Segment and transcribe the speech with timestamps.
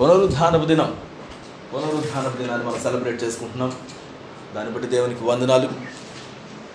[0.00, 0.96] పునరుద్ధానపు దినం.
[1.74, 3.72] పునరుద్ధానపు దినాన్ని మనం సెలబ్రేట్ చేసుకుంటున్నాం.
[4.54, 5.68] దాన్ని బట్టి దేవునికి వందనాలు.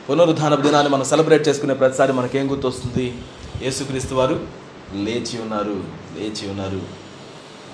[0.09, 3.17] పునరుద్ధానపు దినాన్ని మనం సెలబ్రేట్ చేసుకునే ప్రతిసారి మనకేం గుర్తొస్తుంది?
[3.61, 4.47] యేసుక్రీస్తు వారు
[4.93, 5.83] లేచి ఉన్నారు
[6.17, 6.81] లేచి ఉన్నారు.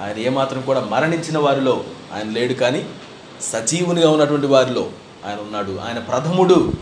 [0.01, 1.83] ఆయన ఏమాత్రం కూడా మరణించిన వారిలో
[2.13, 2.89] ఆయన లేడు కానీ
[3.41, 4.89] సజీవునిగా ఉన్నటువంటి వారిలో
[5.25, 5.79] ఆయన ఉన్నాడు.
[5.87, 6.73] ఆయన ప్రథముడు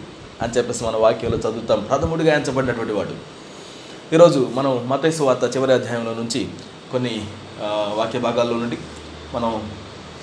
[0.41, 1.83] అని చెప్పేసి మన వాక్యంలో చదువుతాం.
[1.83, 3.11] ప్రథముడిగా ఎంచబడినటువంటి వాడు.
[4.15, 6.47] ఈరోజు మనం మతైసు వార్త చివరి అధ్యాయంలో నుంచి
[6.91, 7.27] కొన్ని
[7.95, 8.77] వాక్య భాగాల్లో నుండి
[9.33, 9.71] మనం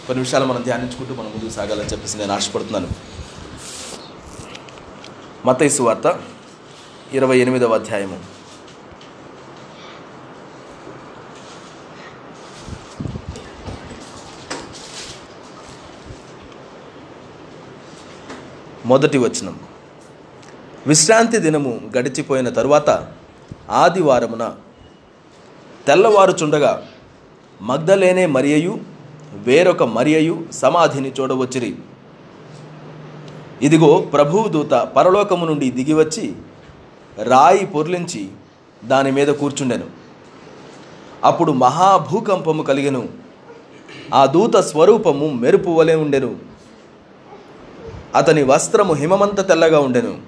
[0.06, 2.88] కొన్ని విషయాలు మనం ధ్యానించుకుంటూ మనం ముందుకు సాగాలని చెప్పేసి నేను ఆశపడుతున్నాను.
[5.46, 6.20] మతైసు వార్త
[7.12, 8.20] ఇరవై ఎనిమిదవ అధ్యాయము.
[18.86, 19.60] మొదటి వచనం.
[20.86, 23.12] విశ్రాంతి దినము గడిచిపోయిన తరువాత
[23.70, 24.54] ఆదివారమున
[25.86, 26.88] తెల్లవారుచుండగా
[27.62, 28.78] మగ్ధలేనే మరియయు
[29.34, 31.76] వేరొక మరియయు సమాధిని చూడవచ్చిరి.
[33.62, 36.32] ఇదిగో ప్రభువు దూత పరలోకము నుండి దిగివచ్చి
[37.22, 38.28] రాయి పొర్లించి
[38.84, 39.84] దాని మీద కూర్చుండెను.
[41.24, 43.08] అప్పుడు మహాభూకంపము కలిగెను.
[44.14, 46.36] ఆ దూత స్వరూపము మెరుపు వలె ఉండెను.
[48.14, 50.18] అతని వస్త్రము హిమమంత తెల్లగా ఉండెను.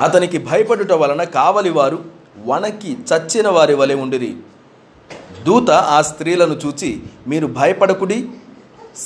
[0.00, 2.04] అతనికి భయపడుట వలన కావలివారు
[2.46, 4.36] వణకి చచ్చిన వారి వలె ఉండిరి.
[5.44, 8.28] దూత ఆ స్త్రీలను చూచి మీరు భయపడకుడి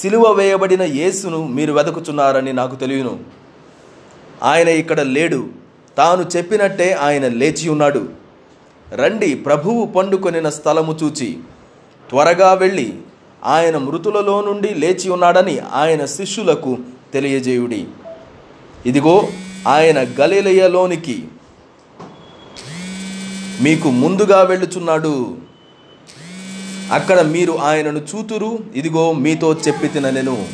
[0.00, 3.20] సిలువ వేయబడిన యేసును మీరు వెతుకుచున్నారని నాకు తెలియను.
[4.42, 5.46] ఆయన ఇక్కడ లేడు.
[5.96, 8.08] తాను చెప్పినట్టే ఆయన లేచి ఉన్నాడు.
[8.92, 11.38] రండి ప్రభువు పండుకొనిన స్థలము చూచి.
[12.10, 12.94] త్వరగా వెళ్ళి
[13.44, 16.78] ఆయన మృతులలో నుండి లేచి ఉన్నాడని ఆయన శిష్యులకు
[17.12, 17.86] తెలియజేయుడి.
[18.86, 19.28] ఇదిగో
[19.68, 21.24] ఆయన గలిలయలోనికి
[23.60, 25.43] మీకు ముందుగా వెళ్ళుచున్నాడు.
[26.92, 30.46] అక్కడ మీరు ఆయనను చూతురు ఇదిగో మీతో చెప్పి తిననెను.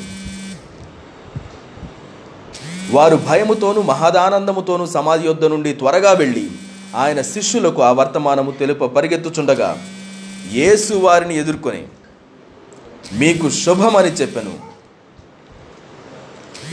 [2.95, 6.51] వారు భయముతోనూ మహదానందముతోనూ సమాధి యొద్ద నుండి త్వరగా వెళ్ళి
[6.95, 9.69] ఆయన శిష్యులకు ఆ వర్తమానము తెలుప పరిగెత్తుచుండగా
[10.53, 11.83] యేసు వారిని ఎదుర్కొని
[13.13, 14.55] మీకు శుభమని చెప్పెను.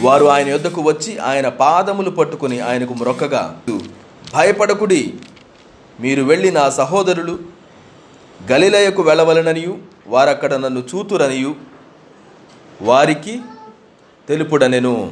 [0.01, 3.61] వారు ఆయన యొద్దకు వచ్చి ఆయన పాదములు పట్టుకుని ఆయనకు మ్రొక్కగా
[4.33, 5.13] భయపడకుడి
[5.99, 7.56] మీరు వెళ్ళి నా సహోదరులు
[8.45, 9.77] గలిలయకు వెళ్ళవలననియు
[10.07, 11.55] వారక్కడ నన్ను చూతురనియు
[12.81, 13.41] వారికి
[14.27, 15.11] తెలుపుడనెను.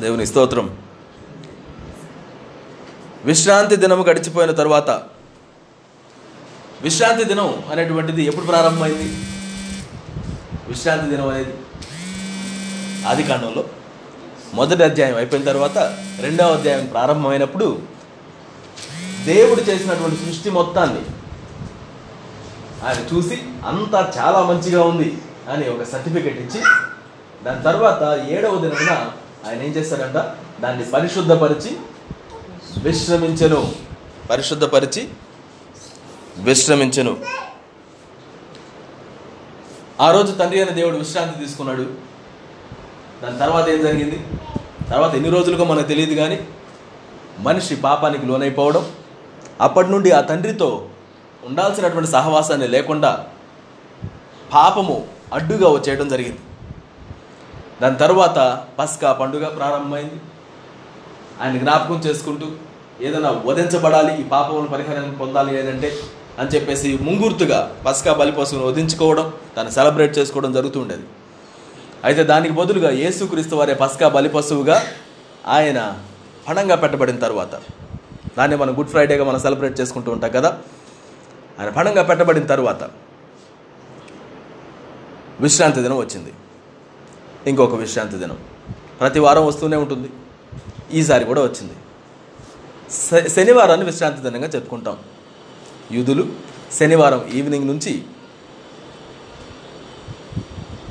[0.00, 0.78] దేవుని స్తోత్రం.
[3.24, 4.90] విశ్రాంతి దినము గడిచిపోయిన తర్వాత
[6.82, 9.08] విశ్రాంతి దినం అనేటువంటిది ఎప్పుడు ప్రారంభమైంది?
[10.68, 11.54] విశ్రాంతి దినం అనేది
[13.06, 13.64] ఆది కాండంలో
[14.54, 15.78] మొదటి అధ్యాయం అయిపోయిన తర్వాత
[16.20, 17.93] రెండవ అధ్యాయం ప్రారంభమైనప్పుడు
[19.24, 21.00] దేవుడు చేసినటువంటి సృష్టి మొత్తాన్ని
[22.86, 25.18] ఆయన చూసి అంతా చాలా మంచిగా ఉంది
[25.48, 26.60] అని ఒక సర్టిఫికెట్ ఇచ్చి
[27.44, 29.10] దాని తర్వాత ఏడవ దినమున
[29.48, 30.16] ఆయన ఏం చేస్తాడంట?
[30.62, 31.76] దాన్ని పరిశుద్ధపరిచి
[32.78, 33.72] విశ్రమించెను.
[34.30, 35.08] పరిశుద్ధపరిచి
[36.38, 37.16] విశ్రమించెను.
[40.00, 41.92] ఆ రోజు తండ్రి అయిన దేవుడు విశ్రాంతి తీసుకున్నాడు.
[43.22, 44.24] దాని తర్వాత ఏం జరిగింది?
[44.90, 46.48] తర్వాత ఎన్ని రోజులుగా మనకు తెలియదు కానీ
[47.38, 48.86] మనిషి పాపానికి లోనైపోవడం
[49.60, 50.68] అప్పటి నుండి ఆ తండ్రితో
[51.48, 53.10] ఉండాల్సినటువంటి సహవాసాన్ని లేకుండా
[54.52, 54.96] పాపము
[55.36, 56.40] అడ్డుగా వచ్చేయడం జరిగింది.
[57.82, 58.38] దాని తర్వాత
[58.78, 60.18] పస్కా పండుగ ప్రారంభమైంది.
[61.40, 62.48] ఆయన జ్ఞాపకం చేసుకుంటూ
[63.06, 65.88] ఏదైనా వధించబడాలి ఈ పాపములను పరిహారాన్ని పొందాలి ఏదంటే
[66.38, 69.26] అని చెప్పేసి ముంగుర్తుగా పస్కా బలిపోసుకుని వధించుకోవడం
[69.56, 71.06] దాన్ని సెలబ్రేట్ చేసుకోవడం జరుగుతుండేది
[72.04, 74.76] అయితే దానికి బదులుగా యేసుక్రీస్తు వారే పస్కా బలిపశువుగా
[75.56, 75.80] ఆయన
[76.48, 77.54] పణంగా పెట్టబడిన తర్వాత
[78.38, 80.58] దాన్ని మనం గుడ్ ఫ్రైడేగా మనం సెలబ్రేట్ చేసుకుంటూ ఉంటాం కదా?
[81.60, 82.90] ఆయన పణంగా పెట్టబడిన తర్వాత
[85.40, 86.32] విశ్రాంతి దినం వచ్చింది.
[87.46, 88.38] ఇంకొక విశ్రాంతి దినం.
[89.00, 90.10] ప్రతి వారం వస్తూనే ఉంటుంది.
[90.92, 91.72] ఈసారి కూడా వచ్చింది.
[92.90, 94.96] శ- శనివారాన్ని విశ్రాంతి దినంగా చెప్పుకుంటాం.
[95.92, 96.26] యూదులు
[96.72, 98.02] శనివారం ఈవినింగ్ నుంచి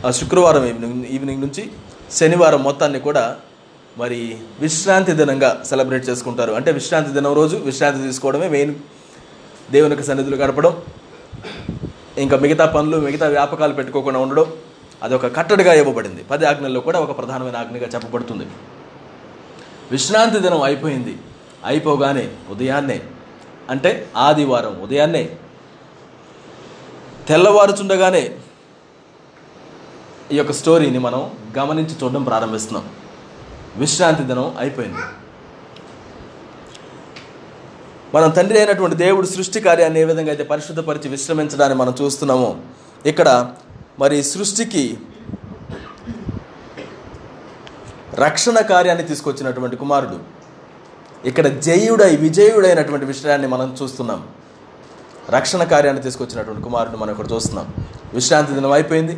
[0.07, 1.71] ఆ శుక్రవారం ఈవినింగ్ ఈవినింగ్ నుంచి
[2.11, 3.39] శనివారం మొత్తాన్ని కూడా
[3.97, 6.53] మరి విశ్రాంతి దినంగా సెలబ్రేట్ చేసుకుంటారు.
[6.53, 8.75] అంటే విశ్రాంతి దినం రోజు విశ్రాంతి తీసుకోవడమే మెయిన్
[9.71, 10.81] దేవునికి సన్నిధులు గడపడం.
[12.17, 14.45] ఇంకా మిగతా పనులు మిగతా వ్యాపకాలు పెట్టుకోకుండా ఉండడం.
[15.03, 16.23] అదొక కట్టడిగా ఇవ్వబడింది.
[16.23, 18.45] పది ఆజ్ఞల్లో కూడా ఒక ప్రధానమైన ఆజ్ఞగా చెప్పబడుతుంది.
[19.91, 21.17] విశ్రాంతి దినం అయిపోయింది.
[21.65, 23.01] అయిపోగానే ఉదయాన్నే
[23.69, 25.29] అంటే ఆదివారం ఉదయాన్నే
[27.27, 28.35] తెల్లవారుచుండగానే
[30.31, 32.89] ఈ యొక్క స్టోరీని మనం గమనించి చూడడం ప్రారంభిస్తున్నాం.
[33.77, 35.03] విశ్రాంతి దినం అయిపోయింది.
[38.15, 42.57] మనం తండ్రి అయినటువంటి దేవుడు సృష్టి కార్యాన్ని ఏ విధంగా అయితే పరిశుద్ధపరిచి విశ్రమించడాన్ని మనం చూస్తున్నామో
[43.05, 43.53] ఇక్కడ
[43.99, 44.97] మరి సృష్టికి
[48.13, 50.19] రక్షణ కార్యాన్ని తీసుకొచ్చినటువంటి కుమారుడు.
[51.27, 54.27] ఇక్కడ జయుడై విజయుడైనటువంటి విషయాన్ని మనం చూస్తున్నాం.
[55.29, 57.73] రక్షణ కార్యాన్ని తీసుకొచ్చినటువంటి కుమారుడు మనం ఇక్కడ చూస్తున్నాం.
[58.13, 59.13] విశ్రాంతి దినం అయిపోయింది.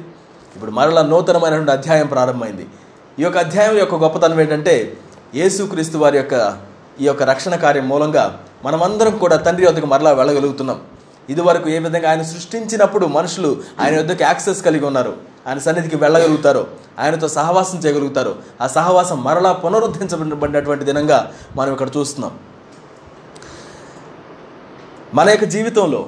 [0.56, 2.68] ఇప్పుడు మరలా నూతనమైనటువంటి అధ్యాయం ప్రారంభమైంది.
[3.20, 4.74] ఈ యొక్క అధ్యాయం యొక్క గొప్పతనం ఏంటంటే
[5.40, 6.36] యేసుక్రీస్తు వారి యొక్క
[7.02, 8.24] ఈ యొక్క రక్షణ కార్యం మూలంగా
[8.66, 10.78] మనమందరం కూడా తండ్రి వద్దకు మరలా వెళ్ళగలుగుతున్నాం.
[11.30, 13.52] ఇదివరకు ఏ విధంగా ఆయన సృష్టించినప్పుడు మనుషులు
[13.82, 15.14] ఆయన వద్దకు యాక్సెస్ కలిగి ఉన్నారు
[15.48, 16.64] ఆయన సన్నిధికి వెళ్ళగలుగుతారో
[17.00, 21.20] ఆయనతో సహవాసం చేయగలుగుతారో ఆ సహవాసం మరలా పునరుద్ధరించబడినటువంటి దినంగా
[21.56, 22.34] మనం ఇక్కడ చూస్తున్నాం.
[25.14, 26.02] మన యొక్క జీవితంలో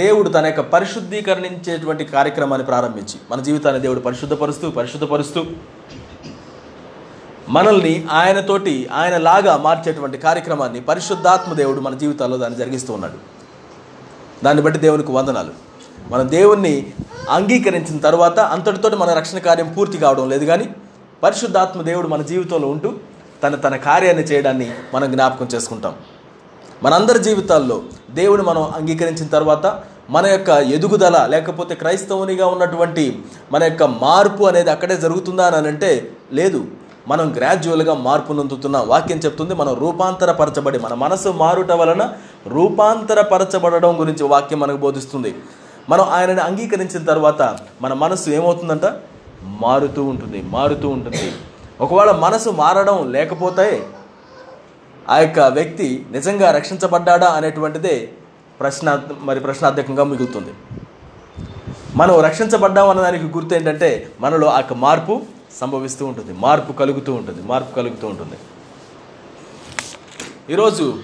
[0.00, 5.42] దేవుడు తన యొక్క పరిశుద్ధీకరణించేటువంటి కార్యక్రమాన్ని ప్రారంభించి మన జీవితాన్ని దేవుడు పరిశుద్ధపరుస్తూ పరిశుద్ధపరుస్తూ
[7.48, 13.18] మనల్ని ఆయనతోటి ఆయన లాగా మార్చేటువంటి కార్యక్రమాన్ని పరిశుద్ధాత్మ దేవుడు మన జీవితాల్లో దాన్ని జరిగిస్తూ ఉన్నాడు.
[14.44, 15.52] దాన్ని బట్టి దేవునికి వందనాలు.
[16.10, 16.92] మనం దేవుణ్ణి
[17.30, 20.68] అంగీకరించిన తర్వాత అంతటితోటి మన రక్షణ కార్యం పూర్తి కావడం లేదు కానీ
[21.22, 22.92] పరిశుద్ధాత్మ దేవుడు మన జీవితంలో ఉంటూ
[23.42, 25.94] తన తన కార్యాన్ని చేయడాన్ని మనం జ్ఞాపకం చేసుకుంటాం.
[26.82, 33.22] మనందరి జీవితాల్లో దేవుడు మనం అంగీకరించిన తర్వాత మన యొక్క ఎదుగుదల లేకపోతే క్రైస్తవునిగా ఉన్నటువంటి
[33.52, 36.66] మన యొక్క మార్పు అనేది అక్కడే జరుగుతుందా అని అంటే లేదు.
[37.10, 42.02] మనం గ్రాడ్యువల్గా మార్పు నొందుతున్నాం వాక్యం చెప్తుంది మనం రూపాంతరపరచబడి మన మనసు మారుట వలన
[42.46, 45.34] రూపాంతరపరచబడడం గురించి వాక్యం మనకు బోధిస్తుంది.
[45.88, 47.42] మనం ఆయనని అంగీకరించిన తర్వాత
[47.82, 48.86] మన మనసు ఏమవుతుందంట?
[49.44, 51.32] మారుతూ ఉంటుంది మారుతూ ఉంటుంది.
[51.80, 53.66] ఒకవేళ మనసు మారడం లేకపోతే
[55.08, 57.96] ఆ యొక్క వ్యక్తి నిజంగా రక్షించబడ్డాడా అనేటువంటిదే
[58.60, 60.52] ప్రశ్న మరి ప్రశ్నార్థకంగా మిగులుతుంది.
[61.96, 63.90] మనం రక్షించబడ్డాం అన్న దానికి గుర్తు ఏంటంటే
[64.20, 65.14] మనలో ఆ యొక్క మార్పు
[65.60, 66.32] సంభవిస్తూ ఉంటుంది.
[66.32, 67.42] మార్పు కలుగుతూ ఉంటుంది.
[67.42, 68.34] మార్పు కలుగుతూ ఉంటుంది.
[70.52, 71.02] ఈరోజు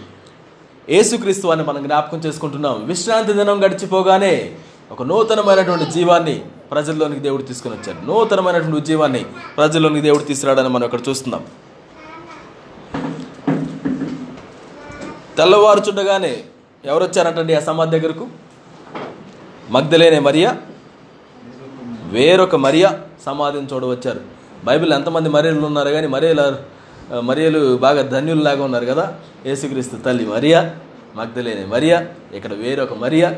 [0.90, 2.86] యేసుక్రీస్తు అని మనం జ్ఞాపకం చేసుకుంటున్నాం.
[2.86, 4.58] విశ్రాంతి దినం గడిచిపోగానే
[4.90, 8.06] ఒక నూతనమైనటువంటి జీవాన్ని ప్రజల్లోనికి దేవుడు తీసుకుని వచ్చాడు.
[8.06, 11.46] నూతనమైనటువంటి జీవాన్ని ప్రజల్లోనికి దేవుడు తీసుకురాడని మనం ఇక్కడ చూస్తున్నాం.
[15.36, 16.44] తెల్లవారుచుండగానే
[16.84, 18.28] ఎవరు వచ్చారంటండి ఆ సమాధి దగ్గరకు?
[19.70, 20.58] Magdalene Maria?
[22.02, 24.43] వేరొక మరియా సమాధిని చూడవచ్చారు.
[24.64, 26.56] బైబిల్ ఎంతమంది మరియలు ఉన్నారు కానీ మరియల
[27.20, 29.14] మరియలు బాగా ధన్యుల్లాగా ఉన్నారు కదా?
[29.46, 30.76] యేసుక్రీస్తు తల్లి మరియా
[31.16, 33.36] మగ్ధలేని మరియా ఇక్కడ వేరొక మరియా.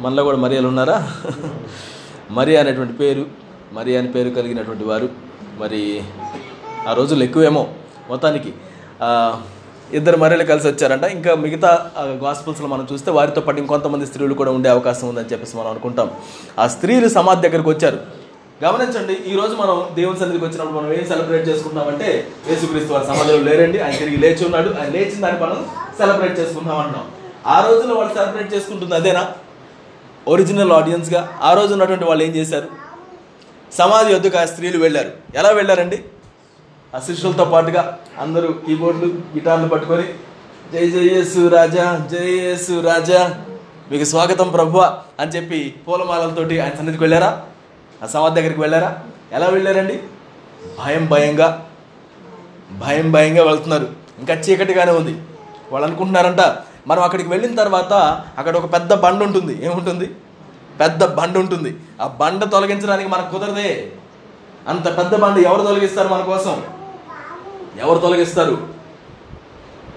[0.00, 1.12] మనలో కూడా మరియలు ఉన్నారా?
[2.30, 3.26] మరియా అనేటువంటి పేరు
[3.72, 5.08] మరియా అని పేరు కలిగినటువంటి వారు.
[5.58, 6.02] మరి
[6.88, 7.68] ఆ రోజులు ఎక్కువేమో
[8.08, 8.54] మొత్తానికి.
[9.92, 11.04] ఇద్దరు మర్రెలు కలిసి వచ్చారంట.
[11.04, 15.70] ఇంకా మిగతా గాస్పుల్స్లో మనం చూస్తే వారితో పాటు ఇంకొంతమంది స్త్రీలు కూడా ఉండే అవకాశం ఉందని చెప్పేసి మనం
[15.70, 16.10] అనుకుంటాం.
[16.58, 18.21] ఆ స్త్రీలు సమాధి దగ్గరకు వచ్చారు.
[18.62, 22.08] గమనించండి ఈ రోజు మనం దేవుని సన్నిధికి వచ్చినప్పుడు మనం ఏం సెలబ్రేట్ చేసుకుంటామంటే
[22.48, 25.58] యేసుక్రీస్తు వారి సమాధిలో లేరండి ఆయన తిరిగి లేచి ఉన్నాడు ఆయన లేచిన దాన్ని మనం
[25.98, 27.06] సెలబ్రేట్ చేసుకుంటాం అంటున్నాం.
[27.46, 29.22] ఆ రోజులో వాళ్ళు సెలబ్రేట్ చేసుకుంటుంది అదేనా?
[30.26, 32.68] ఒరిజినల్ ఆడియన్స్గా ఆ రోజు ఉన్నటువంటి వాళ్ళు ఏం చేశారు?
[33.72, 35.10] సమాధి వద్దకు ఆ స్త్రీలు వెళ్ళారు.
[35.34, 35.98] ఎలా వెళ్ళారండి?
[36.94, 40.06] ఆ శిష్యులతో పాటుగా అందరూ కీబోర్డులు గిటార్లు పట్టుకొని
[40.72, 42.28] జై జై రాజా జై
[42.80, 43.22] రాజా
[43.90, 44.82] మీకు స్వాగతం ప్రభువ
[45.20, 47.30] అని చెప్పి పూలమాలలతోటి ఆయన సన్నిధికి వెళ్ళారా?
[48.02, 49.00] ఆ దగ్గరికి వెళ్ళారా?
[49.32, 50.02] ఎలా వెళ్ళారండి?
[50.84, 51.66] భయం భయంగా
[52.72, 53.88] భయం భయంగా వెళ్తున్నారు.
[54.18, 55.22] ఇంకా చీకటిగానే ఉంది.
[55.70, 56.40] వాళ్ళు అనుకుంటున్నారంట
[56.86, 57.92] మనం అక్కడికి వెళ్ళిన తర్వాత
[58.38, 59.66] అక్కడ ఒక పెద్ద బండ ఉంటుంది.
[59.66, 60.10] ఏముంటుంది?
[60.80, 61.76] పెద్ద బండ ఉంటుంది.
[62.00, 63.92] ఆ బండ తొలగించడానికి మనకు కుదరదే.
[64.68, 66.62] అంత పెద్ద బండ ఎవరు తొలగిస్తారు మన కోసం?
[67.80, 68.68] ఎవరు తొలగిస్తారు?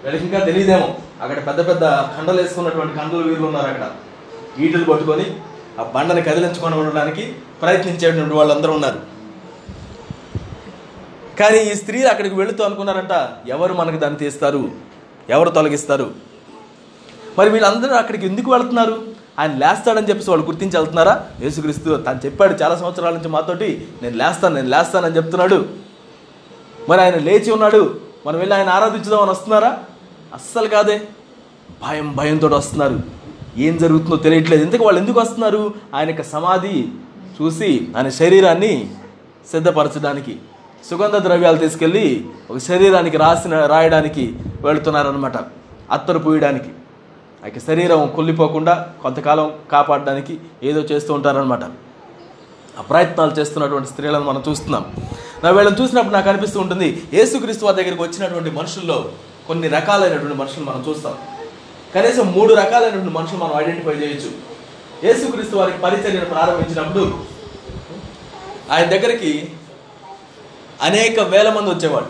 [0.03, 0.95] వీళ్ళకి ఇంకా తెలియదేమో.
[1.21, 3.91] అక్కడ పెద్ద పెద్ద కండలు వేసుకున్నటువంటి కండలు వీళ్ళు ఉన్నారు అక్కడ.
[4.59, 5.35] ఈటలు పట్టుకొని
[5.79, 8.99] ఆ బండని కదిలించుకొని ఉండడానికి ప్రయత్నించేటువంటి వాళ్ళందరూ ఉన్నారు.
[11.39, 14.71] కానీ ఈ స్త్రీ అక్కడికి వెళుతూ అనుకున్నారంట ఎవరు మనకు దాన్ని తీస్తారు?
[15.29, 16.11] ఎవరు తొలగిస్తారు?
[17.37, 19.01] మరి వీళ్ళందరూ అక్కడికి ఎందుకు వెళ్తున్నారు?
[19.39, 21.27] ఆయన లేస్తాడని చెప్పేసి వాళ్ళు గుర్తించి వెళ్తున్నారా?
[21.41, 25.65] యేసుక్రీస్తు తను చెప్పాడు చాలా సంవత్సరాల నుంచి మాతోటి నేను లేస్తాను నేను లేస్తానని చెప్తున్నాడు.
[26.89, 27.99] మరి ఆయన లేచి ఉన్నాడు.
[28.25, 29.79] మనం వెళ్ళి ఆయన ఆరాధించుదామని వస్తున్నారా?
[30.33, 31.01] అస్సలు కాదే.
[31.87, 32.99] భయం భయంతో వస్తున్నారు.
[33.57, 34.65] ఏం జరుగుతుందో తెలియట్లేదు.
[34.65, 35.73] ఎందుకు వాళ్ళు ఎందుకు వస్తున్నారు?
[35.95, 36.87] ఆయన యొక్క సమాధి
[37.41, 38.89] చూసి ఆయన శరీరాన్ని
[39.51, 40.37] సిద్ధపరచడానికి
[40.89, 45.37] సుగంధ ద్రవ్యాలు తీసుకెళ్ళి ఒక శరీరానికి రాసిన రాయడానికి వెళుతున్నారనమాట
[45.91, 46.69] అత్తరు పూయడానికి.
[47.43, 51.63] ఆయన శరీరం కుళ్ళిపోకుండా కొంతకాలం కాపాడడానికి ఏదో చేస్తూ ఉంటారనమాట
[52.79, 54.85] ఆ ప్రయత్నాలు చేస్తున్నటువంటి స్త్రీలను మనం చూస్తున్నాం.
[55.43, 59.05] నా వీళ్ళని చూసినప్పుడు నాకు అనిపిస్తూ ఉంటుంది యేసుక్రీస్తు వారి దగ్గరికి వచ్చినటువంటి మనుషుల్లో
[59.47, 61.13] కొన్ని రకాలైనటువంటి మనుషులు మనం చూస్తాం.
[61.95, 64.54] కనీసం మూడు రకాలైనటువంటి మనుషులు మనం ఐడెంటిఫై చేయొచ్చు.
[65.05, 67.23] యేసుక్రీస్తు వారికి పరిచర్యను ప్రారంభించినప్పుడు
[68.71, 69.55] ఆయన దగ్గరికి
[70.81, 72.09] అనేక వేల మంది వచ్చేవాడు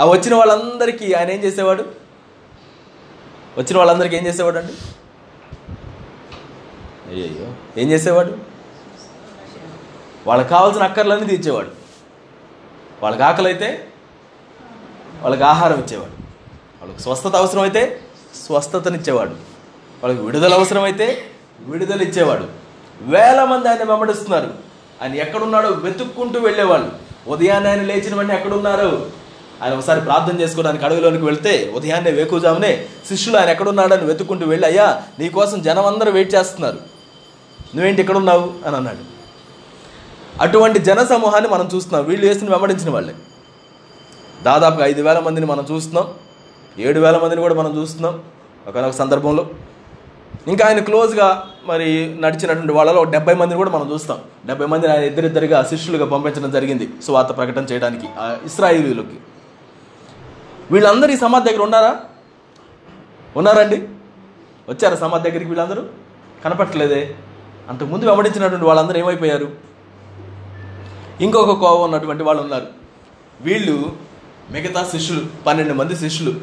[0.00, 1.84] ఆ వచ్చిన వాళ్ళందరికీ ఆయన ఏం చేసేవాడు?
[3.58, 4.72] వచ్చిన వాళ్ళందరికీ ఏం చేసేవాడు అండి
[7.10, 8.38] అయ్యయ్యో ఏం చేసేవాడు?
[10.26, 11.70] వాళ్ళకి కావాల్సిన అక్కర్లన్నీ తీర్చేవాడు.
[13.02, 13.88] వాళ్ళకి ఆకలి అయితే
[15.20, 16.12] వాళ్ళకి ఆహారం ఇచ్చేవాడు.
[16.80, 18.00] వాళ్ళకి స్వస్థత అవసరమైతే
[18.46, 19.34] స్వస్థతనిచ్చేవాడు.
[20.02, 21.31] వాళ్ళకి విడుదల అవసరమైతే
[21.66, 22.44] విడుదల ఇచ్చేవాడు
[23.00, 24.54] వేల మంది ఆయన వెంబడిస్తున్నారు.
[25.02, 26.92] ఆయన ఎక్కడున్నాడో వెతుక్కుంటూ వెళ్ళేవాళ్ళు.
[27.28, 29.10] ఉదయాన్నే ఆయన లేచిన వెంటనే ఎక్కడున్నారు?
[29.62, 35.62] ఆయన ఒకసారి ప్రార్థన చేసుకోవడానికి అడవిలోనికి వెళ్తే ఉదయాన్నే వేకుజామునే శిష్యులు ఆయన ఎక్కడున్నాడని వెతుక్కుంటూ వెళ్ళి అయ్యా నీకోసం
[35.62, 36.78] జనం అందరూ వెయిట్ చేస్తున్నారు.
[37.74, 39.12] నువ్వేంటి ఎక్కడున్నావు అని అన్నాడు.
[40.42, 42.04] అటువంటి జన సమూహాన్ని మనం చూస్తున్నాం.
[42.04, 43.14] వీళ్ళు వేసిన వెంబడించిన వాళ్ళే.
[44.42, 46.14] దాదాపుగా ఐదు వేల మందిని మనం చూస్తున్నాం.
[46.78, 48.22] ఏడు వేల మందిని కూడా మనం చూస్తున్నాం.
[48.68, 49.46] ఒకనొక సందర్భంలో
[50.48, 54.18] ఇంకా ఆయన క్లోజ్గా మరి నడిచినటువంటి వాళ్ళలో డెబ్బై మందిని కూడా మనం చూస్తాం.
[54.46, 59.16] డెబ్బై మందిని ఆయన ఇద్దరిద్దరిగా శిష్యులుగా పంపించడం జరిగింది సువార్త ప్రకటన చేయడానికి ఆ ఇస్రాయిలీలకి.
[60.70, 61.96] వీళ్ళందరూ ఈ సమాధి దగ్గర ఉన్నారా?
[63.36, 63.76] ఉన్నారండి?
[64.68, 65.82] వచ్చారా సమాధి దగ్గరికి వీళ్ళందరూ?
[66.44, 67.14] కనపట్టలేదే
[67.68, 69.52] అంతకుముందు వెంబడించినటువంటి వాళ్ళందరూ ఏమైపోయారు?
[71.20, 72.66] ఇంకొక కోవ ఉన్నటువంటి వాళ్ళు ఉన్నారు.
[73.40, 73.92] వీళ్ళు
[74.50, 76.40] మిగతా శిష్యులు పన్నెండు మంది శిష్యులు.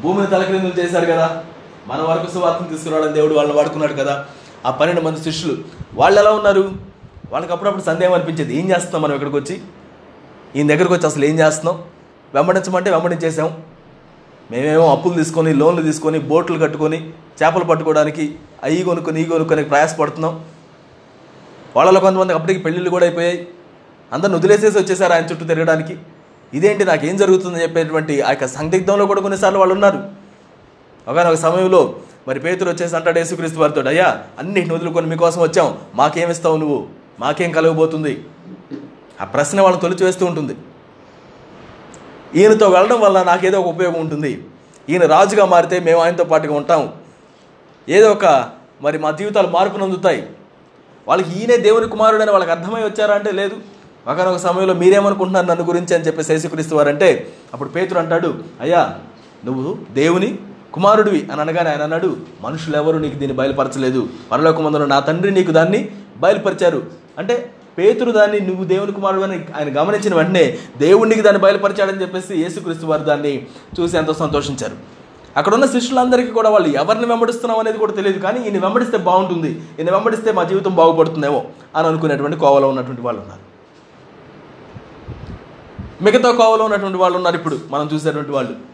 [0.00, 1.44] భూమిని తలక్రిందులు చేశారు కదా.
[1.88, 4.24] మన వరకు సువార్తను తీసుకురావడం దేవుడు వాళ్ళని వాడుకున్నాడు కదా.
[4.66, 5.54] ఆ పన్నెండు మంది శిష్యులు
[5.94, 6.72] వాళ్ళు ఎలా ఉన్నారు?
[7.32, 9.60] వాళ్ళకి అప్పుడప్పుడు సందేహం అనిపించేది ఏం చేస్తున్నాం మనం ఇక్కడికి వచ్చి?
[10.56, 11.82] ఈయన దగ్గరకు వచ్చి అసలు ఏం చేస్తున్నాం
[12.34, 13.62] వెంబడించమంటే వెంబడించేసాం.
[14.50, 17.12] మేమేమో అప్పులు తీసుకొని లోన్లు తీసుకొని బోట్లు కట్టుకొని
[17.42, 18.34] చేపలు పట్టుకోవడానికి
[18.64, 20.44] అవి కొనుక్కొని ఈ కొనుక్కొని ప్రయాసపడుతున్నాం.
[21.76, 23.46] వాళ్ళలో కొంతమంది అప్పటికి పెళ్ళిళ్ళు కూడా అయిపోయాయి.
[24.12, 25.96] అందరిని వదిలేసేసి వచ్చేసారు ఆయన చుట్టూ తిరగడానికి.
[26.54, 30.21] ఇదేంటి నాకేం జరుగుతుందని చెప్పేటువంటి ఆ యొక్క సందిగ్ధంలో కూడా కొన్నిసార్లు వాళ్ళు ఉన్నారు.
[31.08, 31.96] ఒకనొక సమయంలో
[32.28, 35.78] మరి పేతురు వచ్చేసి అంటాడు యేసుక్రీస్తు వారితో అయ్యా అన్నిటిని వదులుకొని మీకోసం వచ్చాం.
[35.94, 36.86] మాకేమిస్తావు నువ్వు?
[37.20, 38.24] మాకేం కలగబోతుంది?
[39.20, 40.56] ఆ ప్రశ్న వాళ్ళని తొలిచి వేస్తూ ఉంటుంది.
[42.34, 44.44] ఈయనతో వెళ్ళడం వల్ల నాకేదో ఒక ఉపయోగం ఉంటుంది.
[44.88, 46.92] ఈయన రాజుగా మారితే మేము ఆయనతో పాటుగా ఉంటాం.
[47.88, 48.50] ఏదో ఒక
[48.82, 50.28] మరి మా జీవితాలు మార్పు నందుతాయి
[51.08, 53.56] వాళ్ళకి ఈయనే దేవుని కుమారుడని వాళ్ళకి అర్థమై వచ్చారా అంటే లేదు.
[54.08, 58.98] ఒకనొక సమయంలో మీరేమనుకుంటున్నారు నన్ను గురించి అని చెప్పి యేసుక్రీస్తు వారంటే అప్పుడు పేతురు అంటాడు అయ్యా
[59.44, 60.38] నువ్వు దేవుని
[60.74, 64.08] కుమారుడివి అని అనగానే ఆయన అన్నాడు మనుషులు ఎవరు నీకు దీన్ని బయలుపరచలేదు.
[64.32, 66.82] పరలోకమందులో నా తండ్రి నీకు దాన్ని బయలుపరిచారు.
[67.18, 72.86] అంటే పేతురు దాన్ని నువ్వు దేవుని కుమారుడు అని ఆయన గమనించిన వెంటనే దేవునికి దాన్ని బయలుపరిచాడని చెప్పేసి యేసుక్రీస్తు
[72.86, 73.46] వారు దాన్ని
[73.80, 74.76] చూసి ఎంతో సంతోషించారు.
[75.36, 79.50] అక్కడ ఉన్న శిష్యులందరికీ కూడా వాళ్ళు ఎవరిని వెంబడిస్తున్నాం అనేది కూడా తెలియదు కానీ ఈయన వెంబడిస్తే బాగుంటుంది
[79.80, 81.44] ఈయన వెంబడిస్తే మా జీవితం బాగుపడుతుందేమో
[81.76, 83.40] అని అనుకునేటువంటి కోవలో ఉన్నటువంటి వాళ్ళు ఉన్నారు.
[86.04, 88.71] మిగతా కోవలో ఉన్నటువంటి వాళ్ళు ఉన్నారు ఇప్పుడు మనం చూసేటువంటి వాళ్ళు.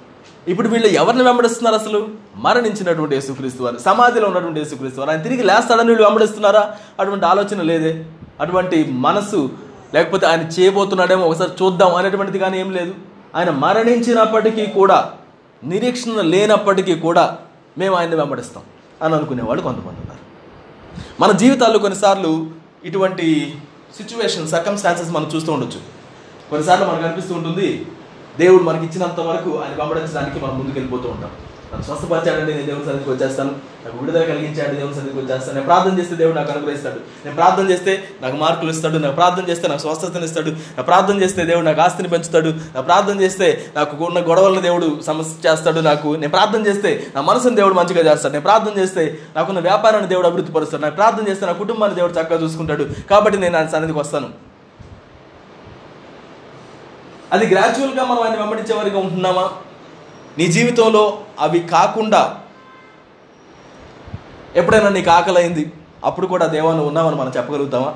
[0.48, 2.08] ఇప్పుడు వీళ్ళు ఎవరిని వెంబడిస్తున్నారు అసలు?
[2.36, 6.74] మరణించినటువంటి యేసుక్రీస్తు వారు సమాధిలో ఉన్నటువంటి యేసుక్రీస్తు వారు ఆయన తిరిగి లేస్తాడని వీళ్ళు వెంబడిస్తున్నారా?
[7.00, 8.04] అటువంటి ఆలోచన లేదే.
[8.40, 9.50] అటువంటి మనసు
[9.94, 12.94] లేకపోతే ఆయన చేయబోతున్నాడేమో ఒకసారి చూద్దాం అనేటువంటిది కానీ ఏం లేదు.
[13.34, 15.12] ఆయన మరణించినప్పటికీ కూడా
[15.64, 17.38] నిరీక్షణ లేనప్పటికీ కూడా
[17.78, 18.62] మేము ఆయన్ని వెంబడిస్తాం
[19.02, 20.22] అని అనుకునేవాళ్ళు కొంతమంది ఉన్నారు.
[21.20, 22.50] మన జీవితాల్లో కొన్నిసార్లు
[22.84, 23.54] ఇటువంటి
[23.96, 25.80] సిచ్యువేషన్ సర్కమ్స్టాన్సెస్ మనం చూస్తూ ఉండొచ్చు.
[26.50, 27.86] కొన్నిసార్లు మనకు అనిపిస్తూ ఉంటుంది
[28.38, 31.30] దేవుడు మనకి ఇచ్చినంత వరకు ఆయన పంపడించడానికి మనం ముందుకు వెళ్ళిపోతూ ఉంటాం.
[31.72, 33.50] నన్ను స్వస్థపరిచాడండి నేను దేవుని సన్నిధికి వచ్చేస్తాను.
[33.84, 35.54] నాకు విడుదల కలిగించాడు దేవుని సన్నిధికి వచ్చేస్తాను.
[35.54, 36.94] నేను ప్రార్థన చేస్తే దేవుడు నాకు అనుగ్రహిస్తాడు.
[36.94, 38.98] నేను ప్రార్థన చేస్తే నాకు మార్కులు ఇస్తాడు.
[38.98, 40.50] నాకు ప్రార్థన చేస్తే నాకు స్వస్థతను ఇస్తాడు.
[40.50, 42.48] నా ప్రార్థన చేస్తే దేవుడు నాకు ఆస్తిని పెంచుతాడు.
[42.48, 45.80] నా ప్రార్థన చేస్తే నాకు ఉన్న గొడవలను దేవుడు సమస్య చేస్తాడు.
[45.80, 48.32] నాకు నేను ప్రార్థన చేస్తే నా మనసుని దేవుడు మంచిగా చేస్తాడు.
[48.32, 50.82] నేను ప్రార్థన చేస్తే నాకున్న వ్యాపారాన్ని దేవుడు అభివృద్ధి పరుస్తాడు.
[50.82, 52.86] నాకు ప్రార్థన చేస్తే నా కుటుంబాన్ని దేవుడు చక్కగా చూసుకుంటాడు.
[53.10, 54.47] కాబట్టి నేను ఆయన సన్నిధికి వస్తాను.
[57.32, 59.50] అది గ్రాడ్యువల్గా మనం ఆయన వెంబడించే వారిగా ఉంటున్నామా?
[60.38, 62.40] నీ జీవితంలో అవి కాకుండా
[64.56, 65.72] ఎప్పుడైనా నీకు ఆకలి అయింది
[66.04, 67.94] అప్పుడు కూడా దేవా నువ్వు ఉన్నావని మనం చెప్పగలుగుతామా?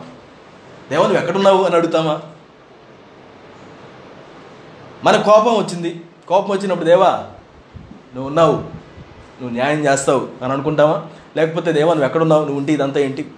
[0.91, 2.21] దేవా నువ్వు ఎక్కడున్నావు అని అడుగుతామా?
[5.05, 6.01] మన కోపం వచ్చింది.
[6.29, 7.25] కోపం వచ్చినప్పుడు దేవా
[8.15, 8.53] నువ్వు ఉన్నావు.
[9.41, 11.03] నువ్వు న్యాయం చేస్తావు అని అనుకుంటావా
[11.37, 12.41] లేకపోతే దేవా నువ్వు ఎక్కడున్నావు?
[12.41, 13.31] నువ్వు ఉంటే ఇదంతా ఏంటి?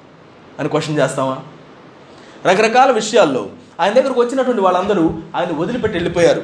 [0.60, 1.36] అని క్వశ్చన్ చేస్తావా
[2.46, 3.48] రకరకాల విషయాల్లో
[3.80, 6.42] ఆయన దగ్గరకు వచ్చినటువంటి వాళ్ళందరూ ఆయన వదిలిపెట్టి వెళ్ళిపోయారు.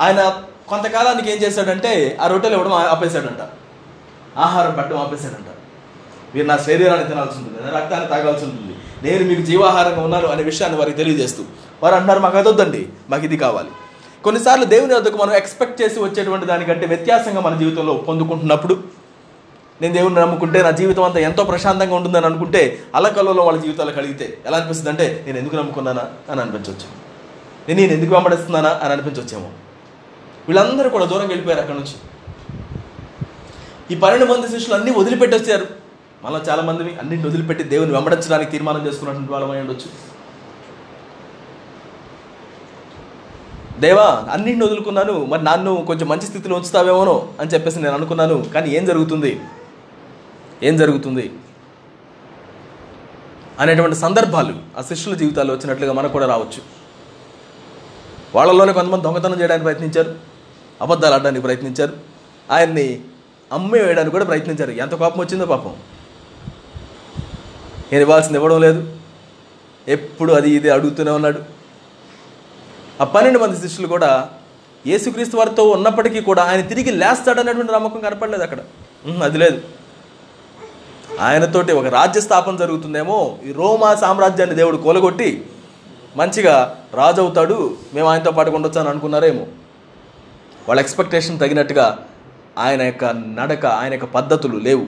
[0.00, 3.48] ఆయన కొంతకాలానికి ఏం చేశాడంటే ఆ రొట్టెలు ఇవ్వడం ఆపేశాడంట.
[4.38, 5.46] ఆహారం పెట్టడం ఆపేశాడంట.
[6.34, 8.76] మీరు నా శరీరాన్ని తినాల్సి ఉంటుంది నా రక్తాన్ని తాగాల్సి ఉంటుంది.
[9.02, 11.42] నేను మీకు జీవాహారంగా ఉన్నాను అనే విషయాన్ని వారికి తెలియజేస్తూ
[11.82, 13.68] వారు అంటున్నారు మాకు అదొద్దండి మాకు ఇది కావాలి.
[14.24, 18.78] కొన్నిసార్లు దేవుని వద్దకు మనం ఎక్స్పెక్ట్ చేసి వచ్చేటువంటి దానికంటే వ్యత్యాసంగా మన జీవితంలో పొందుకుంటున్నప్పుడు
[19.82, 24.56] నేను దేవుని నమ్ముకుంటే నా జీవితం అంతా ఎంతో ప్రశాంతంగా ఉంటుందని అనుకుంటే అలకల్లో వాళ్ళ జీవితాలు కలిగితే ఎలా
[24.56, 26.04] అనిపిస్తుంది అంటే నేను ఎందుకు నమ్ముకున్నానా?
[26.30, 27.06] అని అనిపించవచ్చు
[27.68, 28.80] నేను నేను ఎందుకు వెంబడిస్తున్నానా?
[28.82, 29.48] అని అనిపించవచ్చేమో
[30.48, 31.94] వీళ్ళందరూ కూడా దూరం వెళ్ళిపోయారు అక్కడ నుంచి.
[33.90, 35.66] ఈ పన్నెండు మంది శిష్యులు అన్నీ వదిలిపెట్టొచ్చారు
[36.24, 40.16] మళ్ళీ చాలా మందిని అన్నింటిని వదిలిపెట్టి దేవుని వెంబడించడానికి తీర్మానం చేసుకున్నటువంటి వాళ్ళమై ఉండొచ్చు.
[43.80, 45.24] దేవా అన్నింటిని వదులుకున్నాను.
[45.24, 48.44] మరి నన్ను కొంచెం మంచి స్థితిలో ఉంచుతావేమోనో అని చెప్పేసి నేను అనుకున్నాను.
[48.54, 49.40] కానీ ఏం జరుగుతుంది?
[50.62, 51.32] ఏం జరుగుతుంది?
[53.60, 56.62] అనేటువంటి సందర్భాలు ఆ శిష్యుల జీవితాల్లో వచ్చినట్లుగా మనకు కూడా రావచ్చు.
[58.34, 60.14] వాళ్ళలోనే కొంతమంది దొంగతనం చేయడానికి ప్రయత్నించారు.
[60.82, 61.96] అబద్ధాలు ఆడడానికి ప్రయత్నించారు.
[62.50, 63.00] ఆయన్ని
[63.52, 64.70] అమ్మే వేయడానికి కూడా ప్రయత్నించారు.
[64.70, 65.76] ఎంత కోపం వచ్చిందో పాపం.
[67.92, 68.96] నేను ఇవ్వాల్సింది ఇవ్వడం లేదు.
[69.88, 71.42] ఎప్పుడు అది ఇది అడుగుతూనే ఉన్నాడు.
[73.00, 74.28] ఆ పన్నెండు మంది శిష్యులు కూడా
[74.86, 78.58] యేసుక్రీస్తు వారితో ఉన్నప్పటికీ కూడా ఆయన తిరిగి లేస్తాడనేటువంటి నమ్మకం కనపడలేదు అక్కడ.
[79.22, 79.60] అది లేదు.
[81.20, 85.46] ఆయనతోటి ఒక రాజ్య స్థాపన జరుగుతుందేమో ఈ రోమా సామ్రాజ్యాన్ని దేవుడు కూలగొట్టి
[86.16, 89.46] మంచిగా రాజు అవుతాడు మేము ఆయనతో పాటు ఉండొచ్చాను అని అనుకున్నారేమో.
[90.68, 91.98] వాళ్ళ ఎక్స్పెక్టేషన్ తగినట్టుగా
[92.58, 94.86] ఆయన యొక్క నడక ఆయన యొక్క పద్ధతులు లేవు.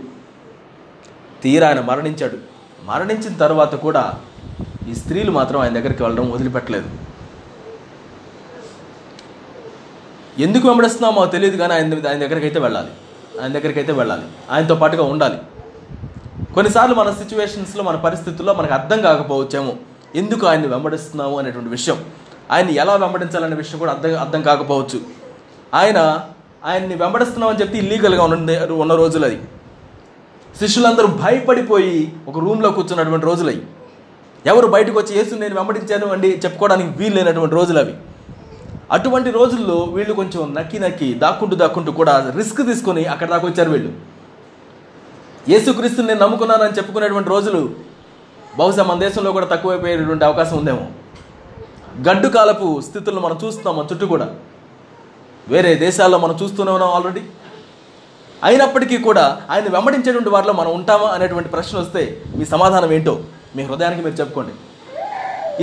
[1.43, 2.39] తీరా ఆయన మరణించాడు.
[2.85, 4.15] మరణించిన తర్వాత కూడా
[4.89, 6.91] ఈ స్త్రీలు మాత్రం ఆయన దగ్గరికి వెళ్ళడం వదిలిపెట్టలేదు.
[10.39, 12.91] ఎందుకు వెంబడిస్తున్నామో తెలియదు కానీ ఆయన ఆయన దగ్గరికి అయితే వెళ్ళాలి.
[13.43, 14.23] ఆయన దగ్గరికి అయితే వెళ్ళాలి.
[14.51, 15.39] ఆయనతో పాటుగా ఉండాలి.
[16.55, 19.73] కొన్నిసార్లు మన సిచ్యువేషన్స్లో మన పరిస్థితుల్లో మనకు అర్థం కాకపోవచ్చేమో.
[20.15, 22.05] ఎందుకు ఆయన్ని వెంబడిస్తున్నాము అనేటువంటి విషయం.
[22.53, 25.01] ఆయన్ని ఎలా వెంబడించాలనే విషయం కూడా అర్థం అర్థం కాకపోవచ్చు.
[25.75, 26.21] ఆయన
[26.65, 29.41] ఆయన్ని వెంబడిస్తున్నామని చెప్పి ఇల్లీగల్గా ఉన్న ఉన్న రోజులు అది.
[30.59, 33.63] శిష్యులందరూ భయపడిపోయి ఒక రూమ్లో కూర్చున్నటువంటి రోజులు అవి.
[34.47, 37.95] ఎవరు బయటకు వచ్చి యేసు నేను వెంబడించాను అండి చెప్పుకోవడానికి వీలు లేనటువంటి రోజులు అవి.
[38.93, 44.18] అటువంటి రోజుల్లో వీళ్ళు కొంచెం నక్కి నక్కి దాక్కుంటూ దాక్కుంటూ కూడా రిస్క్ తీసుకొని అక్కడ దాకా వచ్చారు వీళ్ళు.
[45.49, 47.61] యేసుక్రీస్తుని నేను నమ్ముకున్నానని చెప్పుకునేటువంటి రోజులు
[48.59, 50.87] బహుశా మన దేశంలో కూడా తక్కువైపోయేటువంటి అవకాశం ఉందేమో.
[52.09, 54.27] గడ్డు కాలపు స్థితులను మనం చూస్తున్నాం మన చుట్టూ కూడా.
[55.49, 57.23] వేరే దేశాల్లో మనం చూస్తూనే ఉన్నాం ఆల్రెడీ
[58.45, 62.03] అయినప్పటికీ కూడా ఆయన వెంబడించేటువంటి వారిలో మనం ఉంటామా అనేటువంటి ప్రశ్న వస్తే
[62.37, 63.15] మీ సమాధానం ఏంటో
[63.57, 64.55] మీ హృదయానికి మీరు చెప్పుకోండి.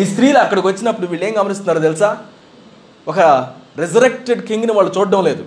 [0.02, 2.18] ఈ స్త్రీలు అక్కడికి వచ్చినప్పుడు వీళ్ళు ఏం గమనిస్తున్నారో తెలుసా?
[3.08, 3.20] ఒక
[3.78, 5.46] రిజరెక్టెడ్ కింగ్ని వాళ్ళు చూడడం లేదు.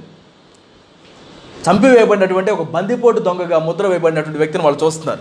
[1.59, 5.21] చంపివేయబడినటువంటి ఒక బందిపోటు దొంగగా ముద్ర వేయబడినటువంటి వ్యక్తిని వాళ్ళు చూస్తున్నారు.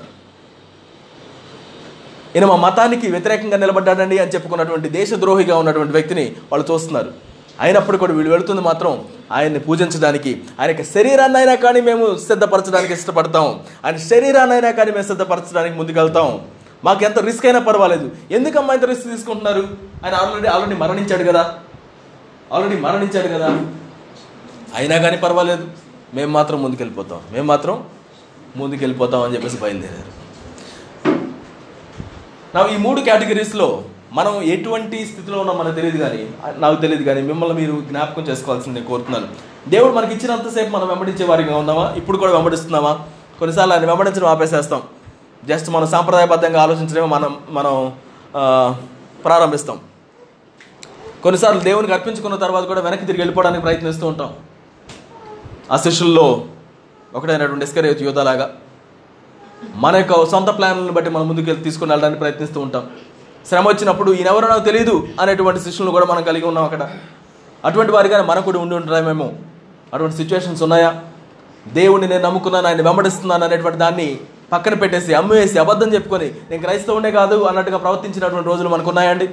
[2.35, 7.13] ఈయన మా మతానికి వ్యతిరేకంగా నిలబడ్డాడండి అని చెప్పుకున్నటువంటి దేశద్రోహిగా ఉన్నటువంటి వ్యక్తిని వాళ్ళు చూస్తున్నారు.
[7.59, 13.59] అయినప్పుడు కూడా వీళ్ళు వెళుతుంది మాత్రం ఆయన్ని పూజించడానికి ఆయన యొక్క శరీరాన్ని అయినా కానీ మేము సిద్ధపరచడానికి ఇష్టపడతాం.
[13.85, 16.41] ఆయన శరీరాన్ని అయినా కానీ మేము సిద్ధపరచడానికి ముందుకెళ్తాం.
[16.83, 18.11] మాకు ఎంత రిస్క్ అయినా పర్వాలేదు.
[18.31, 19.67] ఎందుకమ్మా ఇంత రిస్క్ తీసుకుంటున్నారు?
[20.05, 21.53] ఆయన ఆల్రెడీ ఆల్రెడీ మరణించాడు కదా.
[22.53, 23.47] ఆల్రెడీ మరణించాడు కదా.
[24.75, 25.67] అయినా కానీ పర్వాలేదు.
[26.15, 27.19] మేము మాత్రం ముందుకెళ్ళిపోతాం.
[27.31, 27.75] మేము మాత్రం
[28.57, 30.11] ముందుకెళ్ళిపోతాం అని చెప్పేసి బయలుదేరారు.
[32.55, 36.21] నా ఈ మూడు కేటగిరీస్లో మనం ఎటువంటి స్థితిలో ఉన్నాం మనకు తెలియదు కానీ
[36.57, 39.27] నాకు తెలియదు కానీ మిమ్మల్ని మీరు జ్ఞాపకం చేసుకోవాల్సింది కోరుతున్నాను.
[39.69, 41.93] దేవుడు మనకి ఇచ్చినంతసేపు మనం వెంబడించే వారిగా ఉన్నామా?
[41.97, 42.93] ఇప్పుడు కూడా వెంబడిస్తున్నామా?
[43.39, 44.81] కొన్నిసార్లు ఆయన వెంబడించడం ఆపేసేస్తాం.
[45.45, 47.73] జస్ట్ మనం సాంప్రదాయబద్ధంగా ఆలోచించడమే మనం మనం
[49.25, 49.77] ప్రారంభిస్తాం.
[51.23, 54.31] కొన్నిసార్లు దేవునికి అర్పించుకున్న తర్వాత కూడా వెనక్కి తిరిగి వెళ్ళిపోవడానికి ప్రయత్నిస్తూ ఉంటాం.
[55.71, 56.25] ఆ శిష్యుల్లో
[57.15, 58.45] ఒకటైనటువంటి ఇస్కరేత్ యోధలాగా
[59.75, 62.83] మన యొక్క సొంత ప్లాన్లను బట్టి మనం ముందుకు వెళ్ళి తీసుకుని వెళ్ళడానికి ప్రయత్నిస్తూ ఉంటాం.
[63.49, 66.83] శ్రమ వచ్చినప్పుడు ఈయనెవరో నాకు తెలియదు అనేటువంటి శిష్యులను కూడా మనం కలిగి ఉన్నాం అక్కడ.
[67.65, 69.27] అటువంటి వారిగానే మనకు కూడా ఉండి ఉంటామేమో
[69.93, 70.89] అటువంటి సిచ్యువేషన్స్ ఉన్నాయా?
[71.73, 74.07] దేవుడిని నేను నమ్ముకున్నాను ఆయన వెంబడిస్తున్నాను అనేటువంటి దాన్ని
[74.51, 79.27] పక్కన పెట్టేసి అమ్మేసి అబద్ధం చెప్పుకొని నేను క్రైస్తవునే కాదు అన్నట్టుగా ప్రవర్తించినటువంటి రోజులు మనకు ఉన్నాయండి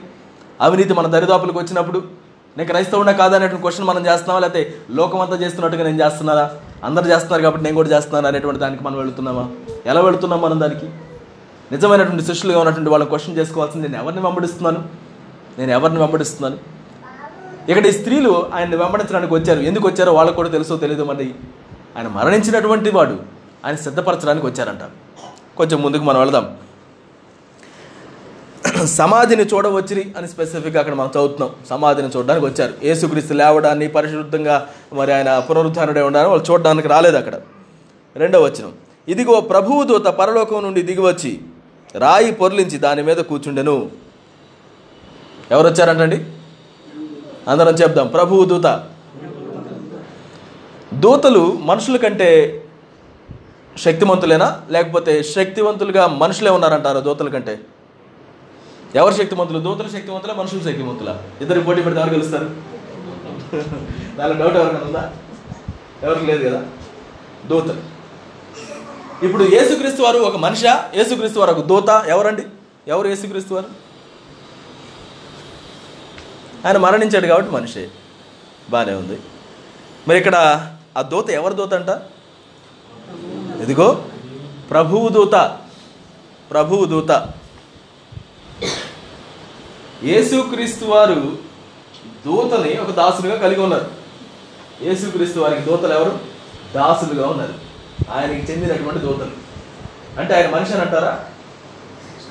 [0.60, 2.23] అవినీతి మన దరిదాపులకు వచ్చినప్పుడు
[2.56, 4.40] నేను క్రైస్తవుడా కాదు అనేటువంటి క్వశ్చన్ మనం చేస్తున్నావా?
[4.40, 6.50] లేకపోతే లోకమంతా చేస్తున్నట్టుగా నేను చేస్తున్నారా
[6.84, 9.50] అందరు చేస్తున్నారు కాబట్టి నేను కూడా చేస్తున్నాను అనేటువంటి దానికి మనం వెళుతున్నామా?
[9.86, 10.86] ఎలా వెళుతున్నాం మనం దానికి?
[11.72, 14.84] నిజమైనటువంటి శిష్యులుగా ఉన్నటువంటి వాళ్ళని క్వశ్చన్ చేసుకోవాల్సింది నేను ఎవరిని వెంబడిస్తున్నాను?
[15.58, 16.58] నేను ఎవరిని వెంబడిస్తున్నాను?
[17.68, 19.60] ఇక్కడ ఈ స్త్రీలు ఆయన్ని వెంబడించడానికి వచ్చారు.
[19.60, 21.34] ఎందుకు వచ్చారో వాళ్ళకు కూడా తెలుసో తెలియదు మరి
[21.96, 23.18] ఆయన మరణించినటువంటి వాడు
[23.66, 24.80] ఆయన సిద్ధపరచడానికి వచ్చారంట.
[25.56, 26.56] కొంచెం ముందుకు మనం వెళదాం.
[28.82, 31.50] సమాధిని చూడవచ్చిరి అని స్పెసిఫిక్గా అక్కడ మనం చదువుతున్నాం.
[31.70, 32.74] సమాధిని చూడడానికి వచ్చారు.
[32.82, 37.34] ఏసుక్రీస్తు లేవడాన్ని పరిశుద్ధంగా మరి ఆయన పునరుద్ధానుడే ఉండాలని వాళ్ళు చూడడానికి రాలేదు అక్కడ.
[38.16, 38.72] రెండవ వచనం.
[39.08, 41.40] ఇదిగో ప్రభువు దూత పరలోకం నుండి దిగివచ్చి
[41.98, 43.90] రాయి పొర్లించి దాని మీద కూర్చుండెను.
[45.50, 46.24] ఎవరు వచ్చారంటండి
[47.48, 48.06] అందరం చెప్దాం.
[48.06, 48.86] ప్రభువు దూత.
[50.94, 52.60] దూతలు మనుషుల కంటే
[53.78, 57.58] శక్తివంతులేనా లేకపోతే శక్తివంతులుగా మనుషులే ఉన్నారంటారా దూతల కంటే?
[58.94, 62.44] ఎవరు శక్తిమంతులు దూతలు శక్తివంతులా మనుషులు శక్తిమంతుల ఇద్దరు పోటీ పెడితే ఎవరు గెలుస్తారు.
[64.16, 65.12] దానిలో డౌట్ ఎవరికైనా ఉందా?
[66.02, 66.62] ఎవరికి లేదు కదా?
[67.46, 67.80] దూతలు.
[69.24, 70.64] ఇప్పుడు యేసుక్రీస్తు వారు ఒక మనిష?
[70.94, 71.88] యేసుక్రీస్తు వారు ఒక దూత?
[72.06, 72.42] ఎవరండి?
[72.88, 73.66] ఎవరు యేసుక్రీస్తు వారు?
[76.66, 77.90] ఆయన మరణించాడు కాబట్టి మనిషే.
[78.70, 79.18] బాగానే ఉంది.
[80.08, 80.36] మరి ఇక్కడ
[80.96, 82.02] ఆ దూత ఎవరి దూత అంట?
[83.62, 84.04] ఇదిగో
[84.70, 85.58] ప్రభువు దూత.
[86.50, 87.10] ప్రభువు దూత.
[90.04, 91.38] యేసుక్రీస్తు వారు
[92.26, 93.90] దూతని ఒక దాసులుగా కలిగి ఉన్నారు.
[94.82, 96.18] యేసుక్రీస్తు వారికి దూతలు ఎవరు?
[96.74, 97.54] దాసులుగా ఉన్నారు.
[98.12, 99.30] ఆయనకి చెందినటువంటి దూతలు.
[100.20, 101.24] అంటే ఆయన మనిషి అని అంటారా?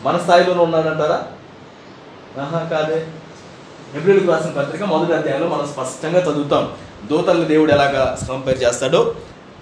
[0.04, 1.24] మన స్థాయిలోనే ఉన్నాడంటారా
[2.41, 3.08] ఆహా కాదే.
[3.96, 6.72] ఎబ్రిల్కి రాసిన పత్రిక మొదటి అధ్యాయంలో మనం స్పష్టంగా చదువుతాం.
[7.10, 9.15] దూతల్ని దేవుడు ఎలాగా కంపేర్ చేస్తాడో?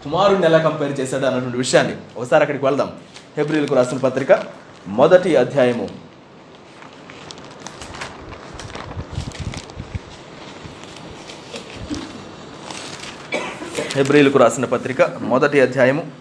[0.04, 1.96] కుమారుడిని ఎలా కంపేర్ చేశాడో అన్నటువంటి విషయాన్ని.
[2.18, 2.92] ఒకసారి అక్కడికి వెళ్దాం.
[3.38, 4.40] ఎబ్రిల్కు రాసిన పత్రిక
[4.88, 6.11] మొదటి అధ్యాయము.
[13.96, 16.12] హెబ్రిల్కు రాసిన పత్రిక మొదటి అధ్యాయము.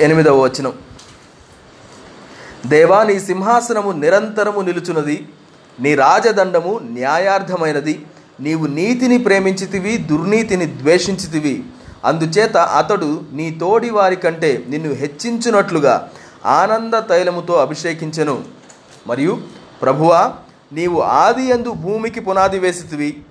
[0.00, 0.72] ఎనిమిదవ వచనం.
[2.66, 5.28] దేవా నీ సింహాసనము నిరంతరము నిలుచున్నది
[5.80, 8.06] నీ రాజదండము న్యాయార్థమైనది
[8.40, 11.64] నీవు నీతిని ప్రేమించితివి దుర్నీతిని ద్వేషించితివి.
[12.04, 16.10] అందుచేత అతడు నీ తోడి వారి కంటే నిన్ను హెచ్చించునట్లుగా
[16.46, 18.44] ఆనంద తైలముతో అభిషేకించెను.
[19.06, 19.42] మరియు
[19.82, 20.34] ప్రభువా
[20.74, 23.22] నీవు ఆది యందు భూమికి పునాది వేసితివి.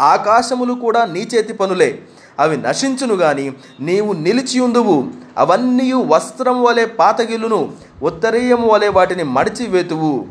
[0.00, 1.98] ఆకాశములు కూడా నీ చేతి పనులే.
[2.38, 5.08] అవి నశించును గాని నీవు నిలిచియుందువు.
[5.38, 10.26] అవన్నీ వస్త్రం వలె పాతగిలును ఉత్తరీయము వలె వాటిని మడిచివేతువు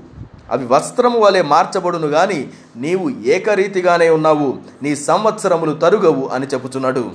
[0.51, 4.57] అవి వస్త్రము వలె మార్చబడును గాని నీవు ఏకరీతిగానే ఉన్నావు.
[4.83, 7.11] నీ సంవత్సరములు తరుగవు అని చెప్పుచున్నాడు.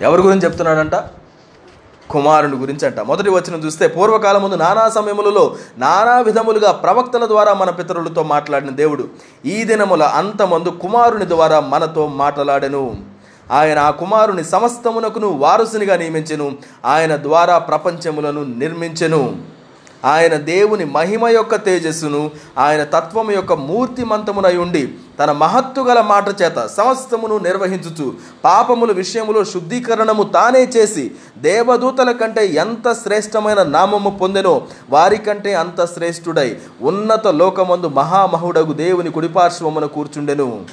[0.00, 0.94] ఎవరి గురించి చెప్తున్నాడంట?
[2.10, 7.70] కుమారుని గురించి అంట మొదటి వచనం చూస్తే పూర్వకాలం ముందు నానా సమయములలో నానా విధములుగా ప్రవక్తల ద్వారా మన
[7.70, 9.04] పితరులతో మాట్లాడిన దేవుడు.
[9.46, 12.96] ఈ దినముల అంతమందు కుమారుని ద్వారా మనతో మాట్లాడెను.
[13.50, 16.52] ఆయన ఆ కుమారుని సమస్తమునకును వారసునిగా నియమించెను.
[16.84, 19.55] ఆయన ద్వారా ప్రపంచములను నిర్మించెను.
[20.06, 24.82] ఆయన దేవుని మహిమ యొక్క తేజస్సును ఆయన తత్వము యొక్క మూర్తిమంతమునై ఉండి
[25.20, 28.14] తన మహత్తు గల మాట చేత సమస్తమును నిర్వహించుచు
[28.44, 31.04] పాపముల విషయములో శుద్ధీకరణము తానే చేసి
[31.38, 40.64] దేవదూతల కంటే ఎంత శ్రేష్టమైన నామము పొందెనో వారికంటే అంత శ్రేష్ఠుడై ఉన్నత లోకమందు మహామహుడగు దేవుని కుడిపార్శ్వమున కూర్చుండెను.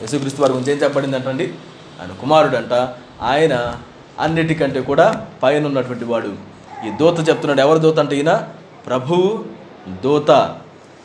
[0.00, 1.54] యేసుక్రీస్తు వారి గురించి ఏం చెప్పబడిందంటండి?
[2.00, 2.74] ఆయన కుమారుడంట.
[3.22, 3.54] ఆయన
[4.20, 6.57] అన్నిటికంటే కూడా పైన ఉన్నటువంటి వాడు.
[6.86, 8.48] ఈ దూత చెప్తున్నాడు ఎవరు దూత అంటే ఈయన?
[8.86, 9.44] ప్రభువు
[10.04, 10.30] దూత.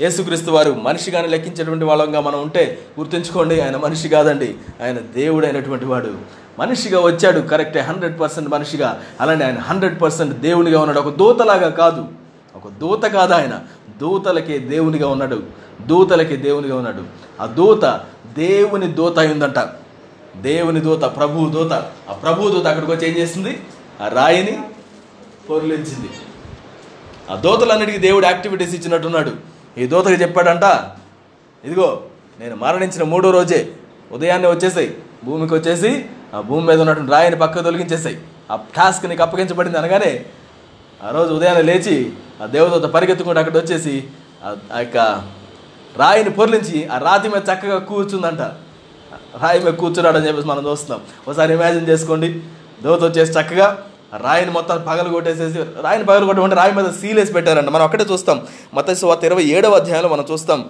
[0.02, 6.14] యేసుక్రీస్తు వారు మనిషిగానే లెక్కించేటువంటి వాళ్ళంగా మనం ఉంటే గుర్తుంచుకోండి ఆయన మనిషి కాదండి ఆయన దేవుడైనటువంటి వాడు.
[6.60, 9.02] మనిషిగా వచ్చాడు కరెక్టే హండ్రెడ్ పర్సెంట్ మనిషిగా.
[9.22, 11.00] అలానే ఆయన హండ్రెడ్ పర్సెంట్ దేవునిగా ఉన్నాడు.
[11.00, 12.06] ఒక దూతలాగా కాదు
[12.56, 13.60] ఒక దూత కాదు ఆయన.
[14.02, 15.44] దూతలకే దేవునిగా ఉన్నాడు
[15.88, 17.04] దూతలకే దేవునిగా ఉన్నాడు.
[17.42, 18.02] ఆ దూత
[18.38, 19.60] దేవుని దూత అయిందంట
[20.42, 21.74] దేవుని దూత ప్రభువు దూత.
[22.10, 23.62] ఆ ప్రభు దూత అక్కడికి వచ్చి ఏం చేస్తుంది
[24.02, 24.60] ఆ రాయిని
[25.50, 26.10] పొర్లించింది.
[27.32, 29.32] ఆ దోతలన్నిటికీ దేవుడు యాక్టివిటీస్ ఇచ్చినట్టున్నాడు.
[29.78, 30.64] ఈ దూతకి చెప్పాడంట
[31.66, 32.04] ఇదిగో
[32.40, 33.72] నేను మరణించిన మూడో రోజే
[34.12, 34.98] ఉదయాన్నే వచ్చేసాయి.
[35.24, 38.22] భూమికి వచ్చేసి ఆ భూమి మీద ఉన్నటువంటి రాయిని పక్క తొలగించేసాయి.
[38.52, 40.26] ఆ టాస్క్ నీకు అప్పగించబడింది అనగానే
[41.04, 44.04] ఆ రోజు ఉదయాన్నే లేచి ఆ దేవదూత పరిగెత్తుకుంటూ అక్కడ వచ్చేసి
[44.44, 44.98] ఆ- యొక్క
[45.98, 48.40] రాయిని పొర్లించి ఆ రాతి మీద చక్కగా కూర్చుందంట.
[49.42, 51.02] రాయి మీద కూర్చున్నాడని చెప్పేసి మనం చూస్తున్నాం.
[51.28, 52.34] ఒకసారి ఇమాజిన్ చేసుకోండి.
[52.84, 57.70] దేవత వచ్చేసి చక్కగా రాయిని మొత్తం పగలు కొట్టేసేసి రాయిని పగలు కొట్టమంటే రాయి మీద సీలేసి పెట్టారంట.
[57.70, 58.42] మనం అక్కడే చూస్తాం.
[58.74, 60.70] మత వార్త ఇరవై ఏడవ అధ్యాయంలో మనం చూస్తాం.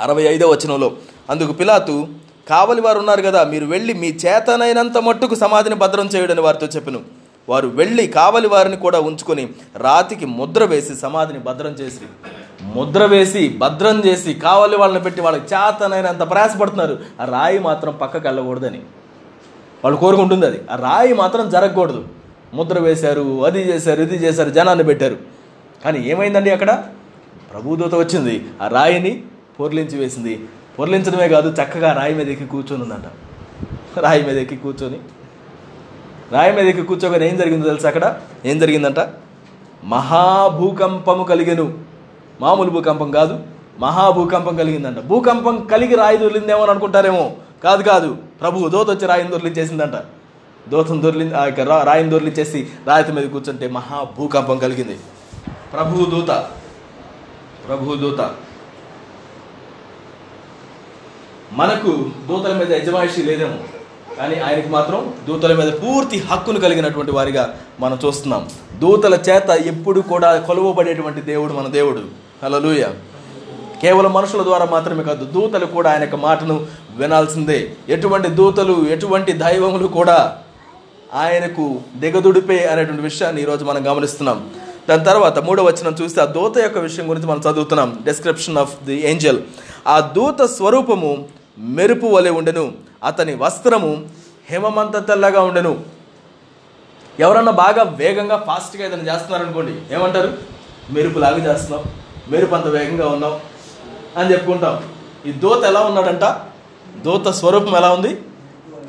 [0.00, 0.92] అరవై ఐదవ వచనంలో
[1.30, 2.08] అందుకు పిలాతు
[2.48, 6.96] కావలి వారు ఉన్నారు కదా మీరు వెళ్ళి మీ చేతనైనంత మట్టుకు సమాధిని భద్రం చేయడని వారితో చెప్పిన.
[7.48, 12.00] వారు వెళ్ళి కావలి వారిని కూడా ఉంచుకొని రాతికి ముద్ర వేసి సమాధిని భద్రం చేసి
[12.62, 16.98] ముద్ర వేసి భద్రం చేసి కావలి వాళ్ళని పెట్టి వాళ్ళకి చేతనైనంత ప్రయాసపడుతున్నారు.
[17.20, 18.80] ఆ రాయి మాత్రం పక్కకి వెళ్ళకూడదని.
[19.84, 20.60] వాళ్ళు కోరుకుంటుంది అది.
[20.70, 22.04] ఆ రాయి మాత్రం జరగకూడదు.
[22.54, 25.16] ముద్ర వేశారు అది చేశారు ఇది చేశారు జనాన్ని పెట్టారు.
[25.84, 26.84] కానీ ఏమైందండి అక్కడ?
[27.52, 28.44] ప్రభుదూత వచ్చింది.
[28.62, 29.22] ఆ రాయిని
[29.60, 30.44] పొర్లించి వేసింది.
[30.78, 33.06] పొర్లించడమే కాదు చక్కగా రాయి మీద ఎక్కి కూర్చొని ఉందంట
[33.98, 34.98] రాయి మీద ఎక్కి కూర్చొని.
[36.32, 38.20] రాయి మీద ఎక్కి కూర్చోగానే ఏం జరిగిందో తెలుసు అక్కడ?
[38.44, 39.08] ఏం జరిగిందంట?
[39.84, 41.78] మహాభూకంపము కలిగెను.
[42.40, 43.40] మామూలు భూకంపం కాదు
[43.78, 44.98] మహాభూకంపం కలిగిందంట.
[44.98, 47.32] భూకంపం కలిగి రాయి దొర్లిందేమో అని అనుకుంటారేమో.
[47.64, 49.92] కాదు కాదు ప్రభు దోత వచ్చి రాయిని దొర్లించేసిందంట.
[50.68, 54.98] దోతం దొర్లి ఆ యొక్క రా- రాయిని దొర్లించేసి రాయిత మీద కూర్చుంటే మహాభూకంపం కలిగింది.
[55.72, 56.46] ప్రభు దూత.
[57.68, 58.30] ప్రభు దూత.
[61.52, 63.56] మనకు దూతల మీద యజమాయిషి లేదేమో
[64.18, 68.48] కానీ ఆయనకి మాత్రం దూతల మీద పూర్తి హక్కును కలిగినటువంటి వారిగా మనం చూస్తున్నాం.
[68.78, 72.02] దూతల చేత ఎప్పుడు కూడా కొలువబడేటువంటి దేవుడు మన దేవుడు.
[72.42, 72.86] హలలుయ
[73.82, 77.72] కేవలం మనుషుల ద్వారా మాత్రమే కాదు దూతలు కూడా ఆయన యొక్క మాటను వినాల్సిందే.
[77.88, 80.38] ఎటువంటి దూతలు ఎటువంటి దైవములు కూడా
[81.14, 84.50] ఆయనకు దిగదుడిపే అనేటువంటి విషయాన్ని ఈరోజు మనం గమనిస్తున్నాం.
[84.88, 88.02] దాని తర్వాత మూడో వచనం చూస్తే ఆ దూత యొక్క విషయం గురించి మనం చదువుతున్నాం.
[88.04, 89.38] డిస్క్రిప్షన్ ఆఫ్ ది ఏంజల్
[89.86, 92.72] ఆ దూత స్వరూపము మెరుపు వలె ఉండెను.
[93.04, 94.08] అతని వస్త్రము
[94.50, 95.84] హిమమంత తెల్లగా ఉండెను.
[97.20, 100.32] ఎవరన్నా బాగా వేగంగా ఫాస్ట్గా ఏదైనా చేస్తున్నారు అనుకోండి ఏమంటారు?
[100.90, 101.84] మెరుపులాగా చేస్తున్నాం
[102.30, 103.40] మెరుపు అంత వేగంగా ఉన్నాం
[104.16, 104.82] అని చెప్పుకుంటాం.
[105.26, 106.36] ఈ దోత ఎలా ఉన్నాడంట?
[107.04, 108.22] దూత స్వరూపం ఎలా ఉంది?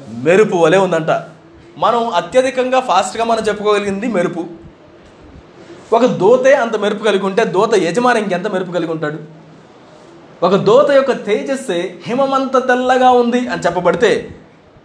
[0.10, 1.35] మెరుపు వలె ఉందంట.
[1.78, 4.46] మనం అత్యధికంగా ఫాస్ట్గా మనం చెప్పుకోగలిగింది మెరుపు.
[5.94, 9.20] ఒక దోతే అంత మెరుపు కలిగి ఉంటే దోత యజమాని ఇంకెంత మెరుపు కలిగి ఉంటాడు?
[10.44, 14.36] ఒక దోత యొక్క తేజస్సే హిమమంత తెల్లగా ఉంది అని చెప్పబడితే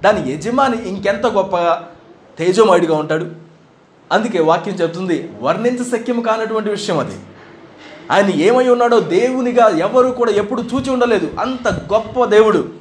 [0.00, 1.88] దాని యజమాని ఇంకెంత గొప్పగా
[2.38, 3.26] తేజోమయుడిగా ఉంటాడు?
[4.12, 7.14] అందుకే వాక్యం చెప్తుంది వర్ణించ శక్యం కానటువంటి విషయం అది.
[8.10, 11.30] ఆయన ఏమై ఉన్నాడో దేవునిగా ఎవరు కూడా ఎప్పుడు చూచి ఉండలేదు.
[11.40, 12.79] అంత గొప్ప దేవుడు.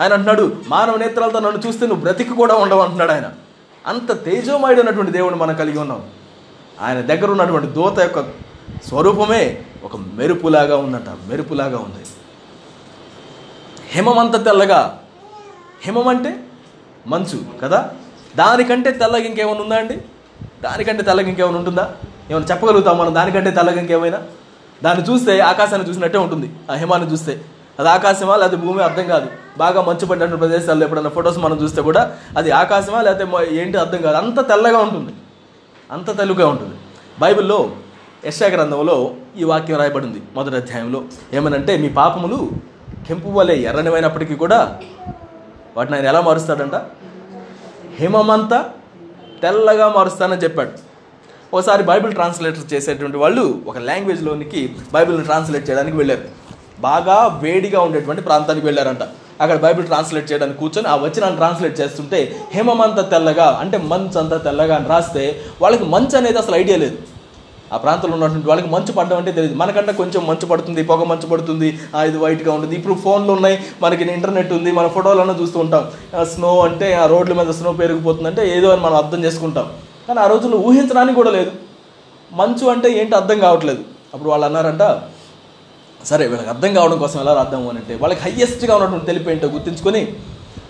[0.00, 3.30] ఆయన అంటున్నాడు మానవ నేత్రాలతో నన్ను చూస్తే నువ్వు బ్రతికి కూడా ఉండవు అంటున్నాడు ఆయన.
[3.86, 6.02] అంత తేజోమయుడు అన్నటువంటి దేవుడు మనం కలిగి ఉన్నాం.
[6.80, 8.20] ఆయన దగ్గర ఉన్నటువంటి దూత యొక్క
[8.84, 12.06] స్వరూపమే ఒక మెరుపులాగా ఉందంట మెరుపులాగా ఉంది.
[13.90, 15.00] హిమం అంత తెల్లగా.
[15.82, 16.44] హిమం అంటే
[17.06, 17.94] మంచు కదా?
[18.36, 19.98] దానికంటే తెల్లగా ఇంకేమైనా ఉందా అండి?
[20.62, 21.94] దానికంటే తెల్లగా ఇంకేమైనా ఉంటుందా?
[22.30, 23.14] ఏమైనా చెప్పగలుగుతాం మనం?
[23.14, 24.22] దానికంటే తెల్లగా ఇంకేమైనా?
[24.84, 26.52] దాన్ని చూస్తే ఆకాశాన్ని చూసినట్టే ఉంటుంది.
[26.70, 27.44] ఆ హిమాన్ని చూస్తే
[27.78, 29.26] అది ఆకాశమా లేకపోతే భూమి అర్థం కాదు.
[29.58, 34.16] బాగా మంచు పడినటువంటి ప్రదేశాల్లో ఎప్పుడైనా ఫొటోస్ మనం చూస్తే కూడా అది ఆకాశమా లేకపోతే ఏంటి అర్థం కాదు.
[34.16, 35.12] అంత తెల్లగా ఉంటుంది.
[35.90, 36.74] అంత తెలుగుగా ఉంటుంది.
[37.20, 37.70] బైబిల్లో
[38.26, 41.02] యశా గ్రంథంలో ఈ వాక్యం రాయబడింది మొదటి అధ్యాయంలో.
[41.32, 42.50] ఏమనంటే మీ పాపములు
[43.08, 44.78] కెంపు వలె ఎర్రనివైనప్పటికీ కూడా
[45.76, 46.74] వాటిని ఆయన ఎలా మారుస్తాడంట?
[47.96, 48.70] హిమమంతా
[49.42, 50.70] తెల్లగా మారుస్తానని చెప్పాడు.
[51.54, 56.47] ఒకసారి బైబిల్ ట్రాన్స్లేటర్ చేసేటువంటి వాళ్ళు ఒక లాంగ్వేజ్లోనికి బైబిల్ని ట్రాన్స్లేట్ చేయడానికి వెళ్ళారు.
[56.86, 59.04] బాగా వేడిగా ఉండేటువంటి ప్రాంతానికి వెళ్ళారంట.
[59.42, 62.18] అక్కడ బైబిల్ ట్రాన్స్లేట్ చేయడానికి కూర్చొని ఆ వచనాన్ని ట్రాన్స్లేట్ చేస్తుంటే
[62.54, 65.24] హిమమంతా తెల్లగా అంటే మంచు అంతా తెల్లగా అని రాస్తే
[65.62, 66.96] వాళ్ళకి మంచు అనేది అసలు ఐడియా లేదు.
[67.74, 71.68] ఆ ప్రాంతంలో ఉన్నటువంటి వాళ్ళకి మంచు పడడం అంటే తెలియదు మనకంటే కొంచెం మంచు పడుతుంది పొగ మంచు పడుతుంది
[72.08, 72.74] ఇది వైట్గా ఉంటుంది.
[72.78, 75.84] ఇప్పుడు ఫోన్లు ఉన్నాయి మనకి ఇంటర్నెట్ ఉంది మన ఫోటోలన్నా చూస్తూ ఉంటాం.
[76.32, 79.68] స్నో అంటే ఆ రోడ్ల మీద స్నో పెరిగిపోతుంది అంటే ఏదో అని మనం అర్థం చేసుకుంటాం.
[80.08, 81.52] కానీ ఆ రోజుల్లో ఊహించడానికి కూడా లేదు.
[82.40, 83.84] మంచు అంటే ఏంటి అర్థం కావట్లేదు.
[84.14, 84.84] అప్పుడు వాళ్ళు అన్నారంట
[86.04, 90.16] సరే వీళ్ళకి అర్థం కావడం కోసం ఎలా రాద్దాము అని అంటే వాళ్ళకి హయ్యెస్ట్గా ఉన్నటువంటి తెలిపి ఏంటో గుర్తుంచుకొని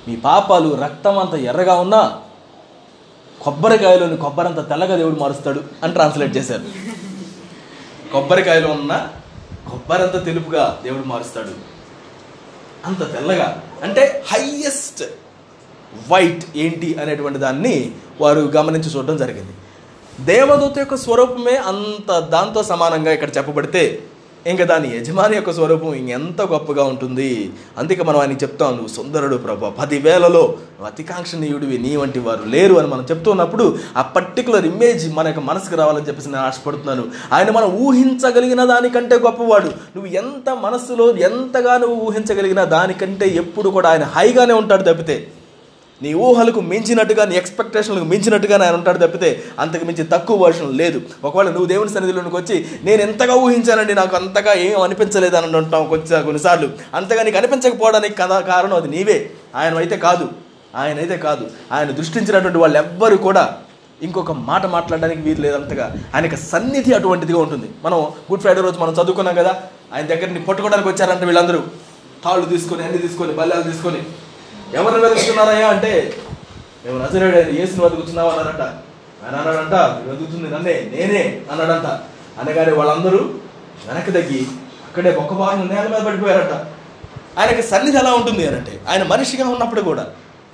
[0.09, 2.21] మీ పాపాలు రక్తం అంత ఎర్రగా ఉన్నా
[3.41, 6.63] కొబ్బరికాయలోని కొబ్బరి అంత తెల్లగా దేవుడు మారుస్తాడు అని ట్రాన్స్లేట్ చేశారు.
[8.13, 9.09] కొబ్బరికాయలో ఉన్న
[9.71, 11.51] కొబ్బరంత తెలుపుగా దేవుడు మారుస్తాడు.
[12.87, 13.63] అంత తెల్లగా.
[13.83, 15.05] అంటే హైయెస్ట్
[16.11, 19.53] వైట్ ఏంటి అనేటువంటి దాన్ని వారు గమనించి చూడడం జరిగింది.
[20.21, 24.03] దేవదూత యొక్క స్వరూపమే అంత దాంతో సమానంగా ఇక్కడ చెప్పబడితే
[24.49, 27.51] ఇంకా దాని యజమాని యొక్క స్వరూపం ఇంకెంత గొప్పగా ఉంటుంది?
[27.79, 30.55] అందుకే మనం ఆయన చెప్తాం నువ్వు సుందరుడు ప్రభా పదివేలలో
[30.87, 36.07] అతికాంక్షణీయుడివి నీ వంటి వారు లేరు అని మనం చెప్తున్నప్పుడు ఆ పర్టికులర్ ఇమేజ్ మన యొక్క మనసుకు రావాలని
[36.07, 37.05] చెప్పేసి నేను ఆశపడుతున్నాను.
[37.33, 39.67] ఆయన మనం ఊహించగలిగిన దానికంటే గొప్పవాడు.
[39.67, 45.29] నువ్వు ఎంత మనస్సులో ఎంతగా నువ్వు ఊహించగలిగిన దానికంటే ఎప్పుడు కూడా ఆయన హైగానే ఉంటాడు తప్పితే.
[46.03, 51.03] నీ ఊహలకు మించినట్టుగా నీ ఎక్స్పెక్టేషన్లకు మించినట్టుగా ఆయన ఉంటాడు తప్పితే అంతకు మించి తక్కువ వర్షన్ లేదు.
[51.25, 56.23] ఒకవేళ నువ్వు దేవుని సన్నిధిలోనికి వచ్చి నేను ఎంతగా ఊహించానండి నాకు అంతగా ఏం అనిపించలేదు అని అంటాం కొంచెం
[56.23, 56.69] కొన్నిసార్లు.
[56.95, 59.31] అంతగా నీకు అనిపించకపోవడానికి కదా కారణం అది నీవే.
[59.55, 60.29] ఆయన అయితే కాదు.
[60.77, 61.51] ఆయన అయితే కాదు.
[61.73, 63.57] ఆయన దృష్టించినటువంటి వాళ్ళు ఎవ్వరు కూడా
[64.03, 67.69] ఇంకొక మాట మాట్లాడడానికి వీలు లేదంతగా ఆయనకి సన్నిధి అటువంటిదిగా ఉంటుంది.
[67.85, 69.63] మనం గుడ్ ఫ్రైడే రోజు మనం చదువుకున్నాం కదా
[69.95, 71.63] ఆయన దగ్గరని పట్టుకోవడానికి వచ్చారంట వీళ్ళందరూ.
[72.25, 74.03] తాళ్ళు తీసుకొని అన్ని తీసుకొని బల్లాలు తీసుకొని.
[74.77, 75.93] ఎవరిని వెతుకుతున్నారయ్యా అంటే
[76.85, 78.31] మేము నజరేడు ఏసుని వెతుకుతున్నావు?
[78.31, 78.63] అన్నారంట
[79.23, 79.75] ఆయన అన్నాడంట
[80.09, 81.87] వెతుకుతుంది నన్నే నేనే అన్నాడంట.
[82.41, 83.21] అనగానే వాళ్ళందరూ
[83.89, 84.41] వెనక్కి తగ్గి
[84.89, 86.55] అక్కడే ఒక్క భాగం నేల మీద పడిపోయారట.
[87.39, 90.07] ఆయనకి సన్నిధి ఎలా ఉంటుంది అని అంటే ఆయన మనిషిగా ఉన్నప్పుడు కూడా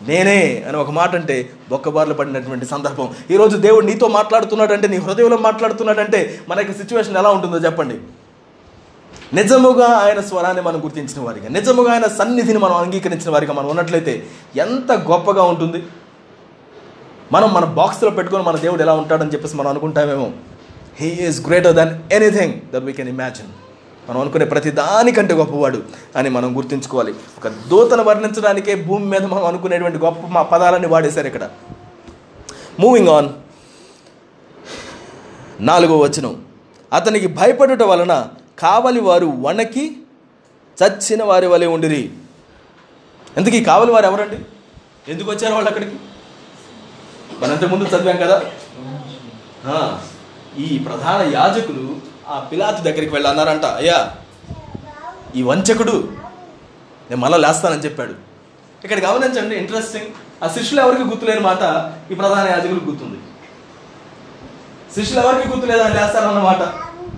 [0.08, 3.08] నేనే అని ఒక మాట అంటే బొక్కబార్లు పడినటువంటి సందర్భం.
[3.30, 7.94] ఈరోజు దేవుడు నీతో మాట్లాడుతున్నాడంటే నీ హృదయంలో మాట్లాడుతున్నాడంటే మనకి సిచ్యువేషన్ ఎలా ఉంటుందో చెప్పండి.
[9.32, 14.92] నిజముగా ఆయన స్వరాన్ని మనం గుర్తించిన వారిగా నిజముగా ఆయన సన్నిధిని మనం అంగీకరించిన వారిగా మనం ఉన్నట్లయితే ఎంత
[14.92, 15.82] గొప్పగా ఉంటుంది?
[17.32, 20.30] మనం మన బాక్స్లో పెట్టుకొని మన దేవుడు ఎలా ఉంటాడని చెప్పేసి మనం అనుకుంటామేమో?
[21.00, 23.46] He is greater than anything that we can imagine
[24.10, 25.82] మనం అనుకునే ప్రతి దానికంటే గొప్పవాడు
[26.16, 27.14] అని మనం గుర్తుంచుకోవాలి.
[27.38, 31.48] ఒక దూతను వర్ణించడానికే భూమి మీద మనం అనుకునేటువంటి గొప్ప మా పదాలని వాడేశారు ఇక్కడ.
[32.80, 33.28] మూవింగ్ ఆన్
[35.60, 36.42] నాలుగో వచనం.
[36.92, 38.28] అతనికి భయపడుట వలన
[38.64, 39.84] కావలి వారు వణకి
[40.78, 42.02] చచ్చిన వారి వలె ఉండిరి.
[43.36, 44.38] ఎందుకు ఈ కావలి వారు ఎవరండి?
[45.12, 45.96] ఎందుకు వచ్చారు వాళ్ళు అక్కడికి?
[47.40, 48.36] మనం ముందు చదివాం కదా.
[50.58, 51.84] ఈ ప్రధాన యాజకులు
[52.28, 53.98] ఆ పిలాతు దగ్గరికి వెళ్ళన్నారంట అయ్యా
[55.36, 55.96] ఈ వంచకుడు
[57.08, 58.14] నేను మళ్ళా లేస్తానని చెప్పాడు.
[58.84, 60.10] ఇక్కడ గమనించండి ఇంట్రెస్టింగ్
[60.44, 61.62] ఆ శిష్యులు ఎవరికి గుర్తులేని మాట
[62.12, 63.18] ఈ ప్రధాన యాజకులకు గుర్తుంది.
[64.94, 66.62] శిష్యులు ఎవరికి గుర్తులేదు అని లేస్తారన్నమాట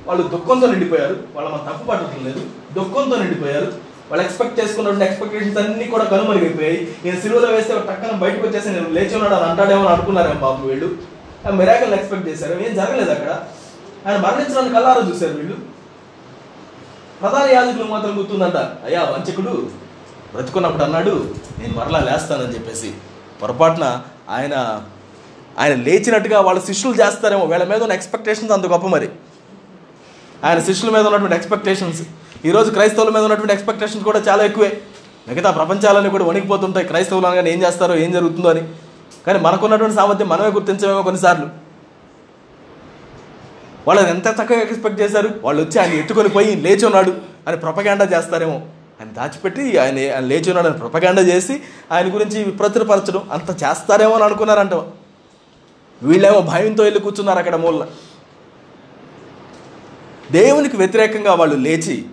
[0.07, 1.17] వాళ్ళు దుఃఖంతో నిండిపోయారు.
[1.35, 2.41] వాళ్ళ మన తప్పు పట్టడం లేదు.
[2.73, 3.73] దుఃఖంతో నిండిపోయారు.
[4.11, 6.97] వాళ్ళు ఎక్స్పెక్ట్ చేసుకున్నటువంటి ఎక్స్పెక్టేషన్స్ అన్ని కూడా కనుమరుగైపోయాయి.
[7.05, 11.17] నేను సిలువలో వేస్తే టక్కన బయటకు వచ్చేసి నేను లేచి ఉన్నాడు అని అంటాడేమో అని అనుకున్నారేమో బాబు వీళ్ళు.
[11.51, 12.61] మిరాకల్ ఎక్స్పెక్ట్ చేశారు.
[12.61, 13.41] ఏం జరగలేదు అక్కడ.
[14.07, 15.57] ఆయన మరణించడానికి కల్లారా చూశారు వీళ్ళు.
[17.21, 19.71] ప్రధాన యాజకులు మాత్రం గుర్తుందంట అయ్యా వంచకుడు
[20.35, 22.95] బ్రతుకున్నప్పుడు అన్నాడు నేను మరలా లేస్తానని చెప్పేసి.
[23.43, 24.83] పొరపాటున ఆయన
[25.59, 27.45] ఆయన లేచినట్టుగా వాళ్ళ శిష్యులు చేస్తారేమో.
[27.45, 29.09] వీళ్ళ మీద ఉన్న ఎక్స్పెక్టేషన్స్ అంత గొప్ప మరి.
[30.45, 32.03] ఆయన శిష్యుల మీద ఉన్నటువంటి ఎక్స్పెక్టేషన్స్
[32.45, 34.81] ఈరోజు క్రైస్తవుల మీద ఉన్నటువంటి ఎక్స్పెక్టేషన్స్ కూడా చాలా ఎక్కువే.
[35.29, 36.87] మిగతా ప్రపంచాలన్నీ కూడా వణికిపోతుంటాయి.
[36.87, 38.69] క్రైస్తవులు అనగానే ఏం చేస్తారో ఏం జరుగుతుందో అని.
[39.27, 41.47] కానీ మనకున్నటువంటి సామర్థ్యం మనమే గుర్తించమేమో కొన్నిసార్లు.
[43.89, 45.31] వాళ్ళని ఎంత చక్కగా ఎక్స్పెక్ట్ చేశారు?
[45.43, 47.15] వాళ్ళు వచ్చి ఆయన ఎత్తుకొని పోయి లేచి ఉన్నాడు
[47.49, 48.61] అని ప్రొపగాండా చేస్తారేమో.
[49.01, 54.25] ఆయన దాచిపెట్టి ఆయన ఆయన లేచి ఉన్నాడు అని ప్రొపగాండా చేసి ఆయన గురించి ప్రచురపరచడం అంత చేస్తారేమో అని
[54.25, 54.73] అనుకున్నారంట.
[56.03, 57.87] వీళ్ళేమో భయంతో వెళ్ళి కూర్చున్నారు అక్కడ మూల
[60.33, 62.05] దేవునికి వ్యతిరేకంగా వాళ్ళు లేచి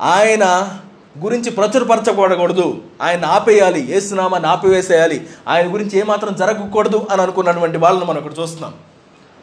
[0.00, 0.78] ఆయన
[1.24, 5.26] గురించి ప్రచురపరచకూడకూడదు ఆయన ఆపేయాలి ఏసునామాన్ని ఆపివేసేయాలి.
[5.48, 8.74] ఆయన గురించి ఏమాత్రం జరగకూడదు అని అనుకున్నటువంటి వాళ్ళని మనం ఇక్కడ చూస్తున్నాం.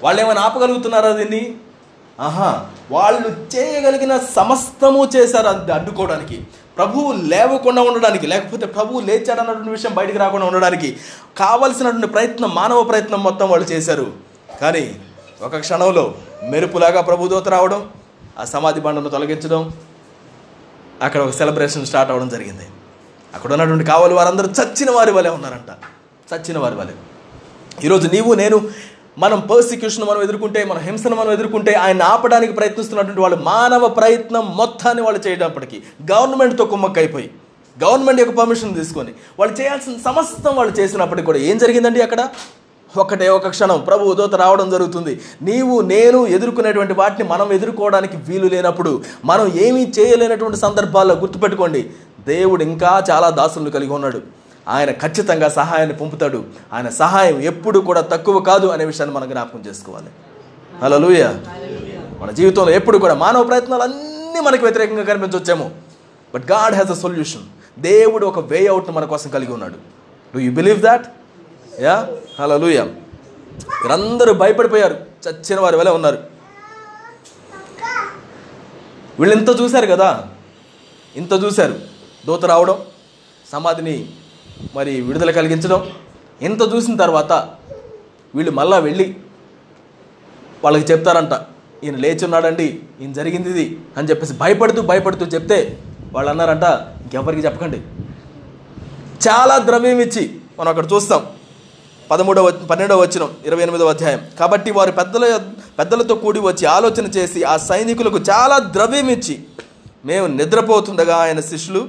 [0.04, 1.54] వాళ్ళు ఏమైనా ఆపగలుగుతున్నారా దీన్ని?
[2.20, 6.44] ఆహా వాళ్ళు చేయగలిగిన సమస్తము చేశారు అది అడ్డుకోవడానికి.
[6.78, 10.98] ప్రభువు లేవకుండా ఉండడానికి లేకపోతే ప్రభువు లేచాడన్నటువంటి విషయం బయటికి రాకుండా ఉండడానికి
[11.38, 14.12] కావలసినటువంటి ప్రయత్నం మానవ ప్రయత్నం మొత్తం వాళ్ళు చేశారు.
[14.62, 14.96] కానీ
[15.44, 17.90] ఒక క్షణంలో మెరుపులాగా ప్రభుదూత రావడం
[18.40, 19.72] ఆ సమాధి బండను తొలగించడం
[21.02, 22.68] అక్కడ ఒక సెలబ్రేషన్ స్టార్ట్ అవ్వడం జరిగింది.
[23.36, 25.72] అక్కడ ఉన్నటువంటి కావాలి వారందరూ చచ్చిన వారి వలె ఉన్నారంట.
[26.32, 26.94] చచ్చిన వారి వలె.
[27.86, 28.70] ఈరోజు నీవు నేను
[29.18, 35.04] మనం పర్సిక్యూషన్ మనం ఎదుర్కొంటే మన హింసను మనం ఎదుర్కొంటే ఆయన ఆపడానికి ప్రయత్నిస్తున్నటువంటి వాళ్ళు మానవ ప్రయత్నం మొత్తాన్ని
[35.04, 37.30] వాళ్ళు చేయటప్పటికీ గవర్నమెంట్తో కుమ్మక్కైపోయి
[37.84, 42.30] గవర్నమెంట్ యొక్క పర్మిషన్ తీసుకొని వాళ్ళు చేయాల్సిన సమస్తం వాళ్ళు చేసినప్పటికీ కూడా ఏం జరిగిందండి అక్కడ?
[42.98, 45.22] ఒకటే ఒక క్షణం ప్రభు దూత రావడం జరుగుతుంది.
[45.42, 51.90] నీవు నేను ఎదుర్కొనేటువంటి వాటిని మనం ఎదుర్కోవడానికి వీలు లేనప్పుడు మనం ఏమీ చేయలేనటువంటి సందర్భాల్లో గుర్తుపెట్టుకోండి.
[52.28, 54.22] దేవుడు ఇంకా చాలా దాసులను కలిగి ఉన్నాడు.
[54.68, 56.44] ఆయన ఖచ్చితంగా సహాయాన్ని పంపుతాడు.
[56.74, 60.12] ఆయన సహాయం ఎప్పుడు కూడా తక్కువ కాదు అనే విషయాన్ని మనం జ్ఞాపకం చేసుకోవాలి.
[60.84, 61.24] హలోయ
[62.22, 65.72] మన జీవితంలో ఎప్పుడు కూడా మానవ ప్రయత్నాలు అన్నీ మనకు వ్యతిరేకంగా కనిపించవచ్చేమో
[66.34, 67.44] but God has a solution
[67.80, 69.74] దేవుడు ఒక వే అవుట్ను మన కోసం కలిగి ఉన్నాడు.
[70.36, 71.06] Do you believe that
[71.80, 72.08] yeah?
[72.58, 72.82] Hallelujah
[73.84, 75.06] వీరందరూ భయపడిపోయారు.
[75.28, 76.18] చచ్చిన వారి వల్ల ఉన్నారు.
[79.20, 80.28] వీళ్ళు ఇంత చూశారు కదా?
[81.16, 81.80] ఇంత చూశారు.
[82.26, 82.82] దూత రావడం
[83.52, 84.10] సమాధిని
[84.76, 85.90] మరి విడుదల కలిగించడం
[86.42, 87.32] ఇంత చూసిన తర్వాత
[88.36, 89.16] వీళ్ళు మళ్ళా వెళ్ళి
[90.64, 91.34] వాళ్ళకి చెప్తారంట
[91.84, 95.80] ఈయన లేచి ఉన్నాడండి ఈయన జరిగింది ఇది అని చెప్పేసి భయపడుతూ భయపడుతూ చెప్తే
[96.14, 96.64] వాళ్ళు అన్నారంట
[97.02, 97.82] ఇంకెవరికి చెప్పకండి.
[99.30, 101.28] చాలా ద్రవ్యం ఇచ్చి మనం అక్కడ చూస్తాం.
[102.12, 104.22] పదమూడవ పన్నెండవ వచ్చిన ఇరవై ఎనిమిదవ అధ్యాయం.
[104.40, 105.26] కాబట్టి వారు పెద్దల
[105.80, 109.36] పెద్దలతో కూడి వచ్చి ఆలోచన చేసి ఆ సైనికులకు చాలా ద్రవ్యం ఇచ్చి
[110.06, 111.82] మేము నిద్రపోతుండగా ఆయన శిష్యులు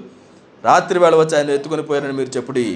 [0.65, 2.67] రాత్రి వేళ వచ్చి ఆయన ఎత్తుకొని పోయారని మీరు చెప్పుడి.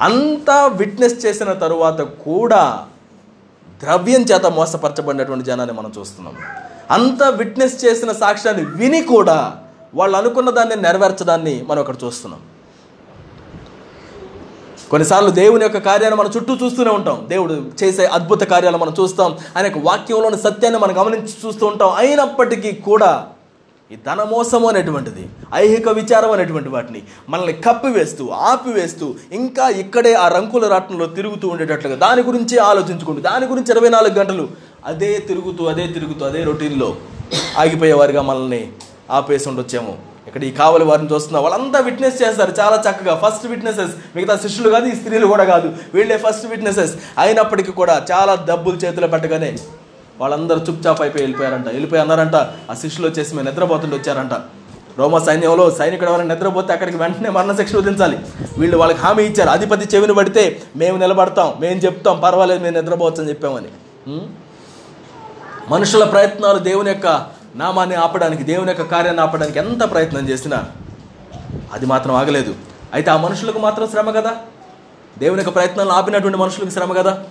[0.00, 2.62] అంతా విట్నెస్ చేసిన తరువాత కూడా
[3.82, 6.36] ద్రవ్యం చేత మోసపరచబడినటువంటి జనాన్ని మనం చూస్తున్నాం.
[6.90, 9.56] అంత విట్నెస్ చేసిన సాక్ష్యాన్ని విని కూడా
[9.94, 12.40] వాళ్ళు అనుకున్న దాన్ని నెరవేర్చడాన్ని మనం అక్కడ చూస్తున్నాం.
[14.90, 17.26] కొన్నిసార్లు దేవుని యొక్క కార్యాలు మనం చుట్టూ చూస్తూనే ఉంటాం.
[17.28, 19.38] దేవుడు చేసే అద్భుత కార్యాలు మనం చూస్తాం.
[19.56, 21.90] ఆయన యొక్క వాక్యంలోని సత్యాన్ని మనం గమనించి చూస్తూ ఉంటాం.
[21.96, 23.26] అయినప్పటికీ కూడా
[23.92, 31.06] ఈ ధనమోసము అనేటువంటిది ఐహిక విచారం అనేటువంటి వాటిని మనల్ని కప్పివేస్తూ ఆపివేస్తూ ఇంకా ఇక్కడే ఆ రంకుల రాట్నంలో
[31.06, 34.48] తిరుగుతూ ఉండేటట్లుగా దాని గురించి ఆలోచించుకుంటూ దాని గురించి ఇరవై నాలుగు గంటలు
[34.86, 36.96] అదే తిరుగుతూ అదే తిరుగుతూ అదే రొటీన్లో
[37.58, 38.72] ఆగిపోయేవారిగా మనల్ని
[39.10, 39.94] ఆపేసి ఉండొచ్చేమో.
[40.28, 43.14] ఇక్కడ ఈ కావలి వారిని చూస్తున్నా వాళ్ళంతా విట్నెస్ చేస్తారు చాలా చక్కగా.
[43.24, 45.68] ఫస్ట్ విట్నెసెస్ మిగతా శిష్యులు కాదు ఈ స్త్రీలు కూడా కాదు.
[45.96, 49.50] వీళ్ళే ఫస్ట్ విట్నెసెస్ అయినప్పటికీ కూడా చాలా డబ్బులు చేతిలో పెట్టగానే
[50.20, 51.68] వాళ్ళందరూ చుప్చాప్ అయిపోయి వెళ్ళిపోయారంట.
[51.76, 52.36] వెళ్ళిపోయి అన్నారంట
[52.70, 54.34] ఆ శిష్యులు వచ్చేసి మేము నిద్రపోతుండి వచ్చారంట.
[55.00, 58.16] రోమ సైన్యంలో సైనికుడు ఎవరైనా నిద్రపోతే అక్కడికి వెంటనే మరణశిక్ష విధించాలి.
[58.60, 59.50] వీళ్ళు వాళ్ళకి హామీ ఇచ్చారు.
[59.56, 60.44] అధిపతి చెవిని పడితే
[60.82, 63.70] మేము నిలబడతాం మేము చెప్తాం పర్వాలేదు మేము నిద్రపోవచ్చు అని చెప్పామని
[65.74, 67.08] మనుషుల ప్రయత్నాలు దేవుని యొక్క
[67.58, 70.64] నామాన్ని ఆపడానికి దేవుని యొక్క కార్యాన్ని ఆపడానికి ఎంత ప్రయత్నం చేసినా
[71.72, 72.54] అది మాత్రం ఆగలేదు.
[72.92, 74.36] అయితే ఆ మనుషులకు మాత్రం శ్రమ కదా?
[75.18, 77.24] దేవుని యొక్క ప్రయత్నాలను ఆపినటువంటి మనుషులకు శ్రమ కదా?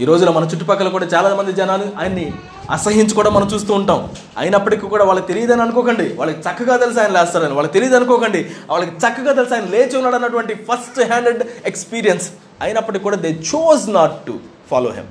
[0.00, 2.32] ఈ రోజున మన చుట్టుపక్కల కూడా చాలామంది జనాలు ఆయన్ని
[2.70, 4.12] అసహించుకోవడం మనం చూస్తూ ఉంటాం.
[4.38, 6.14] అయినప్పటికీ కూడా వాళ్ళకి తెలియదని అనుకోకండి.
[6.14, 7.54] వాళ్ళకి చక్కగా తెలిసి ఆయన లేస్తారని.
[7.54, 8.50] వాళ్ళకి తెలియదు అనుకోకండి.
[8.70, 12.30] వాళ్ళకి చక్కగా తెలిసి ఆయన లేచి ఉన్నాడు అన్నటువంటి ఫస్ట్ హ్యాండెడ్ ఎక్స్పీరియన్స్
[12.60, 14.38] అయినప్పటికీ కూడా they chose not to
[14.70, 15.06] follow him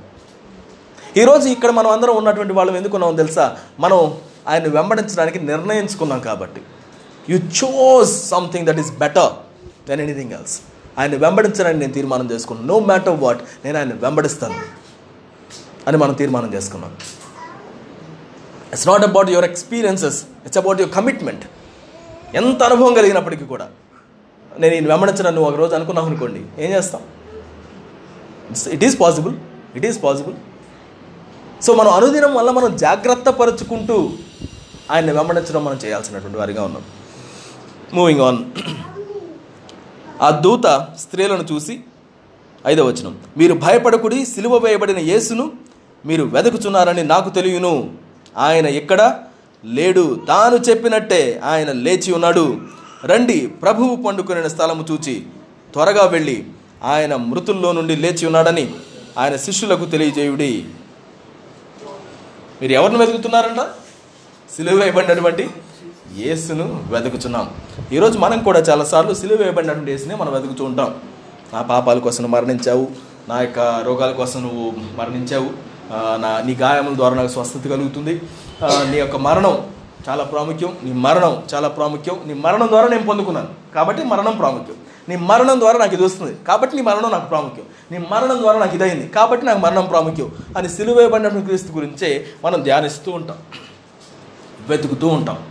[1.21, 3.43] ఈరోజు ఇక్కడ మనం అందరం ఉన్నటువంటి వాళ్ళం ఎందుకున్నాం తెలుసా?
[3.83, 3.99] మనం
[4.51, 6.61] ఆయన వెంబడించడానికి నిర్ణయించుకున్నాం కాబట్టి.
[7.31, 9.29] You chose something that is better
[9.89, 10.55] than anything else
[10.99, 12.67] ఆయన వెంబడించడానికి నేను తీర్మానం చేసుకున్నాను.
[12.71, 14.57] నో మ్యాటర్ వాట్ నేను ఆయన వెంబడిస్తాను
[15.87, 16.91] అని మనం తీర్మానం చేసుకున్నాం.
[18.71, 21.45] It's not about your experiences it's about your commitment
[22.41, 23.67] ఎంత అనుభవం కలిగినప్పటికీ కూడా
[24.63, 27.01] నేను ఈయన వెంబడించడం నువ్వు ఒక రోజు అనుకున్నావు అనుకోండి ఏం చేస్తాం?
[28.75, 29.35] It is possible
[29.77, 30.35] it is possible
[31.65, 34.09] so మనం అనుదినం వల్ల మనం జాగ్రత్త పరుచుకుంటూ
[34.91, 36.83] ఆయన్ని వెంబడించడం మనం చేయాల్సినటువంటి వారిగా ఉన్నాం.
[37.93, 38.37] మూవింగ్ ఆన్
[40.21, 41.79] ఆ దూత స్త్రీలను చూసి
[42.67, 45.51] ఐదవ వచనం మీరు భయపడకుడి సిలువ వేయబడిన యేసును
[46.05, 47.91] మీరు వెదకుచున్నారని నాకు తెలియను.
[48.37, 49.15] ఆయన ఎక్కడ?
[49.65, 50.21] లేడు.
[50.27, 52.57] తాను చెప్పినట్టే ఆయన లేచి ఉన్నాడు.
[53.05, 55.23] రండి ప్రభువు పండుకొనిన స్థలము చూచి
[55.73, 56.43] త్వరగా వెళ్ళి
[56.83, 58.73] ఆయన మృతుల్లో నుండి లేచి ఉన్నాడని
[59.17, 60.65] ఆయన శిష్యులకు తెలియజేయుడి.
[62.61, 63.61] మీరు ఎవరిని వెతుకుతున్నారంట?
[64.55, 65.49] సిలువ వేయబడినటువంటి
[66.17, 67.49] యేసును వెతుకుతున్నాం
[67.91, 70.95] ఈరోజు మనం కూడా చాలాసార్లు సిలువ వేయబడినటువంటి యేసునే మనం వెతుకుతూ ఉంటాం.
[71.53, 72.85] నా పాపాల కోసం నువ్వు మరణించావు.
[73.29, 74.65] నా యొక్క రోగాల కోసం నువ్వు
[74.99, 75.49] మరణించావు.
[76.23, 78.21] నా నీ గాయముల ద్వారా నాకు స్వస్థత కలుగుతుంది.
[78.91, 79.55] నీ యొక్క మరణం
[80.09, 80.71] చాలా ప్రాముఖ్యం.
[80.83, 82.17] నీ మరణం చాలా ప్రాముఖ్యం.
[82.27, 83.51] నీ మరణం ద్వారా నేను పొందుకున్నాను.
[83.75, 84.77] కాబట్టి మరణం ప్రాముఖ్యం.
[85.09, 86.37] నీ మరణం ద్వారా నాకు ఇది వస్తుంది.
[86.47, 87.65] కాబట్టి నీ మరణం నాకు ప్రాముఖ్యం.
[87.91, 89.07] నీ మరణం ద్వారా నాకు ఇదైంది.
[89.07, 90.31] కాబట్టి నాకు మరణం ప్రాముఖ్యం.
[90.57, 91.09] అని సిలువ
[91.47, 93.37] క్రీస్తు గురించే మనం ధ్యానిస్తూ ఉంటాం.
[94.69, 95.47] వెతుకుతూ ఉంటాం.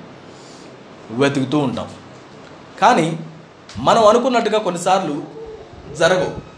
[1.11, 1.91] వెతుకుతూ ఉంటాం.
[2.81, 3.19] కానీ
[3.79, 5.23] మనం అనుకున్నట్టుగా కొన్నిసార్లు
[5.99, 6.55] జరగవు.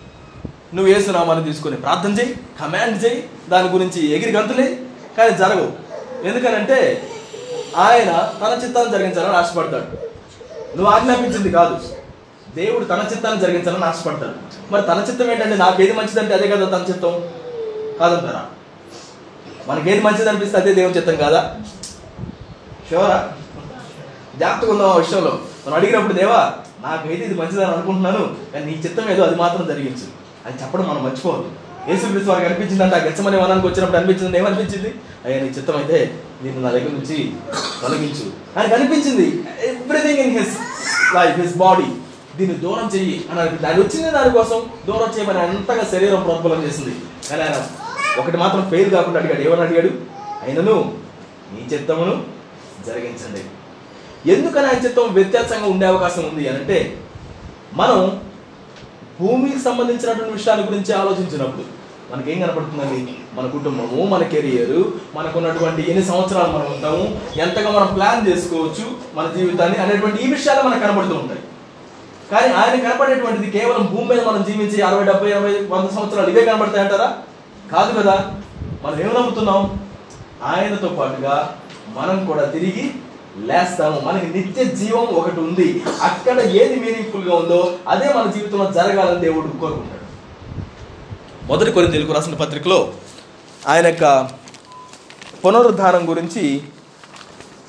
[0.76, 4.80] నువ్వు వేసునామాన్ని తీసుకొని ప్రార్థన చేయి కమాండ్ చేయి దాని గురించి ఎగిరి గంతులే
[5.18, 5.72] కానీ జరగవు.
[6.26, 7.10] ఎందుకనంటే
[7.76, 9.84] ఆయన తన చిత్తాన్ని జరిగించాలని ఆశపడతాడు.
[10.76, 11.95] నువ్వు ఆజ్ఞాపించింది కాదు.
[12.56, 14.36] దేవుడు తన చిత్తాన్ని జరిగించాలని ఆశపడతాడు.
[14.72, 17.14] మరి తన చిత్తం ఏంటంటే నాకు ఏది మంచిదంటే అదే కదా తన చిత్తం?
[18.00, 18.42] కాదంటారా?
[19.68, 21.56] మనకి ఏది మంచిది అనిపిస్తే అదే దేవుని చిత్తం కాదా?
[22.90, 23.28] షోరా
[24.38, 25.38] జాగ్రత్తగా ఉందాం ఆ విషయంలో?
[25.66, 26.52] మనం అడిగినప్పుడు దేవా
[26.82, 30.06] నాకైతే ఇది మంచిదని అనుకుంటున్నాను కానీ నీ చిత్తం ఏదో అది మాత్రం జరిగించు.
[30.46, 31.50] అది చెప్పడం మనం మర్చిపోవద్దు.
[31.88, 34.38] యేసుక్రీస్తు వారికి అనిపించింది అంటే ఆ గచ్చమనే వనానికి వచ్చినప్పుడు అనిపించింది?
[34.38, 34.94] ఏమనిపించింది?
[35.24, 37.32] అయ్యా నీ చిత్తం అయితే నేను నా దగ్గర నుంచి
[37.82, 38.26] తొలగించు.
[38.58, 39.26] ఆయనకు అనిపించింది
[39.68, 40.56] everything in his
[41.16, 41.88] life his body
[42.38, 46.94] దీన్ని దూరం చెయ్యి అని దాని ఆయన వచ్చింది దానికోసం దూరం చేయమని అంతగా శరీరం ప్రోత్బలం చేసింది.
[47.30, 47.66] కానీ ఆయన
[48.20, 49.40] ఒకటి మాత్రం ఫెయిల్ కాకుండా అడిగాడు.
[49.40, 49.90] ఏమని అడిగాడు?
[50.42, 50.94] అయినను
[51.52, 52.24] నీ చిత్తమును
[52.86, 53.42] జరిగించండి.
[54.32, 56.98] ఎందుకని ఆయన చిత్తం వ్యత్యాసంగా ఉండే అవకాశం ఉంది అని అంటే
[57.74, 58.20] మనం
[59.20, 61.64] భూమికి సంబంధించినటువంటి విషయాల గురించి ఆలోచించినప్పుడు
[62.12, 63.14] మనకేం కనపడుతుందండి?
[63.34, 64.84] మన కుటుంబము మన కెరియర్
[65.14, 68.84] మనకున్నటువంటి ఎన్ని సంవత్సరాలు మనం ఉంటాము ఎంతగా మనం ప్లాన్ చేసుకోవచ్చు
[69.14, 71.40] మన జీవితాన్ని అనేటువంటి ఈ విషయాలు మనకు కనబడుతూ ఉంటాయి.
[72.30, 77.18] కానీ ఆయన కనపడేటువంటిది కేవలం భూమి మీద మనం జీవించి అరవై డెబ్బై ఎనభై వంద సంవత్సరాలు ఇవే కనబడతాయంటారా?
[77.72, 78.32] కాదు కదా.
[78.82, 79.88] మనం ఏం నమ్ముతున్నాం?
[80.42, 81.56] ఆయనతో పాటుగా
[81.88, 82.90] మనం కూడా తిరిగి
[83.36, 84.00] లేస్తాము.
[84.00, 85.82] మనకి నిత్య జీవం ఒకటి ఉంది.
[86.02, 90.06] అక్కడ ఏది మీనింగ్ఫుల్గా ఉందో అదే మన జీవితంలో జరగాలని దేవుడు కోరుకుంటాడు.
[91.46, 92.92] మొదటి కొన్ని తెలుగు రాసిన పత్రికలో
[93.68, 94.28] ఆయన యొక్క
[95.44, 96.62] పునరుద్ధానం గురించి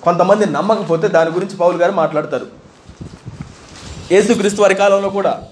[0.03, 2.56] కొంతమంది నమ్మకపోతే దాని గురించి పౌలు గారు మాట్లాడతారు.
[4.11, 5.43] యేసుక్రీస్తు వారి కాలంలో కూడా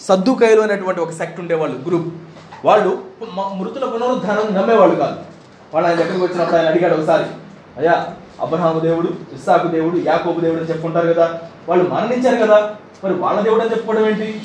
[0.00, 2.06] సద్దుకైలు అనేటువంటి ఒక సెక్ట్ ఉండేవాళ్ళు గ్రూప్.
[2.64, 3.02] వాళ్ళు
[3.54, 5.16] మృతుల పునరుద్ధానం నమ్మేవాళ్ళు కాదు.
[5.74, 7.24] వాళ్ళు ఆయన దగ్గరికి వచ్చినప్పుడు ఆయన అడిగాడు ఒకసారి
[7.76, 8.06] అయ్యా
[8.40, 11.40] అబ్రహాము దేవుడు ఇస్సాకు దేవుడు యాకోబు దేవుడు అని చెప్పుకుంటారు కదా.
[11.68, 12.70] వాళ్ళు మరణించారు కదా.
[13.04, 14.42] మరి వాళ్ళ దేవుడు అని చెప్పుకోవడం ఏంటి?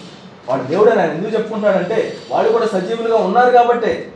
[0.49, 4.11] వాళ్ళ దేవుడు అని ఆయన ఎందుకు చెప్పుకుంటాడంటే వాళ్ళు కూడా సజీవులుగా ఉన్నారు కాబట్టే.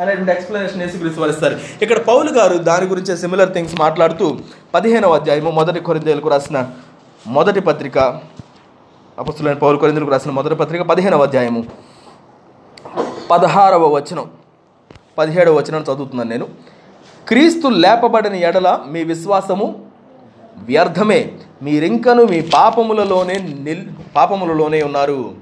[0.00, 1.56] అనేటువంటి ఎక్స్ప్లెనేషన్ యేసుక్రీస్తు వారు ఇస్తారు.
[1.82, 4.36] ఇక్కడ పౌలు గారు దాని గురించి సిమిలర్ థింగ్స్ మాట్లాడుతూ
[4.74, 6.66] పదిహేనవ అధ్యాయము మొదటి కొరిందేలకు రాసిన
[7.26, 7.98] మొదటి పత్రిక
[9.18, 11.64] అపస్తులైన పౌరు కొరిందులకు రాసిన మొదటి పత్రిక పదిహేనవ అధ్యాయము.
[13.30, 14.30] పదహారవ వచనం.
[15.18, 16.48] పదిహేడవ వచనం చదువుతున్నాను నేను.
[17.28, 19.86] క్రీస్తు లేపబడిన ఎడల మీ విశ్వాసము
[20.58, 21.32] వ్యర్థమే.
[21.62, 23.84] మీరింకను మీ పాపములలోనే నిల్
[24.16, 25.34] పాపములలోనే ఉన్నారు.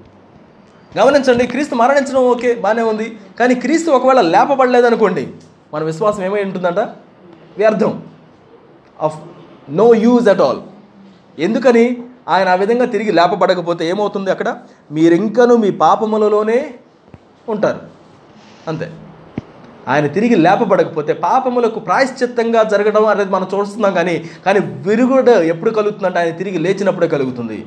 [0.99, 3.19] గమనించండి క్రీస్తు మరణించడం ఓకే బాగానే ఉంది.
[3.41, 5.29] కానీ క్రీస్తు ఒకవేళ లేపబడలేదనుకోండి
[5.75, 6.79] మన విశ్వాసం ఏమై ఉంటుందంట?
[7.59, 8.03] వ్యర్థం.
[9.01, 9.19] Of
[9.71, 10.61] no use at all.
[11.39, 11.97] ఎందుకని
[12.29, 14.57] ఆయన ఆ విధంగా తిరిగి లేపబడకపోతే ఏమవుతుంది అక్కడ?
[14.91, 16.75] మీరింకను మీ పాపములలోనే
[17.49, 17.79] ఉంటారు.
[18.69, 18.93] అంతే.
[19.89, 26.31] ఆయన తిరిగి లేపబడకపోతే పాపములకు ప్రాయశ్చిత్తంగా జరగడం అనేది మనం చూస్తున్నాం కానీ కానీ విరుగుడ ఎప్పుడు కలుగుతుందంటే ఆయన
[26.31, 27.67] తిరిగి లేచినప్పుడే కలుగుతుంది.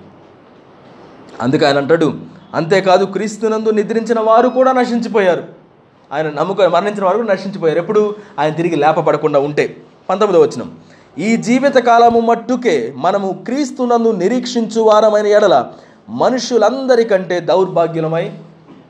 [1.41, 2.13] అందుకే ఆయన అంటాడు
[2.53, 5.43] అంతేకాదు క్రీస్తునందు నిద్రించిన వారు కూడా నశించిపోయారు.
[6.11, 7.79] ఆయన నమ్ముకొని మరణించిన వారు కూడా నశించిపోయారు.
[7.79, 8.15] ఎప్పుడు?
[8.39, 9.77] ఆయన తిరిగి లేపబడకుండా ఉంటే.
[10.09, 10.71] పంతొమ్మిదో వచ్చినాం
[11.19, 15.55] ఈ జీవిత కాలము మట్టుకే మనము క్రీస్తునందు నిరీక్షించు వారమైన ఎడల
[16.09, 18.31] మనుషులందరికంటే దౌర్భాగ్యులమై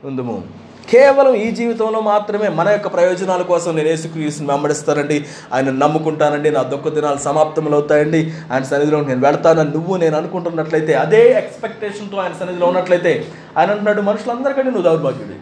[0.04, 0.42] ఉందుము.
[0.90, 5.26] కేవలం ఈ జీవితంలో మాత్రమే మన యొక్క ప్రయోజనాల కోసం నేను యేసుక్రీస్తుని వెంబడిస్తానండి.
[5.54, 6.50] ఆయన నమ్ముకుంటానండి.
[6.50, 8.32] నా దుఃఖ దినాలు సమాప్తములు అవుతాయండి.
[8.52, 13.26] ఆయన సన్నిధిలో నేను వెళ్తానని నువ్వు నేను అనుకుంటున్నట్లయితే అదే ఎక్స్పెక్టేషన్తో ఆయన సన్నిధిలో ఉన్నట్లయితే
[13.58, 15.38] ఆయన అంటున్నాడు మనుషులందరికంటే నువ్వు దౌర్భాగ్యుడి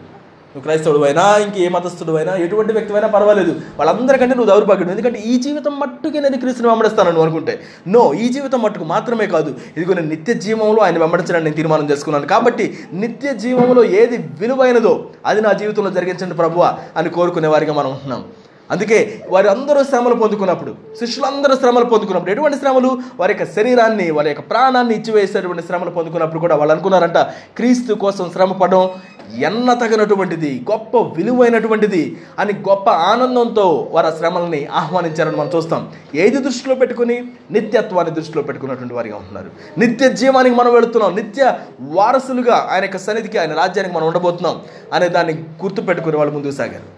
[0.57, 3.51] నువ్వు క్రైస్తవుడు అయినా ఇంకే మతస్థుడు అయినా ఎటువంటి వ్యక్తివైనా పర్వాలేదు.
[3.79, 4.91] వాళ్ళందరికంటే నువ్వు దౌర్భాగ్యుడు.
[4.91, 7.53] ఎందుకంటే ఈ జీవితం మట్టుకే నేను క్రీస్తుని వెంబడిస్తాను నువ్వు అనుకుంటే.
[7.87, 9.55] నో ఈ జీవితం మట్టుకు మాత్రమే కాదు.
[9.77, 12.27] ఇదిగో నేను నిత్య జీవంలో ఆయన వెంబడించడానికి నేను తీర్మానం చేసుకున్నాను.
[12.27, 18.23] కాబట్టి నిత్య జీవంలో ఏది విలువైనదో అది నా జీవితంలో జరిగించండి ప్రభువ అని కోరుకునే వారిగా మనం ఉంటున్నాం.
[18.71, 22.97] అందుకే వారి అందరూ శ్రమలు పొందుకున్నప్పుడు శిష్యులందరూ శ్రమలు పొందుకున్నప్పుడు ఎటువంటి శ్రమలు?
[23.19, 27.17] వారి యొక్క శరీరాన్ని వారి యొక్క ప్రాణాన్ని ఇచ్చివేసేటువంటి శ్రమలు పొందుకున్నప్పుడు కూడా వాళ్ళు అనుకున్నారంట
[27.57, 28.89] క్రీస్తు కోసం శ్రమ పడడం
[29.37, 35.91] ఎన్న తగినటువంటిది గొప్ప విలువైనటువంటిది అని గొప్ప ఆనందంతో వారు ఆ శ్రమల్ని ఆహ్వానించారని మనం చూస్తాం.
[36.15, 37.23] ఏది దృష్టిలో పెట్టుకుని?
[37.51, 39.49] నిత్యత్వాన్ని దృష్టిలో పెట్టుకున్నటువంటి వారిగా ఉంటున్నారు.
[39.77, 41.15] నిత్య జీవానికి మనం వెళుతున్నాం.
[41.15, 44.61] నిత్య వారసులుగా ఆయన యొక్క సన్నిధికి ఆయన రాజ్యానికి మనం ఉండబోతున్నాం
[44.93, 46.96] అనే దాన్ని గుర్తు పెట్టుకుని వాళ్ళు ముందుకు సాగారు.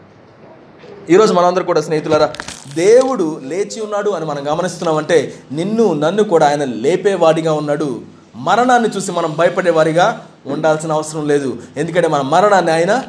[1.14, 2.34] ఈరోజు మనందరూ కూడా స్నేహితులారా
[2.76, 8.01] దేవుడు లేచి ఉన్నాడు అని మనం గమనిస్తున్నామంటే నిన్ను నన్ను కూడా ఆయన లేపేవాడిగా ఉన్నాడు.
[8.36, 11.57] మరణాన్ని చూసి మనం భయపడేవారిగా ఉండాల్సిన అవసరం లేదు.
[11.78, 13.03] ఎందుకంటే మన మరణాన్ని ఆయన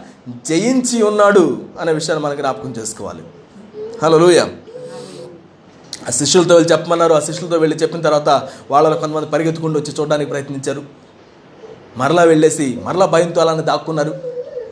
[0.46, 3.22] జయించి ఉన్నాడు అనే విషయాన్ని మనం జ్ఞాపకం చేసుకోవాలి.
[4.02, 4.40] హలో లూయ
[6.08, 7.12] ఆ శిష్యులతో వెళ్ళి చెప్పమన్నారు.
[7.12, 8.28] ఆ శిష్యులతో వెళ్ళి చెప్పిన తర్వాత
[8.70, 10.82] వాళ్ళలో కొంతమంది పరిగెత్తుకుంటూ వచ్చి చూడడానికి ప్రయత్నించారు.
[11.96, 14.14] మరలా వెళ్ళేసి మరలా భయంతో అలానే దాక్కున్నారు.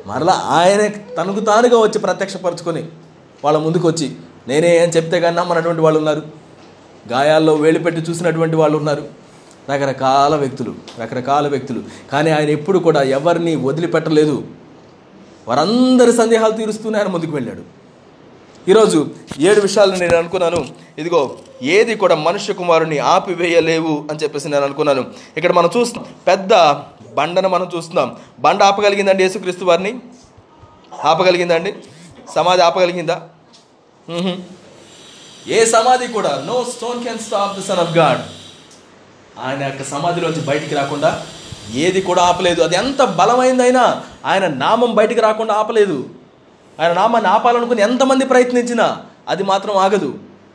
[0.07, 2.89] మరలా ఆయన తనకు తానుగా వచ్చి ప్రత్యక్షపరచుకొని
[3.45, 4.13] వాళ్ళ ముందుకు వచ్చి
[4.49, 6.23] నేనే అని చెప్తే కానీ నమ్మనటువంటి వాళ్ళు ఉన్నారు.
[7.13, 9.05] గాయాల్లో వేలు పెట్టి చూసినటువంటి వాళ్ళు ఉన్నారు.
[9.73, 11.83] రకరకాల వ్యక్తులు రకరకాల వ్యక్తులు.
[12.13, 14.45] కానీ ఆయన ఎప్పుడు కూడా ఎవరిని వదిలిపెట్టలేదు.
[15.49, 17.63] వారందరి సందేహాలు తీరుస్తూనే ఆయన ముందుకు వెళ్ళాడు.
[18.71, 19.09] ఈరోజు
[19.39, 20.67] ఏడు విషయాలు నేను అనుకున్నాను.
[20.99, 25.05] ఇదిగో ఏది కూడా మనుష్య కుమారుని ఆపివేయలేవు అని చెప్పేసి నేను అనుకున్నాను.
[25.37, 26.55] ఇక్కడ మనం చూస్తున్నాం పెద్ద
[27.15, 28.17] బండను మనం చూస్తున్నాం.
[28.41, 30.01] బండ ఆపగలిగిందండి యేసుక్రీస్తు వారిని?
[31.05, 31.75] ఆపగలిగిందండి
[32.35, 33.17] సమాధి ఆపగలిగిందా?
[35.57, 36.33] ఏ సమాధి కూడా?
[36.47, 38.23] No stone can stop the son of God
[39.45, 41.11] ఆయన యొక్క సమాధిలోంచి బయటికి రాకుండా
[41.85, 42.61] ఏది కూడా ఆపలేదు.
[42.67, 43.85] అది ఎంత బలమైందైనా
[44.31, 45.99] ఆయన నామం బయటికి రాకుండా ఆపలేదు.
[46.81, 48.87] ఆయన నామాన్ని ఆపాలనుకుని ఎంతమంది ప్రయత్నించినా
[49.29, 50.11] అది మాత్రం ఆగదు.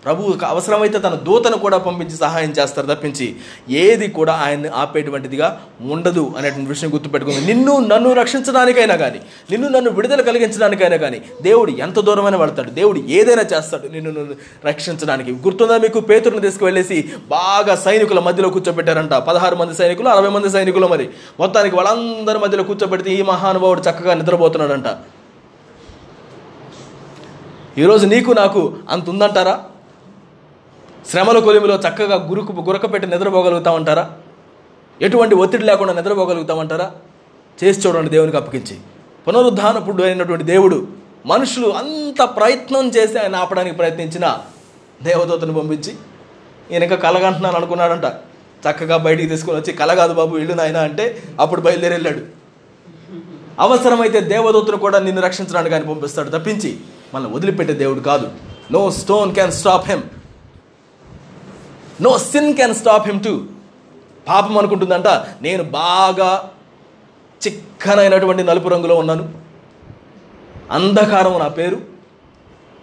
[0.06, 3.36] ప్రభు అవసరమైతే తన దూతను కూడా పంపించి సహాయం చేస్తారు తప్పించి
[3.70, 7.46] ఏది కూడా ఆయన్ని ఆపేటువంటిదిగా ఉండదు అనేటువంటి విషయం గుర్తుపెట్టుకుంది.
[7.46, 12.72] నిన్ను నన్ను రక్షించడానికైనా కానీ నిన్ను నన్ను విడుదల కలిగించడానికైనా కానీ దేవుడు ఎంత దూరమైనా వెళ్తాడు.
[12.72, 14.36] దేవుడు ఏదైనా చేస్తాడు నిన్ను నన్ను
[14.66, 15.32] రక్షించడానికి.
[15.32, 16.00] గుర్తుందా మీకు?
[16.00, 19.14] పేతురుని తీసుకువెళ్ళేసి బాగా సైనికుల మధ్యలో కూర్చోబెట్టారంట.
[19.14, 21.10] పదహారు మంది సైనికులు అరవై మంది సైనికులు మరి.
[21.40, 24.86] మొత్తానికి వాళ్ళందరి మధ్యలో కూర్చోబెడితే ఈ మహానుభావుడు చక్కగా నిద్రపోతున్నాడంట.
[27.78, 29.64] ఈరోజు నీకు నాకు అంత ఉందంటారా?
[31.12, 34.12] శ్రమల కొలిమిలో చక్కగా గురుకు గురకపెట్టి నిద్రపోగలుగుతా ఉంటారా?
[35.02, 36.92] ఎటువంటి ఒత్తిడి లేకుండా నిద్రపోగలుగుతామంటారా
[37.64, 38.78] చేసి చూడండి దేవునికి అప్పగించి.
[39.28, 40.88] పునరుద్ధానపుడు అయినటువంటి దేవుడు
[41.26, 44.38] మనుషులు అంత ప్రయత్నం చేసి ఆయన ఆపడానికి ప్రయత్నించిన
[45.04, 45.96] దేవదూతను పంపించి
[46.72, 48.06] ఈయన ఇంకా కలగంటున్నాను అనుకున్నాడంట.
[48.70, 52.20] చక్కగా బయటికి తీసుకుని వచ్చి కలగాదు బాబు ఇల్లు నాయన అంటే అప్పుడు బయలుదేరి వెళ్ళాడు
[53.60, 56.30] అవసరమైతే దేవదూతను కూడా నిన్ను రక్షించడానికి ఆయన పంపిస్తాడు.
[56.30, 56.78] తప్పించి
[57.14, 58.32] మనల్ని వదిలిపెట్టే దేవుడు కాదు.
[58.72, 60.02] No stone can stop him
[62.04, 63.46] no sin can stop him to
[64.28, 65.08] పాపం అనుకుంటుందంట
[65.42, 66.52] నేను బాగా
[67.48, 69.34] చిక్కనైనటువంటి నలుపు రంగులో ఉన్నాను.
[70.72, 71.82] అంధకారం నా పేరు.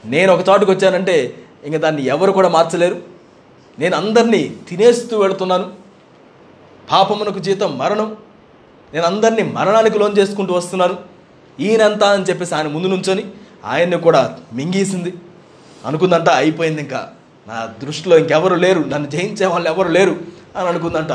[0.05, 3.03] నేను ఒక చోటుకు వచ్చానంటే ఇంక దాన్ని ఎవరు కూడా మార్చలేరు.
[3.79, 5.73] నేను అందరినీ తినేస్తూ వెళుతున్నాను.
[6.91, 8.17] పాపమునకు జీతం మరణం.
[8.95, 10.99] నేను అందరినీ మరణానికి లోన్ చేసుకుంటూ వస్తున్నాను
[11.61, 13.25] ఈయనంతా అని చెప్పేసి ఆయన ముందు నుంచొని
[13.65, 15.15] ఆయన్ని కూడా మింగేసింది.
[15.87, 17.11] అనుకుందంట అయిపోయింది ఇంకా.
[17.49, 20.17] నా దృష్టిలో ఇంకెవరు లేరు నన్ను జయించే వాళ్ళు ఎవరు లేరు
[20.57, 21.13] అని అనుకుందంట.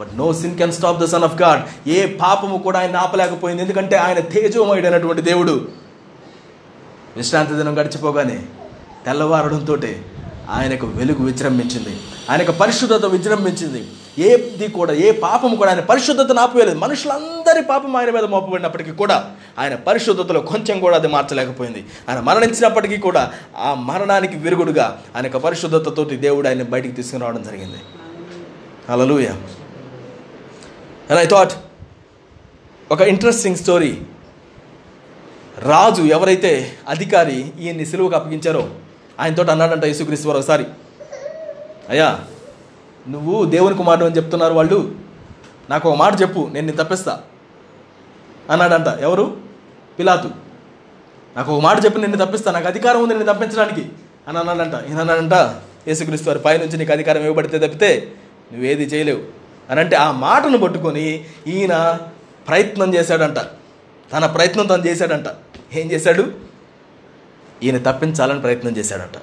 [0.00, 3.62] But no sin can stop the son of God ఏ పాపము కూడా ఆయన ఆపలేకపోయింది.
[3.62, 5.68] ఎందుకంటే ఆయన తేజోమయుడైనటువంటి దేవుడు.
[7.16, 8.42] విశ్రాంతి దినం గడిచిపోగానే
[9.06, 9.76] తెల్లవారడంతో
[10.50, 12.00] ఆయనకు వెలుగు విజృంభించింది.
[12.30, 13.86] ఆయనకు పరిశుద్ధత విజృంభించింది.
[14.18, 16.78] ఏది కూడా ఏ పాపం కూడా ఆయన పరిశుద్ధతను ఆపివేయలేదు.
[16.78, 21.84] మనుషులందరి పాపం ఆయన మీద మోపబడినప్పటికీ కూడా ఆయన పరిశుద్ధతలో కొంచెం కూడా అది మార్చలేకపోయింది.
[22.08, 27.80] ఆయన మరణించినప్పటికీ కూడా ఆ మరణానికి విరుగుడుగా ఆయన యొక్క పరిశుద్ధతతోటి దేవుడు ఆయన బయటికి తీసుకుని రావడం జరిగింది.
[28.88, 29.28] అలలుయ
[31.10, 31.52] అండ్ ఐ థాట్
[32.92, 34.02] ఒక ఇంట్రెస్టింగ్ స్టోరీ
[35.58, 38.70] రాజు ఎవరైతే అధికారి ఈయన్ని సిలువకు అప్పగించారో
[39.20, 40.64] ఆయనతో అన్నాడంట యేసుక్రీస్తు వారు ఒకసారి
[41.88, 42.20] అయ్యా
[43.08, 44.94] నువ్వు దేవుని కుమారుడు అని చెప్తున్నారు వాళ్ళు.
[45.70, 47.20] నాకు ఒక మాట చెప్పు నేను నేను తప్పిస్తా.
[48.50, 48.86] అన్నాడంట.
[48.86, 49.36] ఎవరు?
[49.98, 50.30] పిలాతు.
[51.36, 52.52] నాకు ఒక మాట చెప్పి నిన్ను తప్పిస్తా.
[52.52, 53.88] నాకు అధికారం ఉంది నేను తప్పించడానికి.
[54.28, 54.74] అని అన్నాడంట.
[54.88, 55.34] ఈయన అన్నాడంట?
[55.88, 58.12] యేసుక్రీస్తు వారి పైనుంచి నీకు అధికారం ఇవ్వబడితే తప్పితే
[58.52, 59.22] నువ్వేది చేయలేవు.
[59.70, 61.98] అని అంటే ఆ మాటను పట్టుకొని ఈయన
[62.48, 63.38] ప్రయత్నం చేశాడంట.
[64.12, 65.26] తన ప్రయత్నం తను చేశాడంట.
[65.74, 66.32] ఏం చేశాడు?
[67.62, 69.22] ఈయన తప్పించాలని ప్రయత్నం చేశాడంట.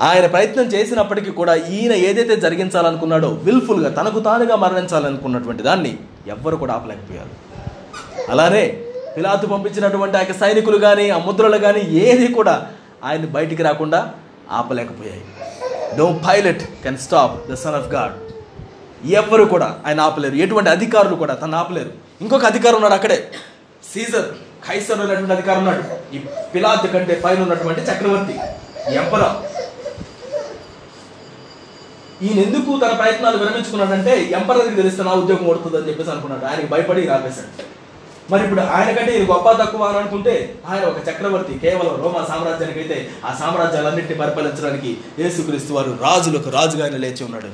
[0.00, 7.52] ఆయన ప్రయత్నం చేసినప్పటికీ కూడా ఈయన ఏదైతే జరిగించాలనుకున్నాడో విల్ఫుల్గా తనకు తానుగా మరణించాలనుకున్నటువంటి దాన్ని ఎవ్వరు కూడా ఆపలేకపోయారు.
[8.30, 8.82] అలానే
[9.16, 12.66] పిలాతు పంపించినటువంటి ఆ సైనికులు కానీ ఆ ముద్రలు కానీ ఏది కూడా
[13.04, 14.12] ఆయన బయటికి రాకుండా
[14.50, 15.24] ఆపలేకపోయాయి.
[15.98, 18.12] No Pilate can stop the son of God
[19.06, 20.34] ఎవ్వరు కూడా ఆయన ఆపలేరు.
[20.34, 21.90] ఎటువంటి అధికారులు కూడా తను ఆపలేరు.
[22.20, 23.28] ఇంకొక అధికారం ఉన్నాడు అక్కడే.
[23.94, 24.24] సీజర్
[24.68, 26.14] ఖైసర్ అనేటువంటి అధికారం ఉన్నాడు.
[26.14, 26.18] ఈ
[26.54, 28.38] పిలాత్ కంటే పైన ఉన్నటువంటి చక్రవర్తి.
[28.94, 29.42] ఎంపరా.
[32.24, 36.44] ఈయన ఎందుకు తన ప్రయత్నాలు విరమించుకున్నాడంటే ఎంపరర్కి తెలిస్తే నా ఉద్యోగం కొడుతుంది అని చెప్పేసి అనుకున్నాడు.
[36.50, 37.50] ఆయనకి భయపడి రాపేశాడు.
[38.30, 40.34] మరి ఇప్పుడు ఆయన కంటే ఇది గొప్ప తక్కువ అని అనుకుంటే
[40.70, 42.98] ఆయన ఒక చక్రవర్తి కేవలం రోమా సామ్రాజ్యానికి అయితే
[43.28, 44.90] ఆ సామ్రాజ్యాలన్నింటినీ పరిపాలించడానికి
[45.22, 47.50] యేసుక్రీస్తు వారు రాజులకు రాజుగా ఆయన లేచి ఉన్నాడు.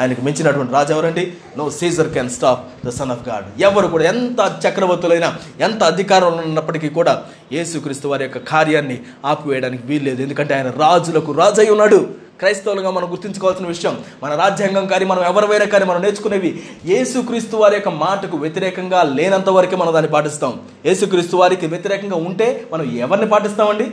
[0.00, 1.32] ఆయనకు మించినటువంటి రాజు ఎవరండి?
[1.58, 3.46] No Caesar can stop the son of God.
[3.68, 5.28] ఎవరు కూడా ఎంత చక్రవర్తులైనా
[5.66, 7.14] ఎంత అధికారంలో ఉన్నప్పటికీ కూడా
[7.52, 10.22] యేసుక్రీస్తు వారి యొక్క కార్యాన్ని ఆపివేయడానికి వీల్లేదు.
[10.22, 12.00] ఎందుకంటే ఆయన రాజులకు రాజు అయి ఉన్నాడు.
[12.38, 17.88] క్రైస్తవులుగా మనం గుర్తుంచుకోవాల్సిన విషయం మన రాజ్యాంగం కానీ మనం ఎవరివైనా కానీ మనం నేర్చుకునేవి యేసుక్రీస్తు వారి యొక్క
[17.88, 20.60] మాటకు వ్యతిరేకంగా లేనంత వరకే మనం దాన్ని పాటిస్తాం.
[20.86, 23.90] యేసుక్రీస్తు వారికి వ్యతిరేకంగా ఉంటే మనం ఎవరిని పాటిస్తామండి?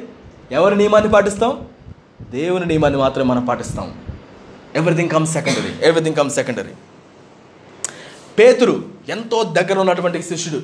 [0.52, 1.68] ఎవరి నియమాన్ని పాటిస్తాం?
[2.30, 3.94] దేవుని నియమాన్ని మాత్రమే మనం పాటిస్తాం.
[4.76, 6.74] Everything come secondary everything come secondary
[8.40, 10.62] పేతురు ఎంతో దగ్గర ఉన్నటువంటి శిష్యుడు.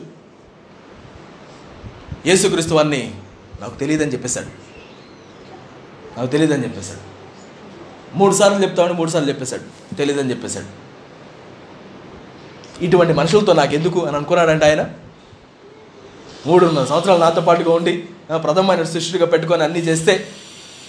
[2.25, 3.13] యేసుక్రీస్తు వారిని
[3.61, 4.47] నాకు తెలియదని చెప్పేశాడు.
[6.19, 7.08] నాకు తెలియదని చెప్పేశాడు.
[8.13, 9.95] మూడు సార్లు చెప్తామని మూడు సార్లు చెప్పేశాడు.
[9.95, 10.89] తెలియదని చెప్పేశాడు.
[12.83, 14.87] ఇటువంటి మనుషులతో నాకు ఎందుకు అని అనుకున్నాడంటే ఆయన?
[16.45, 18.05] మూడున్నర సంవత్సరాలు నాతో పాటుగా ఉండి
[18.35, 20.27] ప్రథమమైన శిష్యుడిగా పెట్టుకొని అన్నీ చేస్తే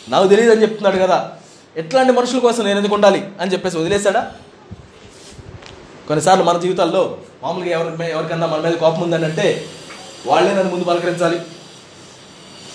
[0.08, 1.32] నాకు తెలియదని చెప్తున్నాడు కదా.
[1.76, 4.32] ఎట్లాంటి మనుషుల కోసం నేను ఎందుకు ఉండాలి అని చెప్పేసి వదిలేశాడా?
[6.08, 9.64] కొన్నిసార్లు మన జీవితాల్లో మామూలుగా ఎవరి ఎవరికన్నా మన మీద కోపం ఉందని అంటే
[10.26, 11.40] వాళ్ళే నన్ను ముందు పలకరించాలి.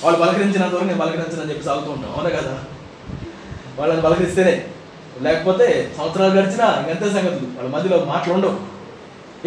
[0.03, 2.13] వాళ్ళు పలకరించినంత వరకు నేను పలకరించనని చెప్పి సాగుతూ ఉంటాం.
[2.15, 2.63] అవునా కదా?
[3.79, 4.65] వాళ్ళని పలకరిస్తేనే
[5.21, 7.47] లేకపోతే సంవత్సరాలు గడిచినా ఇంకంతే సంగతులు.
[7.57, 8.75] వాళ్ళ మధ్యలో మాటలు ఉండవు.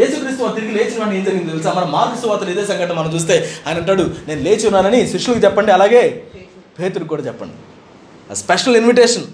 [0.01, 1.72] యేసుక్రీస్తు వారు తిరిగి లేచిన వాడిని ఏం జరిగింది తెలుసా?
[1.72, 6.24] మన మార్క్స్ వార్తలు ఇదే సంఘటన మనం చూస్తే ఆయన అంటాడు నేను లేచి ఉన్నానని శిష్యులకు చెప్పండి అలాగే
[6.81, 7.55] పేతురికి కూడా చెప్పండి.
[8.31, 9.24] ఆ special invitation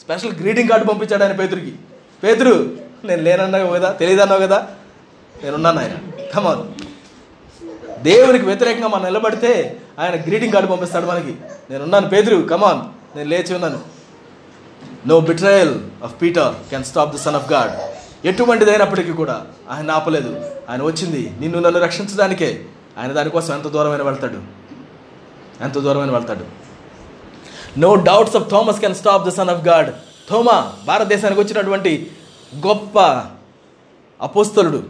[0.00, 1.72] special greeting card పంపించాడు ఆయన పేతురికి.
[2.24, 4.66] పేతురు నేను లేనన్నావు కదా తెలియదన్నావు కదా
[5.44, 6.22] నేనున్నాను ఆయన.
[6.34, 6.62] కమాన్
[8.04, 11.34] దేవునికి వ్యతిరేకంగా మనం నిలబడితే ఆయన గ్రీటింగ్ కార్డు పంపిస్తాడు మనకి.
[11.70, 12.80] నేనున్నాను పేతురు కమాన్
[13.16, 13.91] నేను లేచి ఉన్నాను.
[15.06, 17.72] No betrayal of Peter can stop the son of God
[18.26, 20.50] ఎటువంటిదైనప్పటికీ కూడా ఆయన ఆపలేదు.
[20.70, 21.32] ఆయన వచ్చింది.
[21.40, 22.64] నిన్ను నన్ను రక్షించడానికే.
[22.98, 24.38] ఆయన దానికోసం ఎంత దూరమైన వెళ్తాడు?
[25.62, 26.44] ఎంత దూరమైన వెళ్తాడు?
[27.78, 29.90] No doubts of Thomas can stop the son of God
[30.30, 32.10] Thoma భారతదేశానికి వచ్చినటువంటి
[32.66, 32.98] గొప్ప
[34.20, 34.82] అపోస్తలుడు.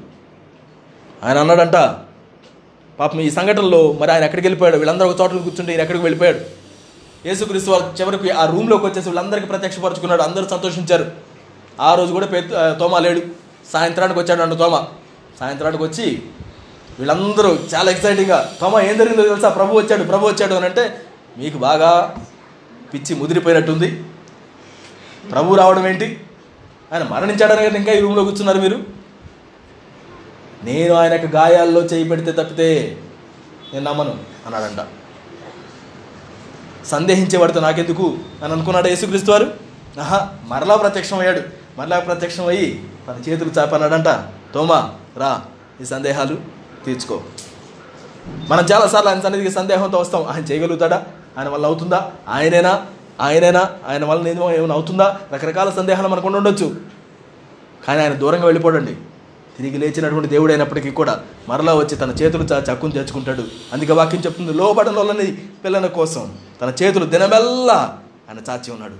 [1.24, 1.76] ఆయన అన్నాడంట
[2.98, 4.76] పాపం ఈ సంఘటనలో మరి ఆయన ఎక్కడికి వెళ్ళిపోయాడు?
[4.76, 6.61] వీళ్ళందరూ ఒక చోట కూర్చుంటే ఈయన ఎక్కడికి వెళ్ళిపోయాడు?
[7.26, 10.22] యేసుక్రీస్తు వారు చివరికి ఆ రూమ్లోకి వచ్చేసి వీళ్ళందరికీ ప్రత్యక్షపరచుకున్నాడు.
[10.22, 11.06] అందరూ సంతోషించారు.
[11.80, 12.40] ఆ రోజు కూడా పే
[12.78, 13.20] తోమా లేడు.
[13.72, 14.80] సాయంత్రానికి వచ్చాడు అంట తోమా.
[15.40, 16.06] సాయంత్రానికి వచ్చి
[16.98, 19.48] వీళ్ళందరూ చాలా ఎక్సైటింగ్గా తోమా ఏం జరిగిందో తెలుసా?
[19.48, 20.84] ప్రభు వచ్చాడు ప్రభు వచ్చాడు అని అంటే
[21.38, 21.90] మీకు బాగా
[22.94, 23.88] పిచ్చి ముదిరిపోయినట్టుంది.
[25.30, 26.20] ప్రభు రావడం ఏంటి?
[26.92, 28.78] ఆయన మరణించాడని కదా ఇంకా ఈ రూమ్లో కూర్చున్నారు మీరు.
[30.64, 32.98] నేను ఆయనకు గాయాల్లో చేయి పెడితే తప్పితే
[33.74, 34.12] నేను నమ్మను
[34.46, 34.80] అన్నాడంట.
[36.86, 38.16] సందేహించేవాడితో నాకెందుకు?
[38.44, 39.54] అని అనుకున్నాడు యేసుక్రీస్తు వారు?
[40.00, 41.40] ఆహా మరలా ప్రత్యక్షం అయ్యాడు.
[41.78, 44.08] మరలా ప్రత్యక్షం అయ్యి తన చేతులు చాపన్నాడంట.
[44.54, 45.42] తోమా రా
[45.80, 46.36] ఈ సందేహాలు
[46.86, 47.20] తీర్చుకో.
[48.26, 50.24] మనం చాలాసార్లు ఆయన సన్నిధికి సందేహంతో వస్తాం.
[50.24, 51.04] ఆయన చేయగలుగుతాడా?
[51.38, 52.12] ఆయన వల్ల అవుతుందా?
[52.28, 52.86] ఆయనేనా?
[53.20, 53.70] ఆయనేనా?
[53.88, 55.20] ఆయన వల్ల నేను ఏమైనా అవుతుందా?
[55.32, 56.76] రకరకాల సందేహాలు మనకు ఉండొచ్చు.
[57.86, 58.96] కానీ ఆయన దూరంగా వెళ్ళిపోడండి.
[59.56, 65.38] తిరిగి లేచినటువంటి దేవుడైనప్పటికీ కూడా మరలా వచ్చి తన చేతులు చా చక్కును తెచ్చుకుంటాడు అందుకే వాక్యం చెప్తుంది లోబడనలోని
[65.64, 66.34] పిల్లల కోసం.
[66.62, 67.98] తన చేతులు దినమెల్లా
[68.28, 68.94] ఆయన చాచి ఉన్నాడు.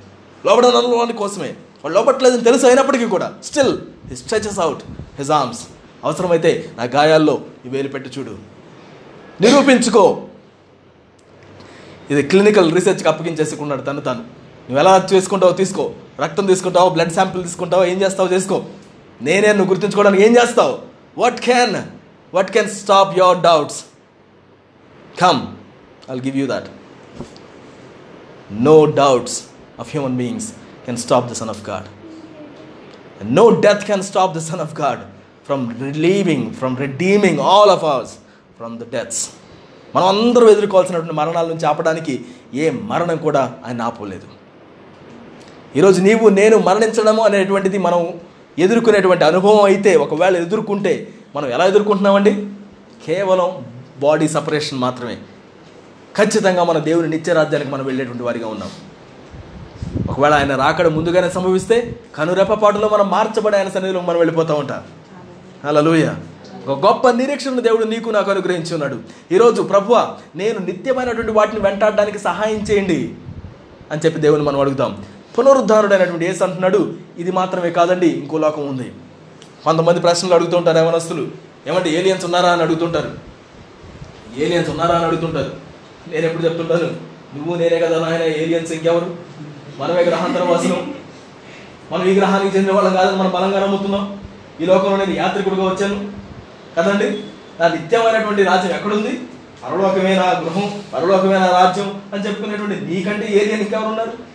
[0.47, 1.55] లోబడనలోని కోసమే.
[1.85, 3.79] వాడు లోపట్లేదని తెలుసు అయినప్పటికీ కూడా still
[4.09, 4.83] he stretches out
[5.19, 5.61] his arms
[6.05, 8.37] అవసరమైతే నా గాయాల్లో ఈ వేలు పెట్టి చూడు.
[9.41, 10.23] నిరూపించుకో.
[12.11, 14.19] ఇది క్లినికల్ రీసెర్చ్కి అప్పగించేసుకున్నాడు తను తాను.
[14.19, 15.91] నువ్వు ఎలా చేసుకుంటావో తీసుకో.
[16.21, 16.89] రక్తం తీసుకుంటావో?
[16.89, 17.85] Blood sample తీసుకుంటావో?
[17.85, 18.65] ఏం చేస్తావో చేసుకో.
[19.23, 20.79] నేనే నువ్వు గుర్తుంచుకోవడానికి ఏం చేస్తావు?
[21.19, 21.77] What can
[22.35, 23.85] what can stop your doubts
[25.21, 25.41] come
[26.11, 26.69] I'll give you that
[28.53, 29.43] no doubts
[29.81, 30.53] of human beings
[30.87, 31.87] can stop the son of God
[33.25, 35.01] no death can stop the son of God
[35.47, 38.13] from relieving from redeeming all of ours
[38.57, 39.29] from the deaths
[39.97, 44.27] మనం అందరూ ఎదుర్కోవాల్సినటువంటి మరణాల నుంచి ఆపడానికి ఏ మరణం కూడా ఆయన ఆపలేదు.
[45.77, 48.21] ఈరోజు నీవు నేను మరణించడము అనేటువంటిది మనం
[48.59, 52.47] ఎదుర్కొనేటువంటి అనుభవం అయితే ఒకవేళ ఎదుర్కొంటే మనం ఎలా ఎదుర్కొంటున్నామండి?
[53.07, 53.67] కేవలం
[54.01, 55.19] బాడీ సపరేషన్ మాత్రమే.
[56.17, 58.71] ఖచ్చితంగా మన దేవుని నిత్యరాజ్యానికి మనం వెళ్ళేటువంటి వారిగా ఉన్నాం.
[60.11, 64.83] ఒకవేళ ఆయన రాకడ ముందుగానే సంభవిస్తే కనురెప్పపాటులో మనం మార్చబడి ఆయన సన్నిధిలో మనం వెళ్ళిపోతూ ఉంటాం.
[65.65, 66.17] హల్లెలూయా
[66.67, 69.01] ఒక గొప్ప నిరీక్షణను దేవుడు నీకు నాకు అనుగ్రహించి ఉన్నాడు.
[69.33, 73.15] ఈరోజు ప్రభువ నేను నిత్యమైనటువంటి వాటిని వెంటాడడానికి సహాయం చేయండి
[73.91, 75.05] అని చెప్పి దేవుని మనం అడుగుతాం.
[75.39, 78.93] పునరుద్ధారుడైనటువంటి ఏసు అంటున్నాడు ఇది మాత్రమే కాదండి ఇంకో లోకం ఉంది.
[79.65, 81.29] కొంతమంది ప్రశ్నలు అడుగుతుంటారు యవనస్తులు
[81.67, 83.11] ఏమంటే ఏలియన్స్ ఉన్నారా అని అడుగుతుంటారు.
[84.37, 85.53] ఏలియన్స్ ఉన్నారా అని అడుగుతుంటారు.
[86.09, 87.13] నేను ఎప్పుడు చెప్తుంటాను?
[87.37, 89.17] నువ్వు నేనే కదా నాయన ఏలియన్స్ ఇంకెవరు?
[89.79, 90.95] మనమే గ్రహాంతర వాసులం.
[91.93, 94.21] మనం ఈ గ్రహానికి చెందిన వాళ్ళం కాదని మనం బలంగా నమ్ముతున్నాం.
[94.61, 96.11] ఈ లోకంలో నేను యాత్రికుడిగా వచ్చాను.
[96.77, 97.23] కదండి?
[97.61, 99.21] నా నిత్యమైనటువంటి రాజ్యం ఎక్కడుంది?
[99.65, 104.32] పరలోకమే నా గృహం పరలోకమే నా రాజ్యం అని చెప్పుకునేటువంటి నీకంటే ఏలియన్ ఇంకెవరు ఉన్నారు?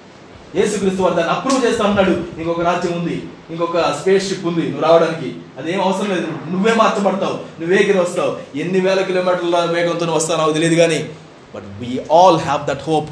[0.56, 2.24] యేసుక్రీస్తు వారు దాన్ని అప్రూవ్ చేస్తా ఉన్నాడు.
[2.38, 3.24] ఇంకొక రాజ్యం ఉంది.
[3.50, 4.70] ఇంకొక స్పేస్ షిప్ ఉంది.
[4.70, 5.36] నువ్వు రావడానికి.
[5.58, 6.28] అదేం అవసరం లేదు.
[6.52, 7.62] నువ్వే మార్చబడతావు.
[7.62, 8.58] నువ్వే ఎగిరి వస్తావు?
[8.58, 11.10] ఎన్ని వేల కిలోమీటర్ల వేగంతో వస్తానో తెలియదు కానీ
[11.56, 13.10] but we all have that hope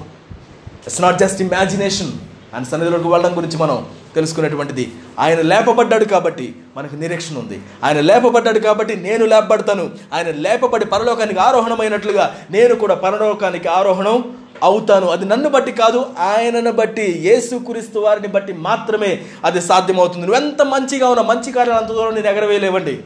[0.88, 2.12] it's not just imagination
[2.54, 3.86] and సన్నిధిలోకి వెళ్ళడం గురించి మనం
[4.16, 4.92] తెలుసుకునేటువంటిది.
[5.20, 7.62] ఆయన లేపబడ్డాడు కాబట్టి మనకు నిరీక్షణ ఉంది.
[7.84, 9.90] ఆయన లేపబడ్డాడు కాబట్టి నేను లేపబడతాను.
[10.14, 15.08] ఆయన లేపబడి పరలోకానికి ఆరోహణమైనట్లుగా నేను కూడా పరలోకానికి ఆరోహణం అవుతాను.
[15.08, 20.28] అది నన్ను బట్టి కాదు ఆయనను బట్టి యేసుక్రీస్తు వారిని బట్టి మాత్రమే అది సాధ్యమవుతుంది.
[20.28, 23.00] నువ్వు ఎంత మంచిగా ఉన్నా మంచి కార్యాలు అంత దూరం నేను ఎగరవేయలేవండి.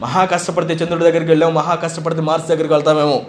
[0.00, 3.24] మహా కష్టపడితే చంద్రుడి దగ్గరికి వెళ్ళాము మహా కష్టపడితే మార్స్ దగ్గరికి వెళ్తామేమో.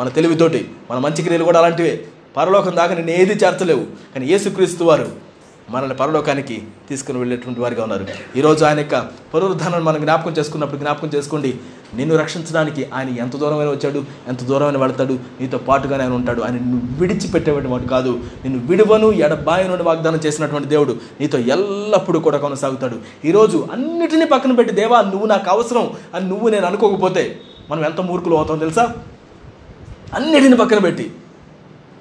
[0.00, 2.04] మన తెలివితోటి మన మంచి క్రియలు కూడా అలాంటివే.
[2.36, 3.82] పరలోకం దాకా నేను ఏది చేర్చలేవు.
[4.14, 5.27] కానీ యేసుక్రీస్తు వారు
[5.70, 8.06] మనల్ని పరలోకానికి తీసుకుని వెళ్ళేటువంటి వారిగా ఉన్నారు.
[8.36, 8.98] ఈరోజు ఆయన యొక్క
[9.34, 11.54] పునరుద్ధానాన్ని మనం జ్ఞాపకం చేసుకున్నప్పుడు జ్ఞాపకం చేసుకోండి.
[11.94, 16.42] నిన్ను రక్షించడానికి ఆయన ఎంత దూరమైన వచ్చాడు ఎంత దూరమైన వెళతాడు నీతో పాటుగానే ఆయన ఉంటాడు.
[16.42, 18.20] ఆయన నిన్ను విడిచిపెట్టేటువంటి వాడు కాదు.
[18.44, 22.98] నిన్ను విడువను ఎడబాయను వాగ్దానం చేసినటువంటి దేవుడు నీతో ఎల్లప్పుడూ కూడా కొనసాగుతాడు.
[23.24, 27.40] ఈరోజు అన్నిటినీ పక్కన పెట్టి దేవా నువ్వు నాకు అవసరం అని నువ్వు నేను అనుకోకపోతే
[27.70, 28.94] మనం ఎంత మూర్ఖులు అవుతాం తెలుసా?
[30.14, 31.02] అన్నిటిని పక్కన పెట్టి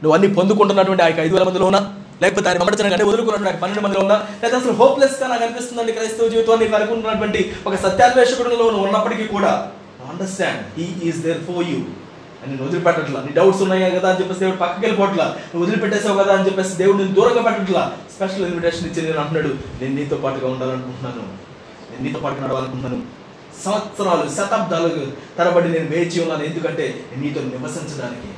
[0.04, 4.02] నువ్వు అన్ని పొందుకుంటున్నటువంటి ఆ యొక్క ఐదు వేల మందిలో ఉన్నా లేకపోతే ఆయన వెంబడించిన కంటే పన్నెండు మందిలో
[4.02, 9.72] ఉన్నా లేదా అసలు హోప్లెస్గా నాకు అనిపిస్తుందండి క్రైస్తవ జీవితాన్ని నీకు అనుకుంటున్నటువంటి ఒక సత్యాన్వేషకుడులో నువ్వు ఉన్నప్పటికీ కూడా.
[10.10, 11.78] Understand he is there for you
[12.42, 13.20] అని నేను వదిలిపెట్టట్లా.
[13.22, 16.98] నీ డౌట్స్ ఉన్నాయి కదా అని చెప్పేసి దేవుడు పక్కకి వెళ్ళిపోట్లా నువ్వు వదిలిపెట్టేసావు కదా అని చెప్పేసి దేవుడు
[16.98, 17.84] నేను దూరంగా పెట్టట్లా.
[18.16, 19.52] స్పెషల్ ఇన్విటేషన్ ఇచ్చి నేను అంటున్నాడు
[19.82, 21.24] నేను నీతో పాటుగా ఉండాలనుకుంటున్నాను.
[21.92, 23.04] నేను నీతో పాటు నడవాలనుకుంటున్నాను.
[23.66, 24.90] సంవత్సరాలు శతాబ్దాలు
[25.38, 26.44] తరబడి నేను వేచి ఉన్నాను.
[26.44, 28.30] ఎందుకంటే నీతో నివసించడానికి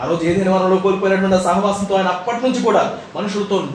[0.00, 3.68] ఆ రోజు ఏదైనా వనంలో కోల్పోయినటువంటి సహవాసంతో ఆయన అప్పటి నుంచి కూడా మనుషులతో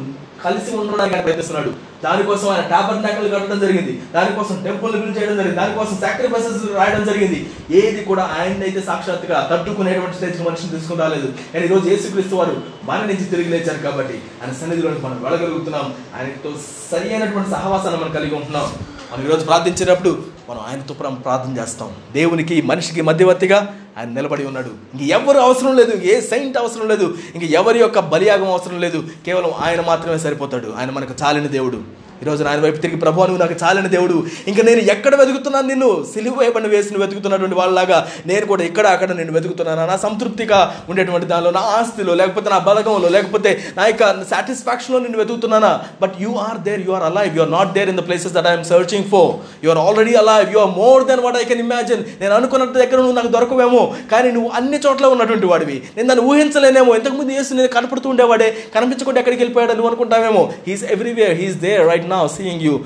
[0.46, 1.72] కలిసి ఉండడానికి ఆయన ప్రయత్నిస్తున్నాడు.
[2.04, 4.02] దానికోసం ఆయన టాబర్ నాకలు కట్టడం జరిగింది.
[4.14, 5.62] దానికోసం టెంపుల్ బిల్డ్ చేయడం జరిగింది.
[5.62, 7.50] దానికోసం సాక్రిఫైసెస్ రాయడం జరిగింది.
[7.72, 11.34] ఏది కూడా ఆయన అయితే సాక్షాత్తుగా తట్టుకునేటువంటి స్టేజ్ మనిషిని తీసుకుని రాలేదు.
[11.54, 15.94] కానీ ఈ రోజు యేసుక్రీస్తు వారు మన నుంచి తిరిగి లేచారు కాబట్టి ఆయన సన్నిధిలో మనం వెళ్ళగలుగుతున్నాం.
[16.18, 16.54] ఆయనతో
[16.92, 18.74] సరి అయినటువంటి సహవాసాన్ని మనం కలిగి ఉంటున్నాం.
[19.12, 21.92] మనం ఈరోజు ప్రార్థించేటప్పుడు మనం ఆయనతో ప్రార్థన చేస్తాం.
[22.14, 24.70] దేవునికి మనిషికి మధ్యవర్తిగా ఆయన నిలబడి ఉన్నాడు.
[24.94, 29.52] ఇంక ఎవరు అవసరం లేదు ఏ సైంట్ అవసరం లేదు ఇంక ఎవరి యొక్క బలియాగం అవసరం లేదు కేవలం
[29.52, 30.74] ఆయన మాత్రమే సరిపోతాడు.
[30.78, 32.07] ఆయన మనకు చాలిన దేవుడు.
[32.24, 34.18] ఈరోజు ఆయన వైపు తిరిగి ప్రభు నువ్వు నాకు చాలని దేవుడు.
[34.48, 35.90] ఇంకా నేను ఎక్కడ వెతుకుతున్నాను నిన్ను?
[36.14, 39.88] సిలువ వేయబడిన వేసి వెతుకుతున్నటువంటి వాళ్ళలాగా నేను కూడా ఇక్కడ అక్కడ నేను వెతుకుతున్నాను?
[39.92, 40.60] నా సంతృప్తిగా
[40.90, 45.72] ఉండేటువంటి దానిలో నా ఆస్తిలో లేకపోతే నా బలగంలో లేకపోతే నా యొక్క సాటిస్ఫాక్షన్లో నేను వెతుకుతున్నానా?
[46.02, 48.48] But you are there you are alive you are not there in the places that
[48.48, 49.32] I'm searching for
[49.66, 52.98] you are already alive you are more than what I can imagine నేను అనుకున్నంత దగ్గర
[53.04, 55.78] నువ్వు నాకు దొరకవేమో కానీ నువ్వు అన్ని చోట్ల ఉన్నటువంటి వాడివి.
[55.98, 56.96] నేను దాన్ని ఊహించలేనేమో.
[56.96, 60.44] ఇంతకుముందు యేసు నేను కనపడుతూ ఉండేవాడే కనిపించకుండా ఎక్కడికి వెళ్ళిపోయాడు నువ్వు అనుకుంటావేమో.
[60.68, 62.80] He's everywhere he's there right now seeing you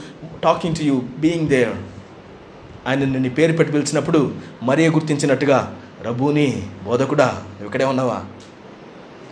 [0.44, 1.70] talking to you being there
[2.88, 8.22] ఆయన నిన్ను పేరు పెట్టి పిలిచినప్పుడు మరీ గుర్తించినట్టుగా రబూని బోధకుడా ఇక్కడే ఉన్నావా?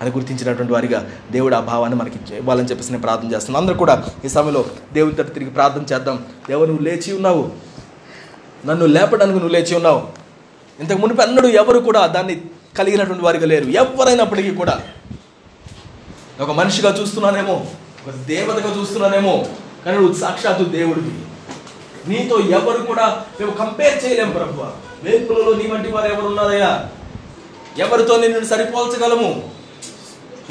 [0.01, 3.63] అని గుర్తించినటువంటి వారిగా దేవుడు ఆ భావాన్ని మనకి ఇవ్వాలని చెప్పేసి నేను ప్రార్థన చేస్తున్నాను.
[3.63, 6.25] అందరూ కూడా ఈ సమయంలో దేవుని తట్టు తిరిగి ప్రార్థన చేద్దాం.
[6.49, 7.51] దేవుడు నువ్వు లేచి ఉన్నావు.
[8.65, 10.07] నన్ను లేపడానికి నువ్వు లేచి ఉన్నావు.
[10.79, 12.41] ఇంతకు మునిపి అన్నడు ఎవరు కూడా దాన్ని
[12.77, 13.65] కలిగినటువంటి వారిగా లేరు.
[13.65, 14.79] ఎవరైనప్పటికీ కూడా.
[16.41, 17.53] ఒక మనిషిగా చూస్తున్నానేమో
[18.07, 19.45] ఒక దేవతగా చూస్తున్నానేమో
[19.85, 21.11] కానీ నువ్వు సాక్షాత్తు దేవుడివి.
[22.07, 24.61] నీతో ఎవరు కూడా మేము కంపేర్ చేయలేము ప్రభు
[25.03, 26.85] వేపులలో నీ వంటి వారు ఎవరు ఉన్నారయ్యా
[27.77, 29.49] ఎవరితో నిన్ను సరిపోల్చగలము?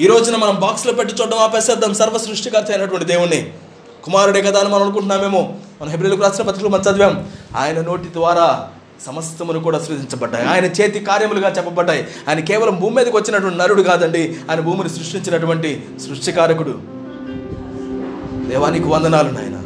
[0.01, 1.95] ఈ రోజున మనం బాక్స్లో పెట్టి చూడడం ఆపేసేద్దాం.
[1.95, 3.53] సర్వ సృష్టికర్త అయినటువంటి దేవుణ్ణి.
[4.05, 7.31] కుమారుడే కదా అని మనం అనుకుంటున్నామేమో మనం హెబ్రిలకు రాసిన పత్రికలు మనం చదివాం.
[7.57, 8.69] ఆయన నోటి ద్వారా
[9.07, 10.47] సమస్తములు కూడా సృజించబడ్డాయి.
[10.47, 12.07] ఆయన చేతి కార్యములుగా చెప్పబడ్డాయి.
[12.29, 14.37] ఆయన కేవలం భూమి మీదకి వచ్చినటువంటి నరుడు కాదండి.
[14.51, 16.98] ఆయన భూమిని సృష్టించినటువంటి సృష్టికారకుడు.
[18.49, 19.57] దేవానికి వందనాలు నాయన.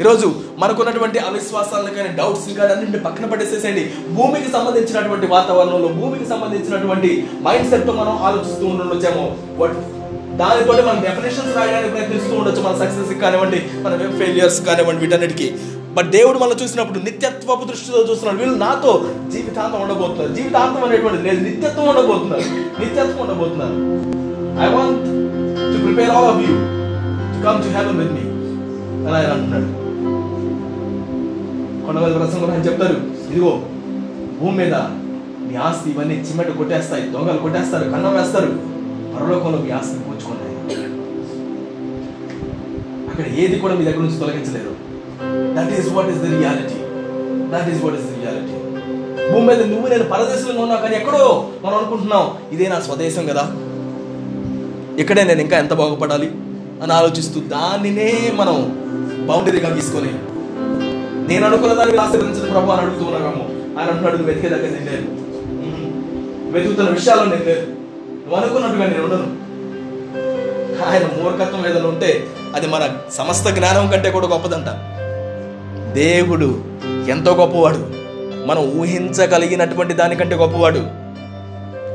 [0.00, 7.70] ఈరోజు మనకున్నటువంటి అవిశ్వాసాలను కానీ డౌట్స్ కానీ అన్నింటిని పక్కన పట్టేసేసేయండి భూమికి సంబంధించినటువంటి వాతావరణంలో భూమికి సంబంధించినటువంటి మైండ్
[7.70, 9.36] సెట్తో మనం ఆలోచిస్తూ ఉండొచ్చేమో.
[9.60, 9.76] బట్
[10.36, 12.62] దానితో మనం డెఫినేషన్స్ రాయడానికి ప్రయత్నిస్తూ ఉండొచ్చు.
[12.62, 15.52] మన సక్సెస్ కానివ్వండి మన ఫెయిలియర్స్ కానివ్వండి వీటన్నిటికీ.
[15.92, 18.38] బట్ దేవుడు మనం చూసినప్పుడు నిత్యత్వపు దృష్టితో చూస్తున్నాడు.
[18.38, 20.32] వీళ్ళు నాతో జీవితాంతం ఉండబోతున్నారు.
[20.32, 21.40] జీవితాంతం అనేటువంటి లేదు.
[21.40, 22.42] నిత్యత్వం ఉండబోతున్నారు.
[22.80, 23.72] నిత్యత్వం ఉండబోతున్నారు.
[24.64, 25.02] I want
[25.78, 26.85] to prepare all of you
[27.44, 28.24] come to heaven with me
[29.06, 29.68] అని ఆయన అంటున్నాడు.
[31.86, 32.96] కొండవేల ప్రసంగంలో ఆయన చెప్తారు.
[33.30, 33.52] ఇదిగో
[34.38, 34.74] భూమి మీద
[35.48, 38.50] మీ ఆస్తి ఇవన్నీ చిమ్మట కొట్టేస్తాయి దొంగలు కొట్టేస్తారు కన్నం వేస్తారు.
[39.12, 40.54] పరలోకంలో మీ ఆస్తిని పూచుకున్నాయి
[43.10, 44.72] అక్కడ ఏది కూడా మీ దగ్గర నుంచి తొలగించలేరు.
[45.56, 46.78] That is what is the reality
[47.52, 48.52] that is what is the reality
[49.30, 51.22] భూమి మీద నువ్వు నేను పరదేశంలో ఉన్నావు కానీ ఎక్కడో
[51.62, 53.44] మనం అనుకుంటున్నాం ఇదే నా స్వదేశం కదా.
[55.02, 56.28] ఇక్కడే నేను ఇంకా ఎంత బాగుపడాలి?
[56.82, 58.54] అని ఆలోచిస్తూ దానినే మనం
[59.26, 60.12] బౌండరీగా తీసుకొని
[61.28, 65.26] నేను అనుకున్న దానికి ఆశీర్వదించిన ప్రభు అని అడుగుతూ ఆయన అంటున్నాడు నువ్వు వెతికే దగ్గర నేను లేదు
[66.50, 69.46] వెతుకుతున్న విషయాల్లో నేను లేదు నువ్వు అనుకున్నట్టుగా నేను ఉండను.
[70.90, 74.68] ఆయన మూర్ఖత్వం ఏదైనా ఉంటే అది మన సమస్త జ్ఞానం కంటే కూడా గొప్పదంట.
[75.94, 76.64] దేవుడు
[77.08, 78.06] ఎంతో గొప్పవాడు.
[78.46, 80.78] మనం ఊహించగలిగినటువంటి దానికంటే గొప్పవాడు.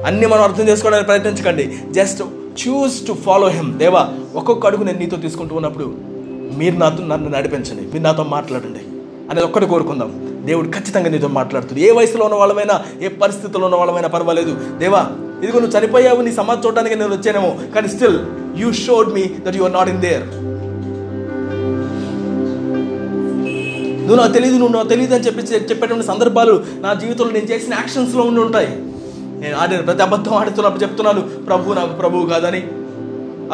[0.06, 1.78] అన్ని మనం అర్థం చేసుకోవడానికి ప్రయత్నించకండి.
[1.92, 2.24] Just
[2.60, 5.86] choose to follow him దేవా ఒక్కొక్క అడుగు నేను నీతో తీసుకుంటూ ఉన్నప్పుడు
[6.58, 7.84] మీరు నాతో నన్ను నడిపించండి.
[7.94, 8.80] మీరు నాతో మాట్లాడండి.
[9.30, 10.12] అనేది ఒక్కటి కోరుకుందాం.
[10.46, 14.78] దేవుడు ఖచ్చితంగా నీతో మాట్లాడుతుంది ఏ వయసులో ఉన్న వాళ్ళమైనా ఏ పరిస్థితుల్లో ఉన్న వాళ్ళమైనా పర్వాలేదు.
[14.78, 15.02] దేవా
[15.44, 18.20] ఇదిగో నువ్వు చనిపోయావు నీ సమాధి చూడడానికి నేను వచ్చానేమో కానీ still
[18.58, 20.26] you showed me that you are not in there
[24.06, 28.24] నువ్వు నాకు తెలియదు నువ్వు నాకు తెలియదు అని చెప్పి చెప్పేటువంటి సందర్భాలు నా జీవితంలో నేను చేసిన యాక్షన్స్లో
[28.24, 28.68] ఉండి ఉంటాయి.
[29.42, 32.62] నేను ఆడిన ప్రతి అబద్ధం ఆడుతున్నప్పుడు చెప్తున్నాను ప్రభు నాకు ప్రభువు కాదని.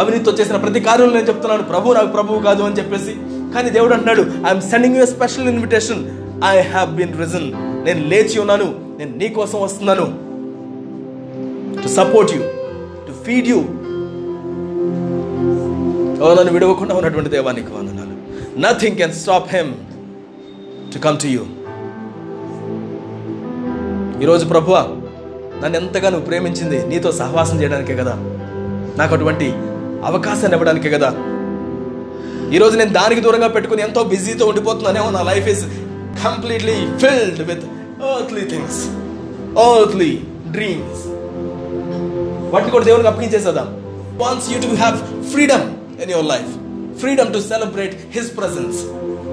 [0.02, 3.14] అవినీతితో చేసిన ప్రతి కార్యంలో నేను చెప్తున్నాను ప్రభు నాకు ప్రభువు కాదు అని చెప్పేసి.
[3.54, 6.02] కానీ దేవుడు అంటున్నాడు I'm sending you special invitation
[6.52, 7.48] I have been risen
[7.86, 8.68] నేను లేచి ఉన్నాను
[9.00, 10.06] నేను నీ కోసం వస్తున్నాను.
[11.84, 12.42] To support you
[13.08, 13.60] to feed you
[16.38, 18.16] నన్ను విడవకుండా ఉన్నటువంటి దేవానికి వందనాలు.
[18.62, 19.72] Nothing can stop him
[20.94, 21.44] to come to you
[24.24, 24.82] ఈరోజు ప్రభువా
[25.64, 28.14] నన్ను ఎంతగా నువ్వు ప్రేమించింది నీతో సహవాసం చేయడానికే కదా?
[28.98, 29.54] నాకు అటువంటి
[30.06, 31.10] అవకాశాన్ని ఇవ్వడానికే కదా?
[32.54, 35.64] ఈరోజు నేను దానికి దూరంగా పెట్టుకుని ఎంతో బిజీతో ఉండిపోతున్నానేమో నా life is
[36.24, 37.66] completely filled with
[38.04, 38.80] earthly things
[39.60, 41.04] earthly dreams
[42.54, 43.68] వాటిని కూడా దేవునికి అప్పగించేసేద్దాం.
[44.18, 44.98] Wants you to have
[45.32, 45.66] freedom
[46.04, 46.52] in your life
[47.00, 48.78] freedom to celebrate his presence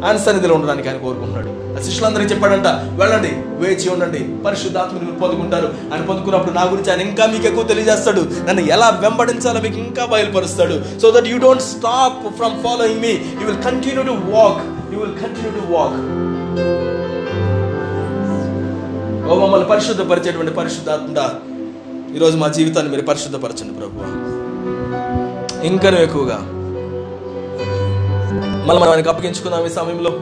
[0.04, 1.53] ఆయన సన్నిధిలో ఉండడానికి ఆయన కోరుకుంటున్నాడు.
[1.84, 2.66] శిష్యులందరికీ చెప్పాడంట
[3.00, 3.32] వెళ్ళండి
[3.62, 5.68] వేచి ఉండండి పరిశుద్ధాత్మని మీరు పొందుకుంటారు.
[5.92, 8.22] ఆయన పొందుకున్నప్పుడు నా గురించి ఆయన ఇంకా మీకు ఎక్కువ తెలియజేస్తాడు.
[8.48, 11.00] నన్ను ఎలా వెంబడించాలో మీకు ఇంకా బయలుపరుస్తాడు.
[11.02, 14.62] So that you don't stop from following me you will continue to walk
[14.94, 15.98] you will continue to walk
[19.28, 21.28] ఓ మమ్మల్ని పరిశుద్ధపరిచేటువంటి పరిశుద్ధాత్మ
[22.16, 24.00] ఈరోజు మా జీవితాన్ని మీరు పరిశుద్ధపరచండి ప్రభు
[25.66, 26.38] ఇంకా ఎక్కువగా.
[28.66, 30.12] మళ్ళీ మనం ఆయనకు అప్పగించుకుందాం ఈ సమయంలో.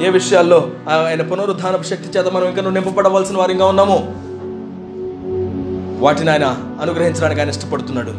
[0.00, 0.70] ఏ విషయాల్లో?
[0.88, 4.14] ఆయన పునరుద్ధానపు శక్తి చేత మనం ఇంకా నింపబడవలసిన వారిగా ఉన్నాము.
[6.04, 8.10] వాటిని ఆయన అనుగ్రహించడానికి ఆయన ఇష్టపడుతున్నాడు.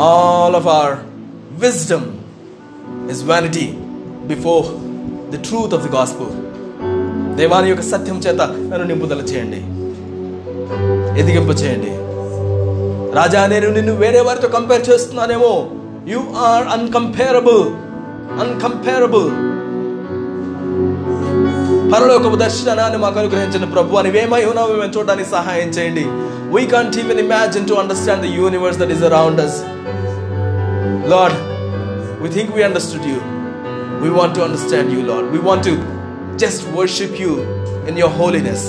[0.00, 0.96] All of our
[1.50, 2.04] wisdom
[3.10, 3.74] is vanity
[4.26, 4.66] before
[5.30, 6.28] the truth of the gospel
[7.36, 9.56] దేవాని యొక్క సత్యం చేత నన్ను నింపుదల చేయండి.
[11.20, 11.90] ఎదిగింప చేయండి.
[13.16, 15.66] రాజా నేను నిన్ను వేరే వారితో కంపేర్ చేస్తున్నానేమో.
[16.08, 17.87] యు ఆర్ అన్కంపేరబుల్
[18.36, 19.28] అన్కంపేరబుల్
[21.92, 26.04] పరలోకపు దర్శనాన్ని మాకు అనుగ్రహించిన ప్రభు అని ఏమై ఉన్నావు మేము చూడడానికి సహాయం చేయండి.
[26.54, 29.58] We can't even imagine to understand the universe that is around us
[31.08, 31.38] Lord
[32.22, 33.16] we think we understood you
[34.02, 35.74] we want to understand you Lord we want to
[36.36, 37.32] just worship you
[37.88, 38.66] in your holiness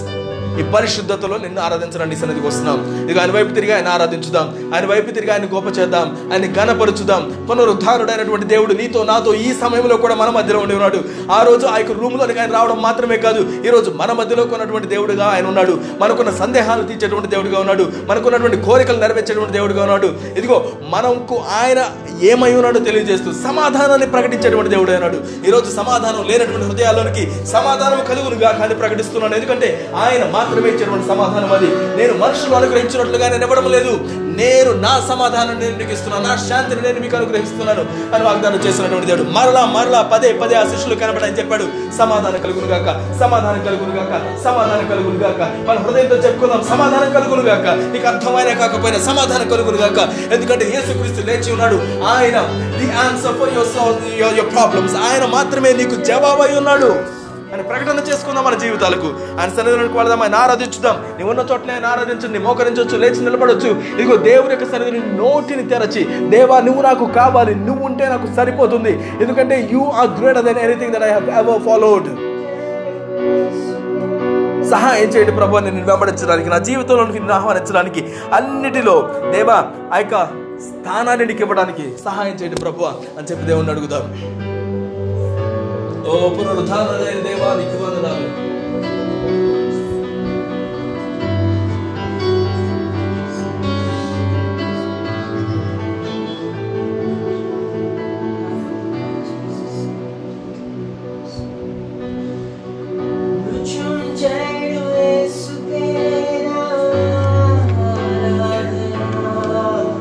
[0.59, 3.09] ఈ పరిశుద్ధతలో నిన్ను ఆరాధించడానికి సన్నిధికి వస్తున్నాం.
[3.11, 4.71] ఇక ఆయన వైపు తిరిగి ఆయన ఆరాధించుదాం.
[4.75, 6.31] ఆయన వైపు తిరిగి ఆయన గొప్ప చేద్దాం.
[6.33, 10.99] ఆయన గణపరుచుదాం పునరుద్ధారుడైనటువంటి దేవుడు నీతో నాతో ఈ సమయంలో కూడా మన మధ్యలో ఉండి ఉన్నాడు.
[11.31, 15.25] ఆ రోజు ఆ యొక్క రూమ్లోనికి ఆయన రావడం మాత్రమే కాదు ఈ రోజు మన మధ్యలో ఉన్నటువంటి దేవుడుగా
[15.25, 15.81] ఆయన ఉన్నాడు.
[15.99, 17.91] మనకున్న సందేహాలు తీర్చేటువంటి దేవుడుగా ఉన్నాడు.
[18.05, 20.07] మనకున్నటువంటి కోరికలు నెరవేర్చేటువంటి దేవుడుగా ఉన్నాడు.
[20.37, 21.85] ఇదిగో మనకు ఆయన
[22.21, 29.35] ఏమై ఉన్నాడో తెలియజేస్తూ సమాధానాన్ని ప్రకటించేటువంటి దేవుడు అన్నాడు ఈరోజు సమాధానం లేనటువంటి హృదయాల్లోనికి సమాధానం కలుగునుగా కానీ ప్రకటిస్తున్నాను
[29.35, 31.69] ఎందుకంటే ఆయన మాత్రమే ఇచ్చినటువంటి సమాధానం అది.
[31.99, 33.93] నేను మనుషులు అనుగ్రహించినట్లుగా నేను ఇవ్వడం లేదు.
[34.41, 36.23] నేను నా సమాధానం నేను మీకు ఇస్తున్నాను.
[36.27, 37.83] నా శాంతిని నేను మీకు అనుగ్రహిస్తున్నాను
[38.15, 39.25] అని వాగ్దానం చేసినటువంటి దేవుడు.
[39.37, 41.65] మరలా మరలా పదే పదే ఆ శిష్యులు కనబడని చెప్పాడు.
[41.97, 42.87] సమాధానం కలుగును గాక
[43.21, 44.13] సమాధానం కలుగును గాక
[44.45, 46.63] సమాధానం కలుగును గాక మన హృదయంతో చెప్పుకుందాం.
[46.71, 49.99] సమాధానం కలుగును గాక నీకు అర్థమైన కాకపోయినా సమాధానం కలుగును గాక
[50.33, 51.79] ఎందుకంటే యేసుక్రీస్తు లేచి ఉన్నాడు.
[52.15, 52.37] ఆయన
[52.79, 57.18] the answer for your problems ఆయన మాత్రమే నీకు జవాబై ఉన్నాడు.
[57.53, 59.07] అని ప్రకటన చేసుకుందాం మన జీవితాలకు.
[59.39, 60.97] ఆయన సన్నిధిలోకి వెళదాం ఆయన ఆరాధించుదాం.
[61.17, 63.69] నీవు ఉన్న చోట్ల ఆయన ఆరాధించండి మోకరించవచ్చు లేచి నిలబడవచ్చు.
[64.01, 68.93] ఇదిగో దేవుని యొక్క సన్నిధిని నోటిని తెరచి దేవా నువ్వు నాకు కావాలి నువ్వు ఉంటే నాకు సరిపోతుంది.
[69.21, 72.09] ఎందుకంటే you are greater than anything that I have ever followed
[74.71, 78.01] సహాయం చేయండి ప్రభు నేను వెంబడించడానికి నా జీవితంలోనికి నిన్ను ఆహ్వానించడానికి
[78.33, 78.95] అన్నిటిలో
[79.31, 79.57] దేవా
[79.93, 80.15] ఆ యొక్క
[80.67, 82.85] స్థానాన్ని నీకు ఇవ్వడానికి సహాయం చేయండి ప్రభు
[83.17, 84.05] అని చెప్పి దేవుణ్ణి అడుగుదాం.
[86.11, 88.58] おプロのターナレーでは見配る